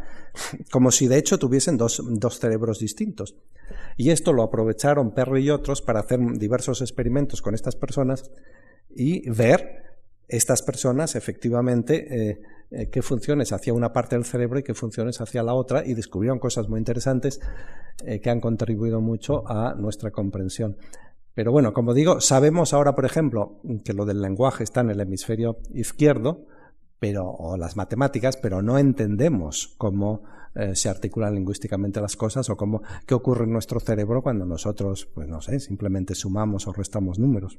como 0.71 0.91
si 0.91 1.07
de 1.07 1.17
hecho 1.17 1.37
tuviesen 1.37 1.77
dos, 1.77 2.01
dos 2.05 2.39
cerebros 2.39 2.79
distintos. 2.79 3.35
Y 3.95 4.09
esto 4.09 4.33
lo 4.33 4.43
aprovecharon 4.43 5.13
Perry 5.13 5.43
y 5.45 5.49
otros 5.49 5.81
para 5.81 6.01
hacer 6.01 6.19
diversos 6.37 6.81
experimentos 6.81 7.41
con 7.41 7.53
estas 7.53 7.75
personas 7.75 8.31
y 8.93 9.29
ver 9.29 9.83
estas 10.27 10.61
personas 10.61 11.15
efectivamente 11.15 12.07
eh, 12.09 12.41
eh, 12.73 12.89
qué 12.89 13.01
funciones 13.01 13.53
hacía 13.53 13.73
una 13.73 13.93
parte 13.93 14.15
del 14.15 14.25
cerebro 14.25 14.59
y 14.59 14.63
qué 14.63 14.73
funciones 14.73 15.21
hacía 15.21 15.43
la 15.43 15.53
otra 15.53 15.85
y 15.85 15.93
descubrieron 15.93 16.39
cosas 16.39 16.69
muy 16.69 16.79
interesantes 16.79 17.39
eh, 18.05 18.19
que 18.19 18.29
han 18.29 18.41
contribuido 18.41 18.99
mucho 18.99 19.47
a 19.47 19.75
nuestra 19.75 20.11
comprensión. 20.11 20.77
Pero 21.35 21.51
bueno, 21.51 21.73
como 21.73 21.93
digo, 21.93 22.19
sabemos 22.19 22.73
ahora, 22.73 22.95
por 22.95 23.05
ejemplo, 23.05 23.61
que 23.83 23.93
lo 23.93 24.05
del 24.05 24.21
lenguaje 24.21 24.63
está 24.63 24.81
en 24.81 24.89
el 24.89 24.99
hemisferio 25.01 25.57
izquierdo, 25.73 26.45
pero, 26.99 27.29
o 27.29 27.57
las 27.57 27.75
matemáticas, 27.75 28.37
pero 28.37 28.61
no 28.61 28.77
entendemos 28.77 29.73
cómo 29.77 30.23
se 30.73 30.87
articulan 30.87 31.33
lingüísticamente 31.33 31.99
las 31.99 32.15
cosas 32.15 32.47
o 32.51 32.55
cómo, 32.55 32.83
qué 33.07 33.15
ocurre 33.15 33.45
en 33.45 33.53
nuestro 33.53 33.79
cerebro 33.79 34.21
cuando 34.21 34.45
nosotros, 34.45 35.07
pues 35.07 35.27
no 35.27 35.41
sé, 35.41 35.59
simplemente 35.59 36.13
sumamos 36.13 36.67
o 36.67 36.71
restamos 36.73 37.17
números. 37.17 37.57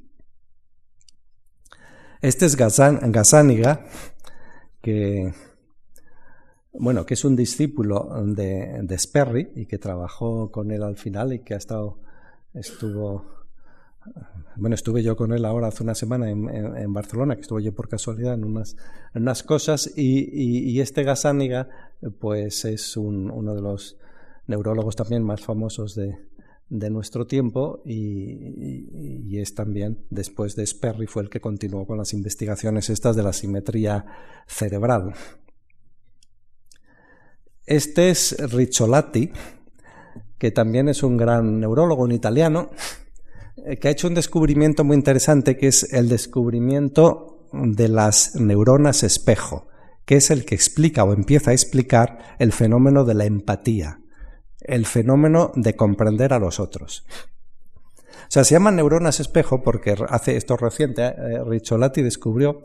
Este 2.25 2.47
es 2.47 2.57
Gazániga, 2.57 3.85
que, 4.85 5.33
bueno, 6.75 7.07
que 7.07 7.15
es 7.15 7.25
un 7.25 7.35
discípulo 7.35 8.11
de, 8.23 8.83
de, 8.83 8.99
Sperry 8.99 9.51
y 9.57 9.65
que 9.65 9.79
trabajó 9.79 10.51
con 10.51 10.71
él 10.71 10.83
al 10.83 10.99
final 10.99 11.33
y 11.33 11.39
que 11.39 11.55
ha 11.55 11.57
estado, 11.57 12.01
estuvo, 12.53 13.25
bueno, 14.57 14.75
estuve 14.75 15.03
yo 15.03 15.17
con 15.17 15.33
él 15.33 15.47
ahora 15.47 15.69
hace 15.69 15.83
una 15.83 15.95
semana 15.95 16.29
en, 16.31 16.93
Barcelona, 16.93 17.35
que 17.35 17.41
estuve 17.41 17.63
yo 17.63 17.75
por 17.75 17.89
casualidad 17.89 18.35
en 18.35 18.45
unas, 18.45 18.77
unas 19.15 19.43
cosas, 19.43 19.91
y, 19.97 20.79
este 20.81 21.03
Gazániga, 21.03 21.71
pues 22.21 22.67
es 22.67 22.95
uno 22.99 23.55
de 23.55 23.63
los 23.63 23.97
neurólogos 24.47 24.97
también 24.97 25.23
más 25.23 25.41
famosos 25.41 25.95
de, 25.95 26.19
de 26.69 26.91
nuestro 26.91 27.27
tiempo 27.27 27.83
y, 27.85 29.39
es 29.39 29.55
también, 29.55 30.05
después 30.11 30.57
de 30.57 30.67
Sperry, 30.67 31.07
fue 31.07 31.23
el 31.23 31.31
que 31.31 31.41
continuó 31.41 31.87
con 31.87 31.99
las 31.99 32.13
investigaciones 32.13 32.89
estas 32.89 33.17
de 33.17 33.23
la 33.23 33.33
simetría 33.33 34.07
cerebral. 34.47 35.15
Este 37.67 38.11
es 38.11 38.37
Ricciolati, 38.53 39.31
que 40.39 40.51
también 40.51 40.89
es 40.89 41.03
un 41.03 41.17
gran 41.17 41.61
neurólogo, 41.61 42.05
un 42.05 42.13
italiano, 42.13 42.71
eh, 43.57 43.77
que 43.77 43.89
ha 43.89 43.91
hecho 43.91 44.09
un 44.09 44.15
descubrimiento 44.15 44.85
muy 44.85 44.97
interesante, 44.97 45.57
que 45.57 45.69
es 45.69 45.93
el 45.93 46.09
descubrimiento 46.09 47.49
de 47.53 47.89
las 47.89 48.37
neuronas 48.37 49.03
espejo, 49.03 49.69
que 50.05 50.17
es 50.17 50.31
el 50.31 50.45
que 50.45 50.55
explica 50.55 51.05
o 51.05 51.13
empieza 51.13 51.51
a 51.51 51.55
explicar 51.55 52.37
el 52.39 52.53
fenómeno 52.53 53.05
de 53.05 53.15
la 53.15 53.25
empatía 53.25 54.01
el 54.65 54.87
fenómeno 54.87 55.53
de 55.55 55.77
comprender 55.77 56.33
a 56.33 56.39
los 56.39 56.59
otros. 56.59 57.07
O 58.11 58.31
sea, 58.35 58.45
se 58.45 58.55
llaman 58.55 58.77
neuronas 58.77 59.21
espejo 59.21 59.63
porque 59.63 59.95
hace 60.09 60.37
esto 60.37 60.57
reciente, 60.57 61.03
eh, 61.05 61.45
Ricciolati 61.45 62.03
descubrió 62.03 62.61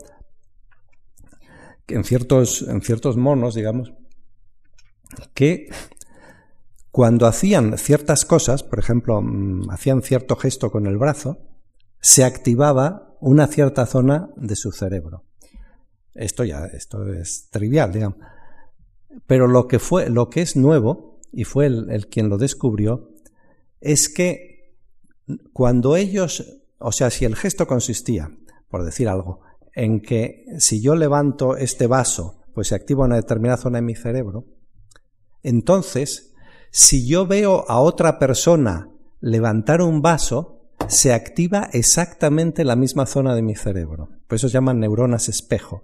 que 1.86 1.94
en 1.94 2.04
ciertos, 2.04 2.62
en 2.62 2.80
ciertos 2.82 3.16
monos, 3.16 3.54
digamos, 3.54 3.92
que 5.34 5.68
cuando 6.90 7.26
hacían 7.26 7.76
ciertas 7.78 8.24
cosas, 8.24 8.62
por 8.62 8.78
ejemplo, 8.78 9.20
mm, 9.22 9.70
hacían 9.70 10.02
cierto 10.02 10.36
gesto 10.36 10.70
con 10.70 10.86
el 10.86 10.96
brazo, 10.96 11.38
se 12.00 12.24
activaba 12.24 13.16
una 13.20 13.46
cierta 13.46 13.86
zona 13.86 14.30
de 14.36 14.56
su 14.56 14.72
cerebro. 14.72 15.24
Esto 16.14 16.44
ya, 16.44 16.66
esto 16.66 17.06
es 17.12 17.48
trivial, 17.50 17.92
digamos. 17.92 18.18
Pero 19.26 19.46
lo 19.46 19.68
que 19.68 19.78
fue, 19.78 20.08
lo 20.08 20.30
que 20.30 20.42
es 20.42 20.56
nuevo 20.56 21.09
y 21.32 21.44
fue 21.44 21.66
el, 21.66 22.06
quien 22.08 22.28
lo 22.28 22.38
descubrió, 22.38 23.10
es 23.80 24.08
que 24.08 24.74
cuando 25.52 25.96
ellos, 25.96 26.62
o 26.78 26.92
sea, 26.92 27.10
si 27.10 27.24
el 27.24 27.36
gesto 27.36 27.66
consistía, 27.66 28.30
por 28.68 28.84
decir 28.84 29.08
algo, 29.08 29.40
en 29.74 30.00
que 30.00 30.44
si 30.58 30.80
yo 30.80 30.94
levanto 30.96 31.56
este 31.56 31.86
vaso, 31.86 32.42
pues 32.54 32.68
se 32.68 32.74
activa 32.74 33.04
una 33.04 33.16
determinada 33.16 33.56
zona 33.56 33.78
en 33.78 33.84
mi 33.84 33.94
cerebro, 33.94 34.46
entonces, 35.42 36.34
si 36.70 37.06
yo 37.06 37.26
veo 37.26 37.64
a 37.68 37.80
otra 37.80 38.18
persona 38.18 38.90
levantar 39.20 39.82
un 39.82 40.02
vaso, 40.02 40.60
se 40.88 41.12
activa 41.12 41.68
exactamente 41.72 42.64
la 42.64 42.76
misma 42.76 43.06
zona 43.06 43.34
de 43.34 43.42
mi 43.42 43.54
cerebro. 43.54 44.08
Por 44.26 44.36
eso 44.36 44.48
se 44.48 44.54
llaman 44.54 44.80
neuronas 44.80 45.28
espejo. 45.28 45.82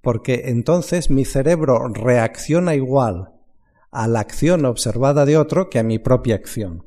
Porque 0.00 0.42
entonces 0.46 1.10
mi 1.10 1.24
cerebro 1.24 1.88
reacciona 1.88 2.74
igual 2.74 3.31
a 3.92 4.08
la 4.08 4.20
acción 4.20 4.64
observada 4.64 5.24
de 5.24 5.36
otro 5.36 5.70
que 5.70 5.78
a 5.78 5.84
mi 5.84 5.98
propia 5.98 6.34
acción. 6.34 6.84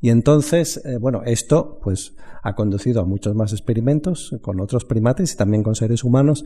Y 0.00 0.10
entonces, 0.10 0.82
eh, 0.84 0.98
bueno, 0.98 1.22
esto 1.24 1.78
pues 1.82 2.14
ha 2.42 2.54
conducido 2.54 3.00
a 3.00 3.06
muchos 3.06 3.34
más 3.34 3.52
experimentos 3.52 4.36
con 4.42 4.60
otros 4.60 4.84
primates 4.84 5.32
y 5.32 5.36
también 5.36 5.62
con 5.62 5.74
seres 5.74 6.04
humanos 6.04 6.44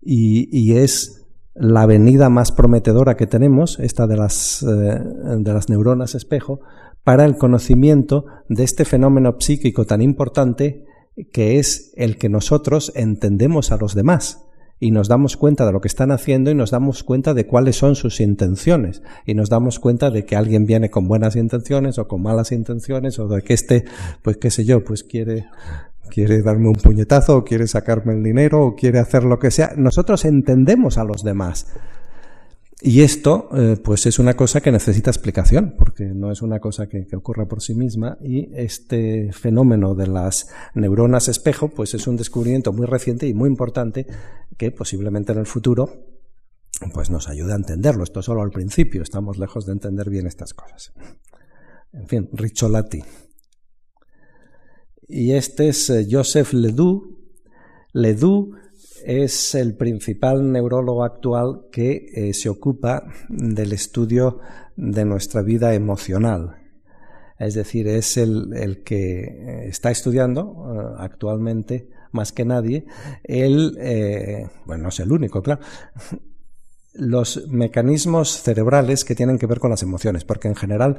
y, 0.00 0.76
es 0.76 1.26
la 1.54 1.86
venida 1.86 2.28
más 2.28 2.52
prometedora 2.52 3.16
que 3.16 3.26
tenemos, 3.26 3.78
esta 3.78 4.06
de 4.06 4.16
las, 4.16 4.62
eh, 4.62 4.66
de 4.66 5.52
las 5.52 5.68
neuronas 5.68 6.14
espejo, 6.14 6.60
para 7.04 7.24
el 7.24 7.36
conocimiento 7.36 8.26
de 8.48 8.64
este 8.64 8.84
fenómeno 8.84 9.36
psíquico 9.38 9.84
tan 9.84 10.02
importante 10.02 10.84
que 11.32 11.58
es 11.58 11.92
el 11.96 12.18
que 12.18 12.28
nosotros 12.28 12.92
entendemos 12.94 13.70
a 13.70 13.76
los 13.76 13.94
demás 13.94 14.44
y 14.80 14.90
nos 14.90 15.08
damos 15.08 15.36
cuenta 15.36 15.66
de 15.66 15.72
lo 15.72 15.80
que 15.80 15.88
están 15.88 16.10
haciendo 16.10 16.50
y 16.50 16.54
nos 16.54 16.70
damos 16.70 17.04
cuenta 17.04 17.34
de 17.34 17.46
cuáles 17.46 17.76
son 17.76 17.94
sus 17.94 18.20
intenciones 18.20 19.02
y 19.24 19.34
nos 19.34 19.48
damos 19.48 19.78
cuenta 19.78 20.10
de 20.10 20.24
que 20.24 20.36
alguien 20.36 20.66
viene 20.66 20.90
con 20.90 21.08
buenas 21.08 21.36
intenciones 21.36 21.98
o 21.98 22.08
con 22.08 22.22
malas 22.22 22.52
intenciones 22.52 23.18
o 23.18 23.28
de 23.28 23.42
que 23.42 23.54
este, 23.54 23.84
pues 24.22 24.36
qué 24.36 24.50
sé 24.50 24.64
yo, 24.64 24.84
pues 24.84 25.04
quiere 25.04 25.46
quiere 26.10 26.42
darme 26.42 26.68
un 26.68 26.74
puñetazo 26.74 27.38
o 27.38 27.44
quiere 27.44 27.66
sacarme 27.66 28.14
el 28.14 28.22
dinero 28.22 28.64
o 28.64 28.74
quiere 28.74 28.98
hacer 28.98 29.24
lo 29.24 29.38
que 29.38 29.50
sea. 29.50 29.72
Nosotros 29.76 30.24
entendemos 30.24 30.98
a 30.98 31.04
los 31.04 31.24
demás. 31.24 31.66
Y 32.86 33.00
esto, 33.00 33.48
eh, 33.56 33.78
pues 33.82 34.04
es 34.04 34.18
una 34.18 34.34
cosa 34.34 34.60
que 34.60 34.70
necesita 34.70 35.10
explicación, 35.10 35.74
porque 35.78 36.04
no 36.04 36.30
es 36.30 36.42
una 36.42 36.60
cosa 36.60 36.86
que, 36.86 37.06
que, 37.06 37.16
ocurra 37.16 37.46
por 37.46 37.62
sí 37.62 37.74
misma. 37.74 38.18
Y 38.20 38.50
este 38.54 39.32
fenómeno 39.32 39.94
de 39.94 40.06
las 40.06 40.48
neuronas 40.74 41.28
espejo, 41.28 41.68
pues 41.68 41.94
es 41.94 42.06
un 42.06 42.16
descubrimiento 42.16 42.74
muy 42.74 42.84
reciente 42.84 43.26
y 43.26 43.32
muy 43.32 43.48
importante 43.48 44.06
que 44.56 44.70
posiblemente 44.70 45.32
en 45.32 45.38
el 45.38 45.46
futuro, 45.46 46.06
pues 46.92 47.10
nos 47.10 47.28
ayude 47.28 47.52
a 47.52 47.56
entenderlo. 47.56 48.04
Esto 48.04 48.22
solo 48.22 48.42
al 48.42 48.50
principio, 48.50 49.02
estamos 49.02 49.38
lejos 49.38 49.66
de 49.66 49.72
entender 49.72 50.10
bien 50.10 50.26
estas 50.26 50.54
cosas. 50.54 50.92
En 51.92 52.08
fin, 52.08 52.28
Ricciolati. 52.32 53.02
Y 55.06 55.32
este 55.32 55.68
es 55.68 55.90
eh, 55.90 56.06
Joseph 56.10 56.52
Ledoux. 56.52 57.02
Ledoux 57.92 58.56
es 59.04 59.54
el 59.54 59.76
principal 59.76 60.50
neurólogo 60.50 61.04
actual 61.04 61.66
que 61.70 62.06
eh, 62.14 62.34
se 62.34 62.48
ocupa 62.48 63.04
del 63.28 63.72
estudio 63.72 64.40
de 64.76 65.04
nuestra 65.04 65.42
vida 65.42 65.74
emocional. 65.74 66.56
Es 67.38 67.54
decir, 67.54 67.86
es 67.86 68.16
el, 68.16 68.82
que 68.84 69.20
eh, 69.20 69.68
está 69.68 69.90
estudiando 69.90 70.94
actualmente 70.98 71.90
más 72.14 72.32
que 72.32 72.44
nadie, 72.44 72.86
el, 73.24 74.48
bueno, 74.64 74.84
no 74.84 74.88
es 74.88 75.00
el 75.00 75.12
único, 75.12 75.42
claro, 75.42 75.60
los 76.94 77.48
mecanismos 77.48 78.40
cerebrales 78.42 79.04
que 79.04 79.14
tienen 79.14 79.38
que 79.38 79.46
ver 79.46 79.58
con 79.58 79.70
las 79.70 79.82
emociones, 79.82 80.24
porque 80.24 80.48
en 80.48 80.54
general 80.54 80.96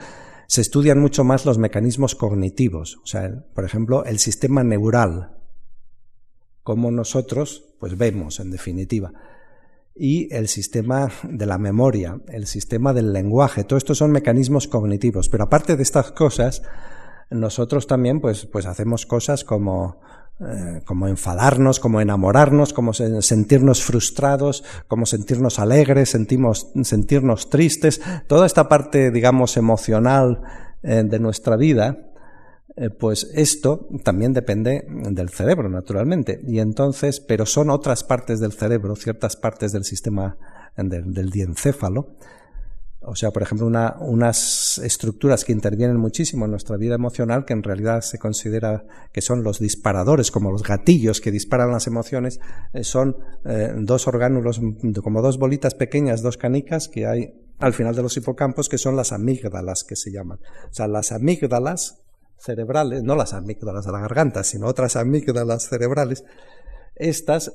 se 0.47 0.61
estudian 0.61 0.99
mucho 0.99 1.24
más 1.24 1.45
los 1.45 1.57
mecanismos 1.57 2.16
cognitivos, 2.16 2.97
o 3.03 3.07
sea, 3.07 3.45
por 3.53 3.66
ejemplo, 3.66 4.05
el 4.05 4.20
sistema 4.20 4.63
neural, 4.63 5.38
como 6.63 6.91
nosotros 6.91 7.76
pues 7.80 7.97
vemos 7.97 8.39
en 8.39 8.51
definitiva. 8.51 9.13
Y 9.97 10.34
el 10.34 10.49
sistema 10.49 11.09
de 11.24 11.45
la 11.45 11.57
memoria, 11.57 12.20
el 12.28 12.47
sistema 12.47 12.91
del 12.91 13.13
lenguaje, 13.13 13.63
todo 13.63 13.78
esto 13.78 13.95
son 13.95 14.11
mecanismos 14.11 14.68
cognitivos. 14.68 15.30
Pero 15.30 15.45
aparte 15.45 15.78
de 15.78 15.84
estas 15.84 16.11
cosas, 16.11 16.63
nosotros 17.30 17.88
también 17.88 18.20
pues, 18.20 18.45
pues 18.45 18.66
hacemos 18.66 19.05
cosas 19.05 19.45
como, 19.45 20.01
eh, 20.38 20.81
como 20.83 21.07
enfadarnos, 21.07 21.79
como 21.79 22.01
enamorarnos, 22.01 22.73
como 22.73 22.93
sentirnos 22.93 23.83
frustrados, 23.83 24.65
como 24.89 25.05
sentirnos 25.05 25.59
alegres, 25.59 26.09
sentimos, 26.09 26.71
sentirnos 26.83 27.49
tristes. 27.49 28.01
Toda 28.27 28.45
esta 28.45 28.67
parte, 28.67 29.11
digamos, 29.11 29.55
emocional 29.55 30.41
eh, 30.83 31.03
de 31.05 31.19
nuestra 31.19 31.55
vida, 31.55 32.11
eh, 32.75 32.89
pues 32.89 33.31
esto 33.33 33.88
también 34.03 34.33
depende 34.33 34.86
del 34.89 35.29
cerebro, 35.29 35.69
naturalmente. 35.69 36.41
Y 36.45 36.59
entonces, 36.59 37.21
pero 37.21 37.45
son 37.45 37.69
otras 37.69 38.03
partes 38.03 38.41
del 38.41 38.51
cerebro, 38.51 38.97
ciertas 38.97 39.38
partes 39.38 39.71
del 39.71 39.86
sistema 39.86 40.38
del, 40.75 41.29
diencéfalo, 41.29 42.17
O 43.08 43.16
sea, 43.16 43.32
por 43.32 43.43
ejemplo, 43.43 43.68
unas 43.99 44.80
estructuras 44.80 45.45
que 45.45 45.51
intervienen 45.51 45.97
muchísimo 45.97 46.45
en 46.45 46.51
nuestra 46.51 46.76
vida 46.78 46.95
emocional, 46.95 47.45
que 47.45 47.53
en 47.53 47.64
realidad 47.64 48.01
se 48.01 48.18
considera 48.18 48.84
que 49.12 49.22
son 49.22 49.43
los 49.43 49.60
disparadores, 49.60 50.32
como 50.32 50.51
los 50.51 50.64
gatillos 50.64 51.22
que 51.22 51.32
disparan 51.32 51.72
las 51.72 51.88
emociones, 51.88 52.39
eh, 52.74 52.84
son 52.84 53.18
eh, 53.45 53.74
dos 53.78 54.08
orgánulos, 54.08 54.60
como 55.03 55.22
dos 55.22 55.38
bolitas 55.38 55.76
pequeñas, 55.76 56.22
dos 56.22 56.38
canicas 56.38 56.88
que 56.88 57.06
hay 57.06 57.34
al 57.60 57.74
final 57.74 57.95
de 57.95 58.01
los 58.01 58.18
hipocampos, 58.18 58.70
que 58.70 58.78
son 58.78 58.95
las 58.95 59.12
amígdalas 59.12 59.84
que 59.84 59.95
se 59.95 60.12
llaman. 60.12 60.39
O 60.70 60.74
sea, 60.74 60.88
las 60.88 61.12
amígdalas 61.12 62.01
cerebrales, 62.38 63.03
no 63.03 63.16
las 63.16 63.34
amígdalas 63.34 63.86
de 63.86 63.91
la 63.91 63.99
garganta, 63.99 64.43
sino 64.43 64.68
otras 64.68 64.95
amígdalas 64.95 65.70
cerebrales, 65.70 66.24
estas 66.95 67.53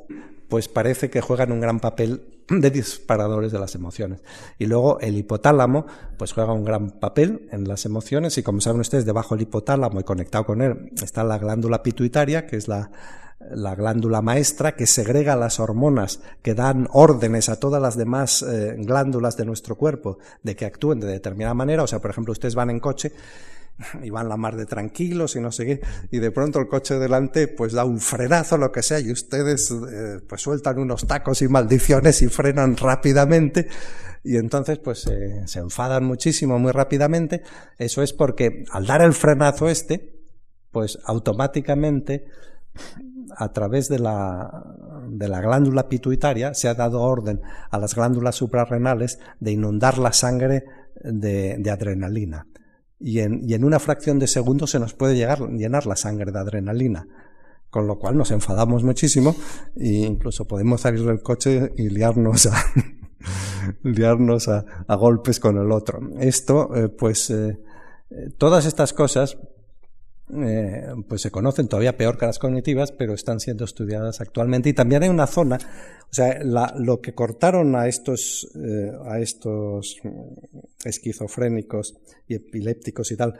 pues 0.48 0.68
parece 0.68 1.10
que 1.10 1.20
juegan 1.20 1.52
un 1.52 1.60
gran 1.60 1.80
papel 1.80 2.39
de 2.50 2.70
disparadores 2.70 3.52
de 3.52 3.58
las 3.58 3.74
emociones. 3.74 4.22
Y 4.58 4.66
luego 4.66 4.98
el 5.00 5.16
hipotálamo, 5.16 5.86
pues 6.16 6.32
juega 6.32 6.52
un 6.52 6.64
gran 6.64 6.90
papel 6.90 7.48
en 7.52 7.66
las 7.68 7.84
emociones 7.86 8.36
y 8.38 8.42
como 8.42 8.60
saben 8.60 8.80
ustedes, 8.80 9.04
debajo 9.04 9.34
del 9.34 9.42
hipotálamo 9.42 10.00
y 10.00 10.04
conectado 10.04 10.44
con 10.44 10.62
él 10.62 10.90
está 11.02 11.24
la 11.24 11.38
glándula 11.38 11.82
pituitaria, 11.82 12.46
que 12.46 12.56
es 12.56 12.68
la, 12.68 12.90
la 13.50 13.74
glándula 13.74 14.20
maestra 14.20 14.74
que 14.74 14.86
segrega 14.86 15.36
las 15.36 15.60
hormonas 15.60 16.20
que 16.42 16.54
dan 16.54 16.88
órdenes 16.92 17.48
a 17.48 17.58
todas 17.58 17.80
las 17.80 17.96
demás 17.96 18.42
eh, 18.42 18.74
glándulas 18.78 19.36
de 19.36 19.44
nuestro 19.44 19.76
cuerpo 19.76 20.18
de 20.42 20.56
que 20.56 20.66
actúen 20.66 21.00
de 21.00 21.06
determinada 21.06 21.54
manera. 21.54 21.82
O 21.82 21.86
sea, 21.86 22.00
por 22.00 22.10
ejemplo, 22.10 22.32
ustedes 22.32 22.54
van 22.54 22.70
en 22.70 22.80
coche 22.80 23.12
y 24.02 24.10
van 24.10 24.28
la 24.28 24.36
mar 24.36 24.56
de 24.56 24.66
tranquilos 24.66 25.36
y 25.36 25.40
no 25.40 25.52
sé 25.52 25.66
qué, 25.66 25.80
y 26.10 26.18
de 26.18 26.30
pronto 26.30 26.58
el 26.58 26.68
coche 26.68 26.98
delante 26.98 27.48
pues 27.48 27.72
da 27.72 27.84
un 27.84 28.00
frenazo, 28.00 28.58
lo 28.58 28.72
que 28.72 28.82
sea, 28.82 29.00
y 29.00 29.10
ustedes 29.10 29.70
eh, 29.70 30.20
pues 30.28 30.42
sueltan 30.42 30.78
unos 30.78 31.06
tacos 31.06 31.42
y 31.42 31.48
maldiciones 31.48 32.22
y 32.22 32.28
frenan 32.28 32.76
rápidamente, 32.76 33.68
y 34.22 34.36
entonces 34.36 34.78
pues 34.78 35.00
se 35.46 35.58
enfadan 35.58 36.04
muchísimo 36.04 36.58
muy 36.58 36.72
rápidamente. 36.72 37.42
Eso 37.78 38.02
es 38.02 38.12
porque 38.12 38.64
al 38.70 38.86
dar 38.86 39.00
el 39.00 39.14
frenazo 39.14 39.70
este, 39.70 40.12
pues 40.70 40.98
automáticamente 41.06 42.26
a 43.34 43.50
través 43.52 43.88
de 43.88 43.98
la, 43.98 44.62
de 45.08 45.26
la 45.26 45.40
glándula 45.40 45.88
pituitaria 45.88 46.52
se 46.52 46.68
ha 46.68 46.74
dado 46.74 47.00
orden 47.00 47.40
a 47.70 47.78
las 47.78 47.94
glándulas 47.94 48.36
suprarrenales 48.36 49.20
de 49.38 49.52
inundar 49.52 49.96
la 49.96 50.12
sangre 50.12 50.64
de 51.02 51.70
adrenalina 51.70 52.46
y 53.00 53.20
en, 53.20 53.64
una 53.64 53.78
fracción 53.78 54.18
de 54.18 54.26
segundo 54.26 54.66
se 54.66 54.78
nos 54.78 54.92
puede 54.92 55.16
llegar, 55.16 55.40
llenar 55.50 55.86
la 55.86 55.96
sangre 55.96 56.30
de 56.30 56.38
adrenalina. 56.38 57.06
Con 57.70 57.86
lo 57.86 57.98
cual 57.98 58.16
nos 58.16 58.32
enfadamos 58.32 58.82
muchísimo 58.82 59.36
e 59.76 59.88
incluso 59.88 60.44
podemos 60.46 60.80
salir 60.80 61.04
del 61.04 61.22
coche 61.22 61.72
y 61.76 61.88
liarnos 61.88 62.46
a, 62.46 62.52
liarnos 63.84 64.48
a, 64.48 64.64
golpes 64.96 65.38
con 65.38 65.56
el 65.56 65.70
otro. 65.70 66.00
Esto, 66.18 66.74
eh, 66.74 66.88
pues, 66.88 67.30
eh, 67.30 67.58
todas 68.38 68.66
estas 68.66 68.92
cosas 68.92 69.38
eh, 70.34 70.86
pues 71.08 71.22
se 71.22 71.30
conocen 71.30 71.68
todavía 71.68 71.96
peor 71.96 72.18
que 72.18 72.26
las 72.26 72.38
cognitivas, 72.38 72.92
pero 72.92 73.14
están 73.14 73.40
siendo 73.40 73.64
estudiadas 73.64 74.20
actualmente. 74.20 74.68
Y 74.68 74.72
también 74.72 75.02
hay 75.02 75.08
una 75.08 75.26
zona, 75.26 75.58
o 76.10 76.14
sea, 76.14 76.40
lo 76.42 77.00
que 77.00 77.14
cortaron 77.14 77.74
a 77.76 77.88
estos, 77.88 78.48
eh, 78.54 78.92
a 79.06 79.18
estos 79.18 79.96
esquizofrénicos 80.84 81.98
y 82.26 82.34
epilépticos 82.36 83.10
y 83.12 83.16
tal, 83.16 83.38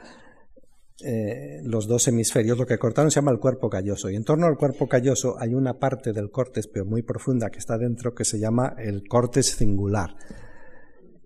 eh, 1.03 1.61
los 1.63 1.87
dos 1.87 2.07
hemisferios, 2.07 2.57
lo 2.57 2.65
que 2.65 2.77
cortaron 2.77 3.09
se 3.09 3.15
llama 3.15 3.31
el 3.31 3.39
cuerpo 3.39 3.69
calloso. 3.69 4.09
Y 4.09 4.15
en 4.15 4.23
torno 4.23 4.45
al 4.45 4.57
cuerpo 4.57 4.87
calloso 4.87 5.35
hay 5.39 5.53
una 5.53 5.79
parte 5.79 6.13
del 6.13 6.29
córtex, 6.29 6.67
pero 6.67 6.85
muy 6.85 7.01
profunda, 7.01 7.49
que 7.49 7.59
está 7.59 7.77
dentro, 7.77 8.13
que 8.13 8.25
se 8.25 8.39
llama 8.39 8.75
el 8.77 9.07
córtex 9.07 9.47
singular. 9.57 10.15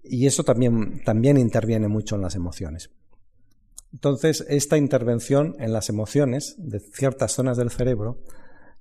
Y 0.04 0.28
eso 0.28 0.44
también, 0.44 1.04
también 1.04 1.38
interviene 1.38 1.88
mucho 1.88 2.16
en 2.16 2.22
las 2.22 2.36
emociones. 2.36 2.92
Entonces, 3.96 4.46
esta 4.50 4.76
intervención 4.76 5.56
en 5.58 5.72
las 5.72 5.88
emociones 5.88 6.56
de 6.58 6.82
ciertas 6.82 7.32
zonas 7.32 7.56
del 7.56 7.72
cerebro 7.72 8.20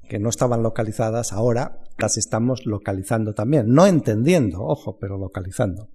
que 0.09 0.19
no 0.19 0.29
estaban 0.29 0.65
localizadas, 0.65 1.33
ahora 1.33 1.79
las 1.99 2.17
estamos 2.17 2.67
localizando 2.67 3.33
también. 3.33 3.73
No 3.73 3.87
entendiendo, 3.87 4.65
ojo, 4.65 4.99
pero 4.99 5.17
localizando. 5.17 5.89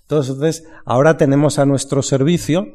Entonces, 0.00 0.64
ahora 0.84 1.16
tenemos 1.16 1.60
a 1.60 1.66
nuestro 1.66 2.02
servicio 2.02 2.66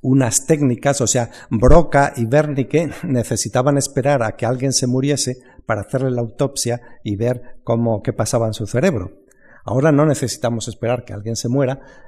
unas 0.00 0.46
técnicas, 0.46 1.02
o 1.02 1.06
sea, 1.06 1.30
Broca 1.50 2.14
y 2.16 2.24
Wernicke 2.24 2.90
necesitaban 3.04 3.76
esperar 3.76 4.22
a 4.22 4.36
que 4.36 4.46
alguien 4.46 4.72
se 4.72 4.86
muriese 4.86 5.36
para 5.66 5.82
hacerle 5.82 6.12
la 6.12 6.22
autopsia 6.22 6.80
y 7.04 7.16
ver 7.16 7.58
cómo 7.62 8.02
qué 8.02 8.14
pasaba 8.14 8.46
en 8.46 8.54
su 8.54 8.66
cerebro. 8.66 9.20
Ahora 9.66 9.92
no 9.92 10.06
necesitamos 10.06 10.66
esperar 10.68 11.04
que 11.04 11.12
alguien 11.12 11.36
se 11.36 11.50
muera, 11.50 12.05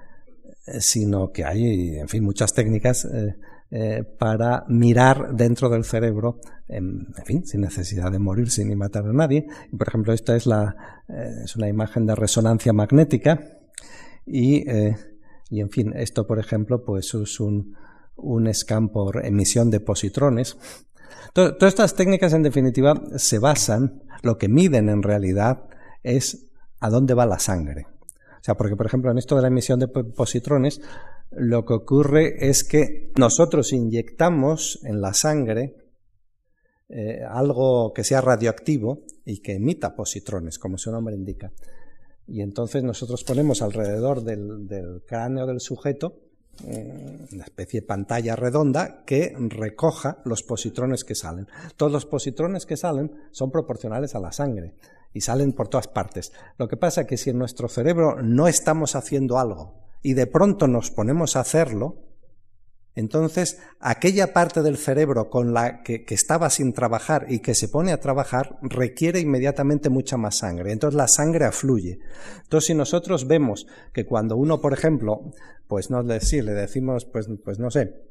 sino 0.81 1.31
que 1.33 1.45
hay, 1.45 1.99
en 1.99 2.09
fin, 2.09 2.25
muchas 2.25 2.53
técnicas 2.53 3.05
eh, 3.05 3.37
eh, 3.71 4.05
para 4.19 4.65
mirar 4.69 5.35
dentro 5.35 5.69
del 5.69 5.85
cerebro, 5.85 6.41
en, 6.69 7.07
fin, 7.25 7.47
sin 7.47 7.61
necesidad 7.61 8.11
de 8.11 8.19
morirse 8.19 8.65
ni 8.65 8.77
matar 8.77 9.07
a 9.07 9.13
nadie. 9.13 9.47
Por 9.77 9.89
ejemplo, 9.89 10.13
esta 10.13 10.37
es, 10.37 10.47
la, 10.47 10.75
es 11.45 11.57
una 11.57 11.69
imagen 11.69 12.07
de 12.07 12.15
resonancia 12.15 12.73
magnética 12.73 13.59
y, 14.27 14.65
y, 15.51 15.61
en 15.61 15.71
fin, 15.71 15.93
esto, 15.97 16.27
por 16.27 16.39
ejemplo, 16.39 16.85
pues 16.85 17.15
es 17.15 17.41
un, 17.41 17.75
un 18.17 18.53
scan 18.53 18.89
por 18.89 19.25
emisión 19.25 19.71
de 19.71 19.81
positrones. 19.81 20.57
todas 21.33 21.63
estas 21.63 21.95
técnicas, 21.95 22.33
en 22.33 22.43
definitiva, 22.43 23.01
se 23.17 23.39
basan, 23.39 24.03
lo 24.23 24.37
que 24.37 24.49
miden 24.49 24.89
en 24.89 25.03
realidad 25.03 25.65
es 26.03 26.51
a 26.81 26.91
dónde 26.91 27.15
va 27.15 27.27
la 27.27 27.39
sangre. 27.39 27.87
Porque 28.57 28.77
por 28.77 28.87
ejemplo 28.87 29.11
en 29.11 29.19
esto 29.19 29.37
de 29.37 29.43
la 29.43 29.49
emisión 29.49 29.79
de 29.79 29.89
positrones, 29.89 30.81
lo 31.31 31.65
que 31.65 31.75
ocurre 31.75 32.49
es 32.49 32.65
que 32.65 33.13
nosotros 33.17 33.73
inyectamos 33.73 34.81
en 34.85 35.01
la 35.01 35.15
sangre 35.15 35.77
eh, 36.89 37.21
algo 37.29 37.93
que 37.93 38.05
sea 38.05 38.21
radioactivo 38.21 39.03
y 39.25 39.41
que 39.41 39.57
emita 39.57 39.95
positrones, 39.95 40.59
como 40.59 40.79
su 40.79 40.91
nombre 40.91 41.15
indica. 41.15 41.53
Y 42.27 42.41
entonces 42.41 42.83
nosotros 42.83 43.25
ponemos 43.25 43.63
alrededor 43.63 44.23
del, 44.23 45.03
cráneo 45.07 45.47
del 45.47 45.61
sujeto 45.61 46.21
eh, 46.67 47.29
una 47.33 47.45
especie 47.45 47.83
de 47.83 47.87
pantalla 47.87 48.35
redonda 48.35 49.05
que 49.05 49.33
recoja 49.39 50.19
los 50.25 50.43
positrones 50.43 51.05
que 51.05 51.15
salen. 51.15 51.47
Todos 51.77 51.93
los 51.93 52.05
positrones 52.05 52.67
que 52.67 52.77
salen 52.77 53.13
son 53.31 53.53
proporcionales 53.53 54.17
a 54.17 54.21
la 54.21 54.33
sangre 54.33 54.75
y 55.13 55.21
salen 55.21 55.53
por 55.53 55.69
todas 55.69 55.89
partes. 55.89 56.33
Lo 56.59 56.69
que 56.69 56.77
pasa 56.77 57.03
es 57.03 57.07
que 57.07 57.17
si 57.17 57.31
en 57.31 57.39
nuestro 57.39 57.69
cerebro 57.69 58.23
no 58.23 58.49
estamos 58.49 58.95
haciendo 58.95 59.39
algo 59.39 59.75
y 60.03 60.15
de 60.15 60.27
pronto 60.27 60.67
nos 60.69 60.91
ponemos 60.91 61.37
a 61.37 61.41
hacerlo, 61.41 62.09
entonces 62.99 63.61
aquella 63.79 64.33
parte 64.33 64.61
del 64.61 64.77
cerebro 64.77 65.31
con 65.31 65.55
la 65.55 65.85
que, 65.85 66.05
estaba 66.09 66.51
sin 66.51 66.73
trabajar 66.73 67.27
y 67.29 67.39
que 67.39 67.55
se 67.55 67.69
pone 67.69 67.93
a 67.93 68.01
trabajar 68.01 68.59
requiere 68.61 69.21
inmediatamente 69.21 69.89
mucha 69.89 70.17
más 70.17 70.39
sangre. 70.39 70.73
Entonces 70.73 70.97
la 70.97 71.07
sangre 71.07 71.45
afluye. 71.45 72.01
Entonces 72.43 72.67
si 72.67 72.75
nosotros 72.75 73.29
vemos 73.29 73.69
que 73.93 74.05
cuando 74.05 74.37
uno, 74.37 74.61
por 74.61 74.73
ejemplo, 74.73 75.31
pues 75.69 75.91
no 75.91 76.03
le, 76.03 76.19
le 76.19 76.53
decimos, 76.53 77.05
pues, 77.05 77.29
pues 77.45 77.61
no 77.61 77.71
sé, 77.71 78.08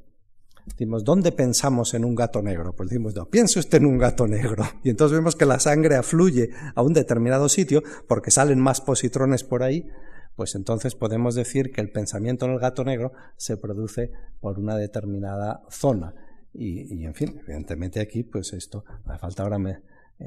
Decimos, 0.67 1.03
¿dónde 1.05 1.31
pensamos 1.31 1.93
en 1.93 2.03
un 2.03 2.13
gato 2.13 2.41
negro? 2.41 2.73
Pues 2.75 2.89
decimos, 2.89 3.15
no, 3.15 3.25
piense 3.25 3.57
usted 3.59 3.77
en 3.77 3.85
un 3.85 3.97
gato 3.97 4.27
negro. 4.27 4.63
Y 4.83 4.89
entonces 4.89 5.17
vemos 5.17 5.35
que 5.35 5.45
la 5.45 5.59
sangre 5.59 5.95
afluye 5.95 6.49
a 6.75 6.81
un 6.81 6.93
determinado 6.93 7.49
sitio 7.49 7.81
porque 8.07 8.31
salen 8.31 8.59
más 8.59 8.81
positrones 8.81 9.43
por 9.43 9.63
ahí. 9.63 9.89
Pues 10.35 10.55
entonces 10.55 10.93
podemos 10.93 11.35
decir 11.35 11.71
que 11.71 11.81
el 11.81 11.89
pensamiento 11.89 12.45
en 12.45 12.51
el 12.51 12.59
gato 12.59 12.83
negro 12.83 13.11
se 13.37 13.57
produce 13.57 14.11
por 14.39 14.59
una 14.59 14.77
determinada 14.77 15.63
zona. 15.69 16.13
Y, 16.53 17.05
en 17.05 17.13
fin, 17.13 17.39
evidentemente 17.43 17.99
aquí, 17.99 18.23
pues 18.23 18.53
esto, 18.53 18.83
me 19.05 19.17
falta 19.17 19.43
ahora 19.43 19.59
me, 19.59 19.79
eh, 20.19 20.25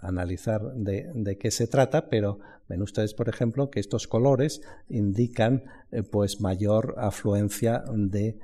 analizar 0.00 0.62
de, 0.74 1.36
qué 1.38 1.50
se 1.50 1.66
trata, 1.66 2.08
pero 2.08 2.38
ven 2.68 2.82
ustedes, 2.82 3.14
por 3.14 3.28
ejemplo, 3.28 3.70
que 3.70 3.80
estos 3.80 4.06
colores 4.06 4.60
indican 4.88 5.64
eh, 5.90 6.02
pues 6.02 6.40
mayor 6.40 6.94
afluencia 6.98 7.84
de 7.92 8.38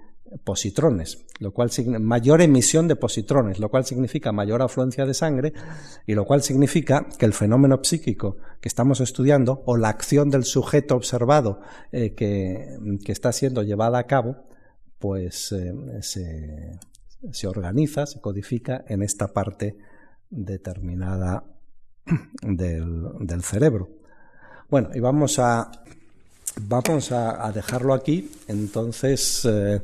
positrones, 0.44 1.24
lo 1.38 1.52
cual 1.52 1.70
mayor 2.00 2.40
emisión 2.40 2.88
de 2.88 2.96
positrones, 2.96 3.58
lo 3.58 3.68
cual 3.68 3.84
significa 3.84 4.32
mayor 4.32 4.62
afluencia 4.62 5.06
de 5.06 5.14
sangre 5.14 5.52
y 6.06 6.14
lo 6.14 6.24
cual 6.24 6.42
significa 6.42 7.06
que 7.18 7.26
el 7.26 7.32
fenómeno 7.32 7.80
psíquico 7.82 8.36
que 8.60 8.68
estamos 8.68 9.00
estudiando 9.00 9.62
o 9.66 9.76
la 9.76 9.88
acción 9.88 10.30
del 10.30 10.44
sujeto 10.44 10.96
observado 10.96 11.60
eh, 11.92 12.14
que, 12.14 12.78
está 13.06 13.32
siendo 13.32 13.62
llevada 13.62 13.98
a 13.98 14.06
cabo, 14.06 14.36
pues 14.98 15.52
eh, 15.52 15.72
se, 17.32 17.46
organiza, 17.46 18.06
se 18.06 18.20
codifica 18.20 18.84
en 18.86 19.02
esta 19.02 19.28
parte 19.28 19.76
determinada 20.30 21.44
del, 22.42 23.42
cerebro. 23.42 23.88
Bueno, 24.68 24.90
y 24.94 25.00
vamos 25.00 25.40
a 25.40 25.70
vamos 26.56 27.12
a, 27.12 27.50
dejarlo 27.52 27.94
aquí. 27.94 28.30
Entonces, 28.48 29.44
eh, 29.44 29.80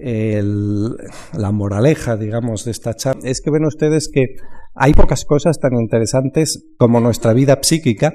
la 0.00 1.52
moraleja, 1.52 2.16
digamos, 2.16 2.64
de 2.64 2.70
esta 2.70 2.94
charla 2.94 3.28
es 3.28 3.40
que 3.40 3.50
ven 3.50 3.64
ustedes 3.64 4.08
que 4.12 4.36
hay 4.74 4.94
pocas 4.94 5.24
cosas 5.24 5.58
tan 5.58 5.74
interesantes 5.74 6.64
como 6.78 7.00
nuestra 7.00 7.32
vida 7.32 7.58
psíquica 7.62 8.14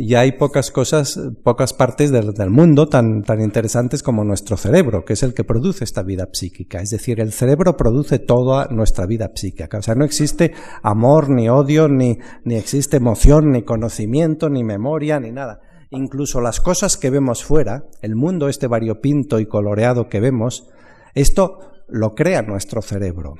y 0.00 0.14
hay 0.14 0.30
pocas 0.30 0.70
cosas, 0.70 1.18
pocas 1.42 1.72
partes 1.72 2.12
del, 2.12 2.50
mundo 2.50 2.88
tan, 2.88 3.24
tan 3.24 3.40
interesantes 3.40 4.04
como 4.04 4.22
nuestro 4.22 4.56
cerebro, 4.56 5.04
que 5.04 5.14
es 5.14 5.24
el 5.24 5.34
que 5.34 5.42
produce 5.42 5.82
esta 5.82 6.04
vida 6.04 6.28
psíquica. 6.32 6.80
Es 6.80 6.90
decir, 6.90 7.18
el 7.18 7.32
cerebro 7.32 7.76
produce 7.76 8.20
toda 8.20 8.68
nuestra 8.70 9.06
vida 9.06 9.28
psíquica. 9.34 9.76
O 9.76 9.82
sea, 9.82 9.96
no 9.96 10.04
existe 10.04 10.52
amor, 10.84 11.30
ni 11.30 11.48
odio, 11.48 11.88
ni, 11.88 12.18
ni 12.44 12.54
existe 12.54 12.98
emoción, 12.98 13.50
ni 13.50 13.62
conocimiento, 13.64 14.48
ni 14.48 14.62
memoria, 14.62 15.18
ni 15.18 15.32
nada. 15.32 15.58
Incluso 15.90 16.40
las 16.40 16.60
cosas 16.60 16.96
que 16.96 17.10
vemos 17.10 17.42
fuera, 17.42 17.82
el 18.00 18.14
mundo 18.14 18.48
este 18.48 18.68
variopinto 18.68 19.40
y 19.40 19.46
coloreado 19.46 20.08
que 20.08 20.20
vemos, 20.20 20.68
esto 21.14 21.72
lo 21.88 22.14
crea 22.14 22.42
nuestro 22.42 22.82
cerebro. 22.82 23.34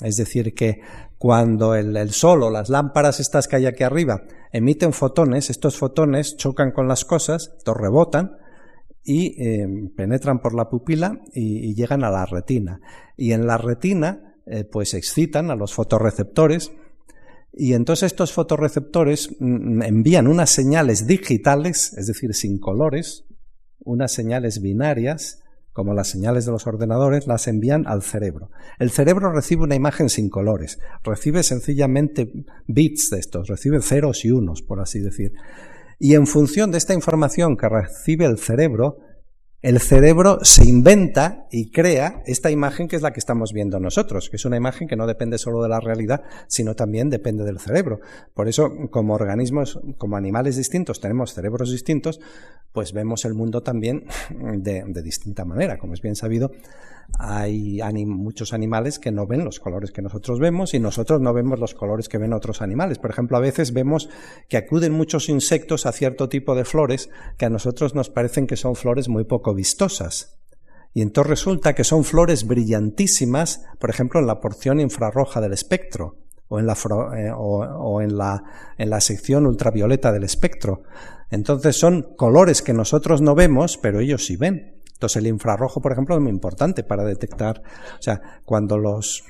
Es 0.00 0.16
decir, 0.16 0.54
que 0.54 0.80
cuando 1.18 1.74
el, 1.74 2.10
sol 2.10 2.42
o 2.42 2.50
las 2.50 2.68
lámparas 2.68 3.20
estas 3.20 3.46
que 3.46 3.56
hay 3.56 3.66
aquí 3.66 3.84
arriba 3.84 4.22
emiten 4.52 4.92
fotones, 4.92 5.50
estos 5.50 5.76
fotones 5.76 6.36
chocan 6.36 6.72
con 6.72 6.88
las 6.88 7.04
cosas, 7.04 7.52
estos 7.58 7.76
rebotan 7.76 8.32
y 9.04 9.40
eh, 9.42 9.66
penetran 9.96 10.40
por 10.40 10.54
la 10.54 10.68
pupila 10.68 11.20
y, 11.32 11.74
llegan 11.74 12.04
a 12.04 12.10
la 12.10 12.26
retina. 12.26 12.80
Y 13.16 13.32
en 13.32 13.46
la 13.46 13.58
retina, 13.58 14.36
eh, 14.46 14.64
pues 14.64 14.94
excitan 14.94 15.50
a 15.50 15.56
los 15.56 15.72
fotorreceptores 15.72 16.72
y 17.52 17.74
entonces 17.74 18.12
estos 18.12 18.32
fotorreceptores 18.32 19.36
mm, 19.38 19.82
envían 19.82 20.26
unas 20.26 20.50
señales 20.50 21.06
digitales, 21.06 21.92
es 21.96 22.06
decir, 22.06 22.34
sin 22.34 22.58
colores, 22.58 23.26
unas 23.80 24.12
señales 24.12 24.62
binarias, 24.62 25.41
como 25.72 25.94
las 25.94 26.08
señales 26.08 26.44
de 26.44 26.52
los 26.52 26.66
ordenadores, 26.66 27.26
las 27.26 27.48
envían 27.48 27.86
al 27.86 28.02
cerebro. 28.02 28.50
El 28.78 28.90
cerebro 28.90 29.32
recibe 29.32 29.62
una 29.62 29.74
imagen 29.74 30.08
sin 30.08 30.28
colores, 30.28 30.78
recibe 31.02 31.42
sencillamente 31.42 32.32
bits 32.66 33.10
de 33.10 33.18
estos, 33.18 33.48
recibe 33.48 33.80
ceros 33.80 34.24
y 34.24 34.30
unos, 34.30 34.62
por 34.62 34.80
así 34.80 35.00
decir. 35.00 35.32
Y 35.98 36.14
en 36.14 36.26
función 36.26 36.70
de 36.70 36.78
esta 36.78 36.94
información 36.94 37.56
que 37.56 37.68
recibe 37.68 38.26
el 38.26 38.38
cerebro, 38.38 38.98
el 39.62 39.78
cerebro 39.78 40.40
se 40.42 40.68
inventa 40.68 41.46
y 41.52 41.70
crea 41.70 42.22
esta 42.26 42.50
imagen 42.50 42.88
que 42.88 42.96
es 42.96 43.02
la 43.02 43.12
que 43.12 43.20
estamos 43.20 43.52
viendo 43.52 43.78
nosotros, 43.78 44.28
que 44.28 44.36
es 44.36 44.44
una 44.44 44.56
imagen 44.56 44.88
que 44.88 44.96
no 44.96 45.06
depende 45.06 45.38
solo 45.38 45.62
de 45.62 45.68
la 45.68 45.78
realidad, 45.78 46.24
sino 46.48 46.74
también 46.74 47.10
depende 47.10 47.44
del 47.44 47.60
cerebro. 47.60 48.00
Por 48.34 48.48
eso, 48.48 48.72
como 48.90 49.14
organismos, 49.14 49.80
como 49.98 50.16
animales 50.16 50.56
distintos, 50.56 51.00
tenemos 51.00 51.32
cerebros 51.32 51.70
distintos, 51.70 52.20
pues 52.72 52.92
vemos 52.92 53.24
el 53.24 53.34
mundo 53.34 53.62
también 53.62 54.04
de, 54.30 54.84
distinta 55.02 55.44
manera. 55.44 55.78
Como 55.78 55.94
es 55.94 56.02
bien 56.02 56.16
sabido, 56.16 56.50
hay 57.18 58.06
muchos 58.06 58.52
animales 58.52 58.98
que 58.98 59.12
no 59.12 59.26
ven 59.26 59.44
los 59.44 59.60
colores 59.60 59.92
que 59.92 60.02
nosotros 60.02 60.40
vemos 60.40 60.74
y 60.74 60.80
nosotros 60.80 61.20
no 61.20 61.32
vemos 61.32 61.58
los 61.60 61.74
colores 61.74 62.08
que 62.08 62.18
ven 62.18 62.32
otros 62.32 62.62
animales. 62.62 62.98
Por 62.98 63.10
ejemplo, 63.10 63.36
a 63.36 63.40
veces 63.40 63.72
vemos 63.72 64.08
que 64.48 64.56
acuden 64.56 64.92
muchos 64.92 65.28
insectos 65.28 65.86
a 65.86 65.92
cierto 65.92 66.28
tipo 66.28 66.54
de 66.54 66.64
flores 66.64 67.10
que 67.36 67.46
a 67.46 67.50
nosotros 67.50 67.94
nos 67.94 68.10
parecen 68.10 68.46
que 68.46 68.56
son 68.56 68.74
flores 68.74 69.08
muy 69.08 69.24
poco 69.24 69.54
vistosas. 69.54 70.38
Y 70.94 71.02
entonces 71.02 71.30
resulta 71.30 71.74
que 71.74 71.84
son 71.84 72.04
flores 72.04 72.46
brillantísimas, 72.46 73.64
por 73.78 73.90
ejemplo, 73.90 74.20
en 74.20 74.26
la 74.26 74.40
porción 74.40 74.80
infrarroja 74.80 75.40
del 75.40 75.52
espectro 75.52 76.18
o 76.48 76.58
en 76.58 76.66
la, 76.66 76.74
eh, 77.16 77.30
o 77.34 78.02
en 78.02 78.18
la, 78.18 78.42
en 78.76 78.90
la 78.90 79.00
sección 79.00 79.46
ultravioleta 79.46 80.12
del 80.12 80.24
espectro. 80.24 80.82
Entonces 81.30 81.78
son 81.78 82.14
colores 82.16 82.60
que 82.60 82.74
nosotros 82.74 83.22
no 83.22 83.34
vemos, 83.34 83.78
pero 83.78 84.00
ellos 84.00 84.26
sí 84.26 84.36
ven. 84.36 84.81
Entonces 85.02 85.20
el 85.20 85.26
infrarrojo, 85.26 85.80
por 85.80 85.90
ejemplo, 85.90 86.14
es 86.14 86.20
muy 86.20 86.30
importante 86.30 86.84
para 86.84 87.02
detectar, 87.02 87.60
o 87.98 88.02
sea, 88.02 88.20
cuando 88.44 88.78
los, 88.78 89.24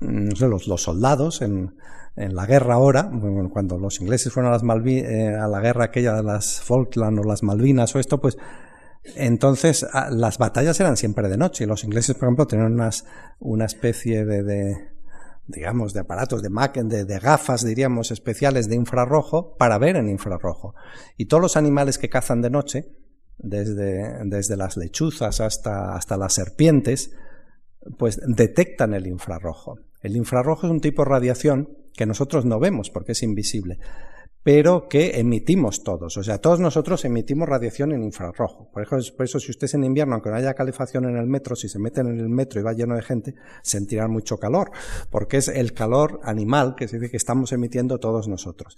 mm, 0.00 0.28
los, 0.40 0.68
los 0.68 0.82
soldados 0.82 1.40
en, 1.40 1.74
en, 2.16 2.34
la 2.34 2.44
guerra 2.44 2.74
ahora, 2.74 3.10
cuando 3.50 3.78
los 3.78 3.98
ingleses 4.02 4.30
fueron 4.30 4.52
a, 4.52 4.58
las 4.58 4.86
eh, 4.86 5.34
a 5.34 5.48
la 5.48 5.60
guerra 5.60 5.84
aquella 5.84 6.12
de 6.16 6.22
las 6.22 6.60
Falkland 6.60 7.20
o 7.20 7.22
las 7.22 7.42
Malvinas 7.42 7.96
o 7.96 7.98
esto, 7.98 8.20
pues 8.20 8.36
entonces 9.16 9.86
las 10.10 10.36
batallas 10.36 10.78
eran 10.80 10.98
siempre 10.98 11.30
de 11.30 11.38
noche 11.38 11.64
y 11.64 11.66
los 11.66 11.82
ingleses, 11.84 12.14
por 12.14 12.28
ejemplo, 12.28 12.46
tenían 12.46 12.74
unas, 12.74 13.06
una 13.38 13.64
especie 13.64 14.26
de, 14.26 14.42
de 14.42 14.74
digamos, 15.46 15.94
de 15.94 16.00
aparatos, 16.00 16.42
de, 16.42 16.50
de, 16.84 17.04
de, 17.06 17.18
gafas, 17.18 17.64
diríamos, 17.64 18.10
especiales 18.10 18.68
de 18.68 18.76
infrarrojo 18.76 19.56
para 19.56 19.78
ver 19.78 19.96
en 19.96 20.10
infrarrojo. 20.10 20.74
Y 21.16 21.24
todos 21.24 21.40
los 21.40 21.56
animales 21.56 21.96
que 21.96 22.10
cazan 22.10 22.42
de 22.42 22.50
noche, 22.50 22.97
desde, 23.38 24.24
desde 24.24 24.56
las 24.56 24.76
lechuzas 24.76 25.40
hasta, 25.40 25.94
hasta 25.94 26.16
las 26.16 26.34
serpientes, 26.34 27.12
pues 27.96 28.20
detectan 28.26 28.94
el 28.94 29.06
infrarrojo. 29.06 29.78
El 30.02 30.16
infrarrojo 30.16 30.66
es 30.66 30.72
un 30.72 30.80
tipo 30.80 31.02
de 31.04 31.10
radiación 31.10 31.68
que 31.94 32.06
nosotros 32.06 32.44
no 32.44 32.60
vemos 32.60 32.90
porque 32.90 33.12
es 33.12 33.22
invisible, 33.22 33.78
pero 34.42 34.88
que 34.88 35.18
emitimos 35.18 35.82
todos. 35.82 36.16
O 36.16 36.22
sea, 36.22 36.38
todos 36.38 36.60
nosotros 36.60 37.04
emitimos 37.04 37.48
radiación 37.48 37.92
en 37.92 38.02
infrarrojo. 38.02 38.70
Por 38.72 38.82
eso, 38.82 39.16
por 39.16 39.24
eso 39.24 39.40
si 39.40 39.50
usted 39.50 39.68
en 39.74 39.84
invierno, 39.84 40.14
aunque 40.14 40.30
no 40.30 40.36
haya 40.36 40.54
calefacción 40.54 41.04
en 41.08 41.16
el 41.16 41.26
metro, 41.26 41.56
si 41.56 41.68
se 41.68 41.78
meten 41.78 42.06
en 42.06 42.20
el 42.20 42.28
metro 42.28 42.60
y 42.60 42.62
va 42.62 42.72
lleno 42.72 42.94
de 42.94 43.02
gente, 43.02 43.34
sentirán 43.62 44.10
mucho 44.10 44.38
calor, 44.38 44.70
porque 45.10 45.38
es 45.38 45.48
el 45.48 45.72
calor 45.72 46.20
animal 46.22 46.74
que, 46.76 46.86
que 46.86 47.16
estamos 47.16 47.52
emitiendo 47.52 47.98
todos 47.98 48.28
nosotros. 48.28 48.76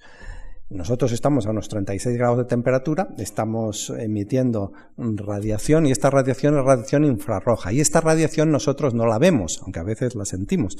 Nosotros 0.70 1.10
estamos 1.10 1.46
a 1.46 1.50
unos 1.50 1.68
36 1.68 2.16
grados 2.16 2.38
de 2.38 2.44
temperatura, 2.44 3.08
estamos 3.18 3.90
emitiendo 3.90 4.72
radiación 4.96 5.86
y 5.86 5.90
esta 5.90 6.10
radiación 6.10 6.56
es 6.56 6.64
radiación 6.64 7.04
infrarroja. 7.04 7.72
Y 7.72 7.80
esta 7.80 8.00
radiación 8.00 8.52
nosotros 8.52 8.94
no 8.94 9.04
la 9.04 9.18
vemos, 9.18 9.60
aunque 9.62 9.80
a 9.80 9.82
veces 9.82 10.14
la 10.14 10.24
sentimos. 10.24 10.78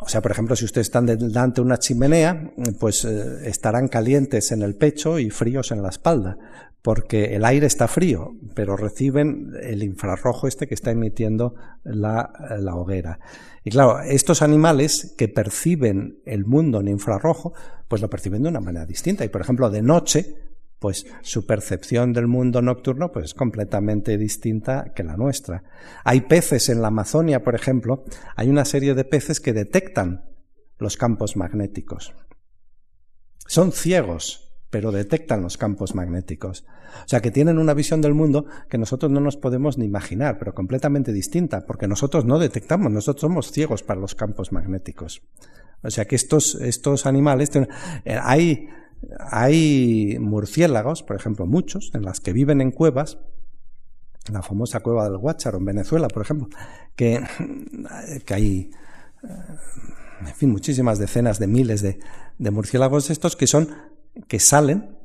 O 0.00 0.08
sea, 0.08 0.22
por 0.22 0.30
ejemplo, 0.30 0.54
si 0.54 0.64
ustedes 0.64 0.86
están 0.86 1.06
delante 1.06 1.56
de 1.60 1.66
una 1.66 1.78
chimenea, 1.78 2.52
pues 2.78 3.04
eh, 3.04 3.48
estarán 3.48 3.88
calientes 3.88 4.52
en 4.52 4.62
el 4.62 4.76
pecho 4.76 5.18
y 5.18 5.30
fríos 5.30 5.72
en 5.72 5.82
la 5.82 5.88
espalda, 5.88 6.38
porque 6.82 7.34
el 7.34 7.44
aire 7.44 7.66
está 7.66 7.88
frío, 7.88 8.32
pero 8.54 8.76
reciben 8.76 9.52
el 9.60 9.82
infrarrojo 9.82 10.46
este 10.46 10.66
que 10.66 10.74
está 10.74 10.90
emitiendo 10.90 11.54
la, 11.84 12.30
hoguera. 12.74 13.18
Y 13.64 13.70
claro, 13.70 14.00
estos 14.00 14.42
animales 14.42 15.14
que 15.18 15.28
perciben 15.28 16.20
el 16.24 16.44
mundo 16.44 16.80
en 16.80 16.88
infrarrojo, 16.88 17.52
pues 17.88 18.00
lo 18.00 18.08
perciben 18.08 18.42
de 18.42 18.48
una 18.48 18.60
manera 18.60 18.86
distinta. 18.86 19.24
Y 19.24 19.28
por 19.28 19.40
ejemplo, 19.40 19.70
de 19.70 19.82
noche, 19.82 20.36
pues 20.78 21.06
su 21.22 21.44
percepción 21.46 22.12
del 22.12 22.28
mundo 22.28 22.62
nocturno 22.62 23.10
pues 23.10 23.26
es 23.26 23.34
completamente 23.34 24.16
distinta 24.16 24.92
que 24.94 25.02
la 25.02 25.16
nuestra. 25.16 25.64
Hay 26.04 26.22
peces 26.22 26.68
en 26.68 26.80
la 26.80 26.88
Amazonia, 26.88 27.42
por 27.42 27.56
ejemplo, 27.56 28.04
hay 28.36 28.48
una 28.48 28.64
serie 28.64 28.94
de 28.94 29.04
peces 29.04 29.40
que 29.40 29.52
detectan 29.52 30.24
los 30.78 30.96
campos 30.96 31.36
magnéticos. 31.36 32.14
Son 33.46 33.72
ciegos, 33.72 34.47
pero 34.70 34.92
detectan 34.92 35.42
los 35.42 35.56
campos 35.56 35.94
magnéticos. 35.94 36.64
O 37.04 37.08
sea 37.08 37.20
que 37.20 37.30
tienen 37.30 37.58
una 37.58 37.74
visión 37.74 38.00
del 38.00 38.14
mundo 38.14 38.46
que 38.68 38.78
nosotros 38.78 39.10
no 39.10 39.20
nos 39.20 39.36
podemos 39.36 39.78
ni 39.78 39.86
imaginar, 39.86 40.38
pero 40.38 40.54
completamente 40.54 41.12
distinta, 41.12 41.64
porque 41.66 41.88
nosotros 41.88 42.24
no 42.24 42.38
detectamos, 42.38 42.92
nosotros 42.92 43.22
somos 43.22 43.50
ciegos 43.50 43.82
para 43.82 44.00
los 44.00 44.14
campos 44.14 44.52
magnéticos. 44.52 45.22
O 45.82 45.90
sea 45.90 46.06
que 46.06 46.16
estos, 46.16 46.56
estos 46.56 47.06
animales, 47.06 47.50
eh, 47.54 47.66
hay, 48.20 48.68
hay 49.30 50.18
murciélagos, 50.20 51.02
por 51.02 51.16
ejemplo, 51.16 51.46
muchos, 51.46 51.90
en 51.94 52.02
las 52.02 52.20
que 52.20 52.32
viven 52.32 52.60
en 52.60 52.72
cuevas, 52.72 53.18
la 54.30 54.42
famosa 54.42 54.80
cueva 54.80 55.04
del 55.04 55.16
Guácharo 55.16 55.58
en 55.58 55.64
Venezuela, 55.64 56.08
por 56.08 56.22
ejemplo, 56.22 56.48
que, 56.94 57.22
que 58.26 58.34
hay, 58.34 58.70
eh, 59.22 59.28
en 60.20 60.34
fin, 60.34 60.50
muchísimas 60.50 60.98
decenas 60.98 61.38
de 61.38 61.46
miles 61.46 61.80
de, 61.80 62.00
de 62.38 62.50
murciélagos 62.50 63.08
estos 63.08 63.36
que 63.36 63.46
son 63.46 63.68
que 64.26 64.40
salen 64.40 64.96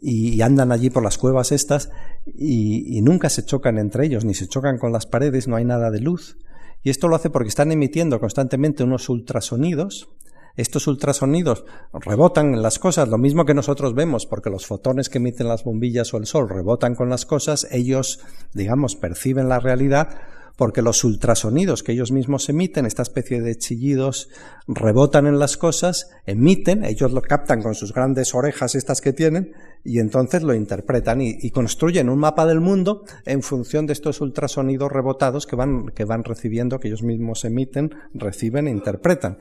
y, 0.00 0.40
andan 0.42 0.72
allí 0.72 0.90
por 0.90 1.02
las 1.02 1.18
cuevas 1.18 1.52
estas 1.52 1.90
y, 2.26 3.00
nunca 3.02 3.28
se 3.28 3.44
chocan 3.44 3.78
entre 3.78 4.06
ellos, 4.06 4.24
ni 4.24 4.34
se 4.34 4.48
chocan 4.48 4.78
con 4.78 4.92
las 4.92 5.06
paredes, 5.06 5.48
no 5.48 5.56
hay 5.56 5.64
nada 5.64 5.90
de 5.90 6.00
luz. 6.00 6.36
Y 6.82 6.90
esto 6.90 7.08
lo 7.08 7.16
hace 7.16 7.30
porque 7.30 7.48
están 7.48 7.70
emitiendo 7.70 8.18
constantemente 8.18 8.82
unos 8.82 9.08
ultrasonidos. 9.08 10.08
Estos 10.56 10.86
ultrasonidos 10.86 11.64
rebotan 11.92 12.54
en 12.54 12.62
las 12.62 12.78
cosas, 12.78 13.08
lo 13.08 13.16
mismo 13.16 13.46
que 13.46 13.54
nosotros 13.54 13.94
vemos, 13.94 14.26
porque 14.26 14.50
los 14.50 14.66
fotones 14.66 15.08
que 15.08 15.18
emiten 15.18 15.48
las 15.48 15.64
bombillas 15.64 16.12
o 16.12 16.18
el 16.18 16.26
sol 16.26 16.48
rebotan 16.48 16.94
con 16.94 17.08
las 17.08 17.24
cosas, 17.24 17.66
ellos, 17.70 18.20
digamos, 18.52 18.96
perciben 18.96 19.48
la 19.48 19.60
realidad 19.60 20.18
porque 20.56 20.82
los 20.82 21.04
ultrasonidos 21.04 21.82
que 21.82 21.92
ellos 21.92 22.12
mismos 22.12 22.48
emiten, 22.48 22.86
esta 22.86 23.02
especie 23.02 23.40
de 23.40 23.56
chillidos, 23.56 24.28
rebotan 24.66 25.26
en 25.26 25.38
las 25.38 25.56
cosas, 25.56 26.10
emiten, 26.26 26.84
ellos 26.84 27.12
lo 27.12 27.22
captan 27.22 27.62
con 27.62 27.74
sus 27.74 27.92
grandes 27.92 28.34
orejas 28.34 28.74
estas 28.74 29.00
que 29.00 29.12
tienen, 29.12 29.52
y 29.84 29.98
entonces 29.98 30.42
lo 30.42 30.54
interpretan 30.54 31.20
y, 31.20 31.50
construyen 31.50 32.08
un 32.08 32.18
mapa 32.18 32.46
del 32.46 32.60
mundo 32.60 33.04
en 33.26 33.42
función 33.42 33.86
de 33.86 33.92
estos 33.92 34.20
ultrasonidos 34.20 34.92
rebotados 34.92 35.46
que 35.46 35.56
van, 35.56 35.86
que 35.88 36.04
van 36.04 36.24
recibiendo, 36.24 36.78
que 36.78 36.88
ellos 36.88 37.02
mismos 37.02 37.44
emiten, 37.44 37.94
reciben 38.14 38.68
e 38.68 38.70
interpretan. 38.70 39.38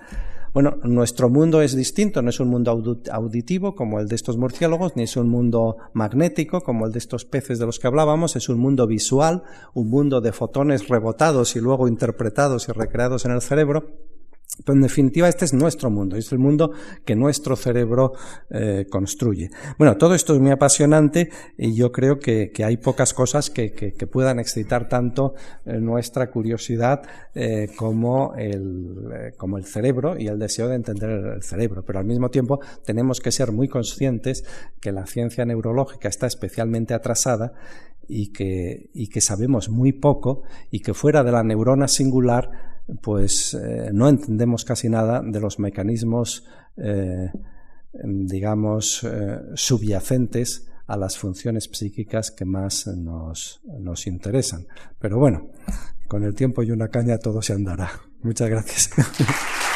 Bueno, 0.54 0.78
nuestro 0.84 1.30
mundo 1.30 1.62
es 1.62 1.78
distinto, 1.78 2.22
no 2.22 2.30
es 2.30 2.42
un 2.42 2.50
mundo 2.50 2.72
auditivo 3.10 3.74
como 3.74 4.02
el 4.02 4.10
de 4.10 4.16
estos 4.16 4.36
murciélagos, 4.36 4.98
ni 4.98 5.04
es 5.04 5.16
un 5.16 5.30
mundo 5.30 5.78
magnético 5.94 6.60
como 6.60 6.86
el 6.86 6.92
de 6.92 7.00
estos 7.00 7.24
peces 7.24 7.58
de 7.58 7.66
los 7.66 7.80
que 7.80 7.88
hablábamos, 7.88 8.36
es 8.36 8.50
un 8.50 8.60
mundo 8.60 8.86
visual, 8.86 9.44
un 9.74 9.90
mundo 9.90 10.20
de 10.20 10.34
fotones 10.34 10.90
rebotados 10.90 11.56
y 11.56 11.62
luego 11.62 11.88
interpretados 11.88 12.68
y 12.68 12.74
recreados 12.74 13.24
en 13.24 13.32
el 13.32 13.42
cerebro. 13.42 14.11
Pero 14.66 14.76
en 14.76 14.82
definitiva, 14.82 15.30
este 15.30 15.46
es 15.46 15.54
nuestro 15.54 15.90
mundo, 15.90 16.18
es 16.18 16.32
el 16.32 16.40
mundo 16.40 16.72
que 17.06 17.16
nuestro 17.16 17.56
cerebro 17.56 18.14
eh, 18.50 18.86
construye. 18.90 19.50
Bueno, 19.78 19.98
todo 19.98 20.14
esto 20.14 20.34
es 20.34 20.40
muy 20.40 20.52
apasionante 20.52 21.30
y 21.58 21.74
yo 21.74 21.92
creo 21.92 22.20
que, 22.20 22.52
hay 22.64 22.78
pocas 22.78 23.14
cosas 23.14 23.50
que, 23.50 23.72
puedan 24.12 24.40
excitar 24.40 24.90
tanto 24.90 25.36
eh, 25.66 25.80
nuestra 25.80 26.30
curiosidad 26.30 27.02
eh, 27.34 27.70
como, 27.76 28.36
el, 28.36 29.34
como 29.38 29.58
el 29.58 29.66
cerebro 29.66 30.18
y 30.20 30.28
el 30.28 30.38
deseo 30.38 30.68
de 30.68 30.76
entender 30.76 31.10
el 31.10 31.44
cerebro. 31.44 31.84
Pero 31.86 32.00
al 32.00 32.06
mismo 32.06 32.30
tiempo 32.30 32.60
tenemos 32.86 33.20
que 33.20 33.32
ser 33.32 33.52
muy 33.52 33.68
conscientes 33.68 34.44
que 34.80 34.92
la 34.92 35.06
ciencia 35.06 35.46
neurológica 35.46 36.10
está 36.10 36.28
especialmente 36.28 36.94
atrasada 36.94 37.54
y 38.08 38.32
que, 38.34 38.90
y 38.94 39.08
que 39.08 39.22
sabemos 39.22 39.70
muy 39.70 39.94
poco 39.94 40.44
y 40.70 40.82
que 40.82 40.94
fuera 40.94 41.24
de 41.24 41.32
la 41.32 41.44
neurona 41.44 41.88
singular 41.88 42.71
pues 43.02 43.54
eh, 43.54 43.90
no 43.94 44.10
entendemos 44.10 44.66
casi 44.66 44.90
nada 44.90 45.22
de 45.24 45.40
los 45.40 45.60
mecanismos, 45.60 46.46
eh, 46.78 47.32
digamos, 47.94 49.04
eh, 49.04 49.40
subyacentes 49.56 50.68
a 50.88 50.98
las 50.98 51.18
funciones 51.18 51.70
psíquicas 51.72 52.32
que 52.32 52.46
más 52.46 52.88
nos, 52.88 53.62
nos 53.80 54.08
interesan. 54.08 54.68
Pero 55.00 55.20
bueno, 55.20 55.52
con 56.08 56.24
el 56.24 56.36
tiempo 56.36 56.64
y 56.64 56.72
una 56.72 56.90
caña 56.90 57.18
todo 57.18 57.42
se 57.42 57.54
andará. 57.54 57.92
Muchas 58.22 58.50
gracias. 58.50 58.90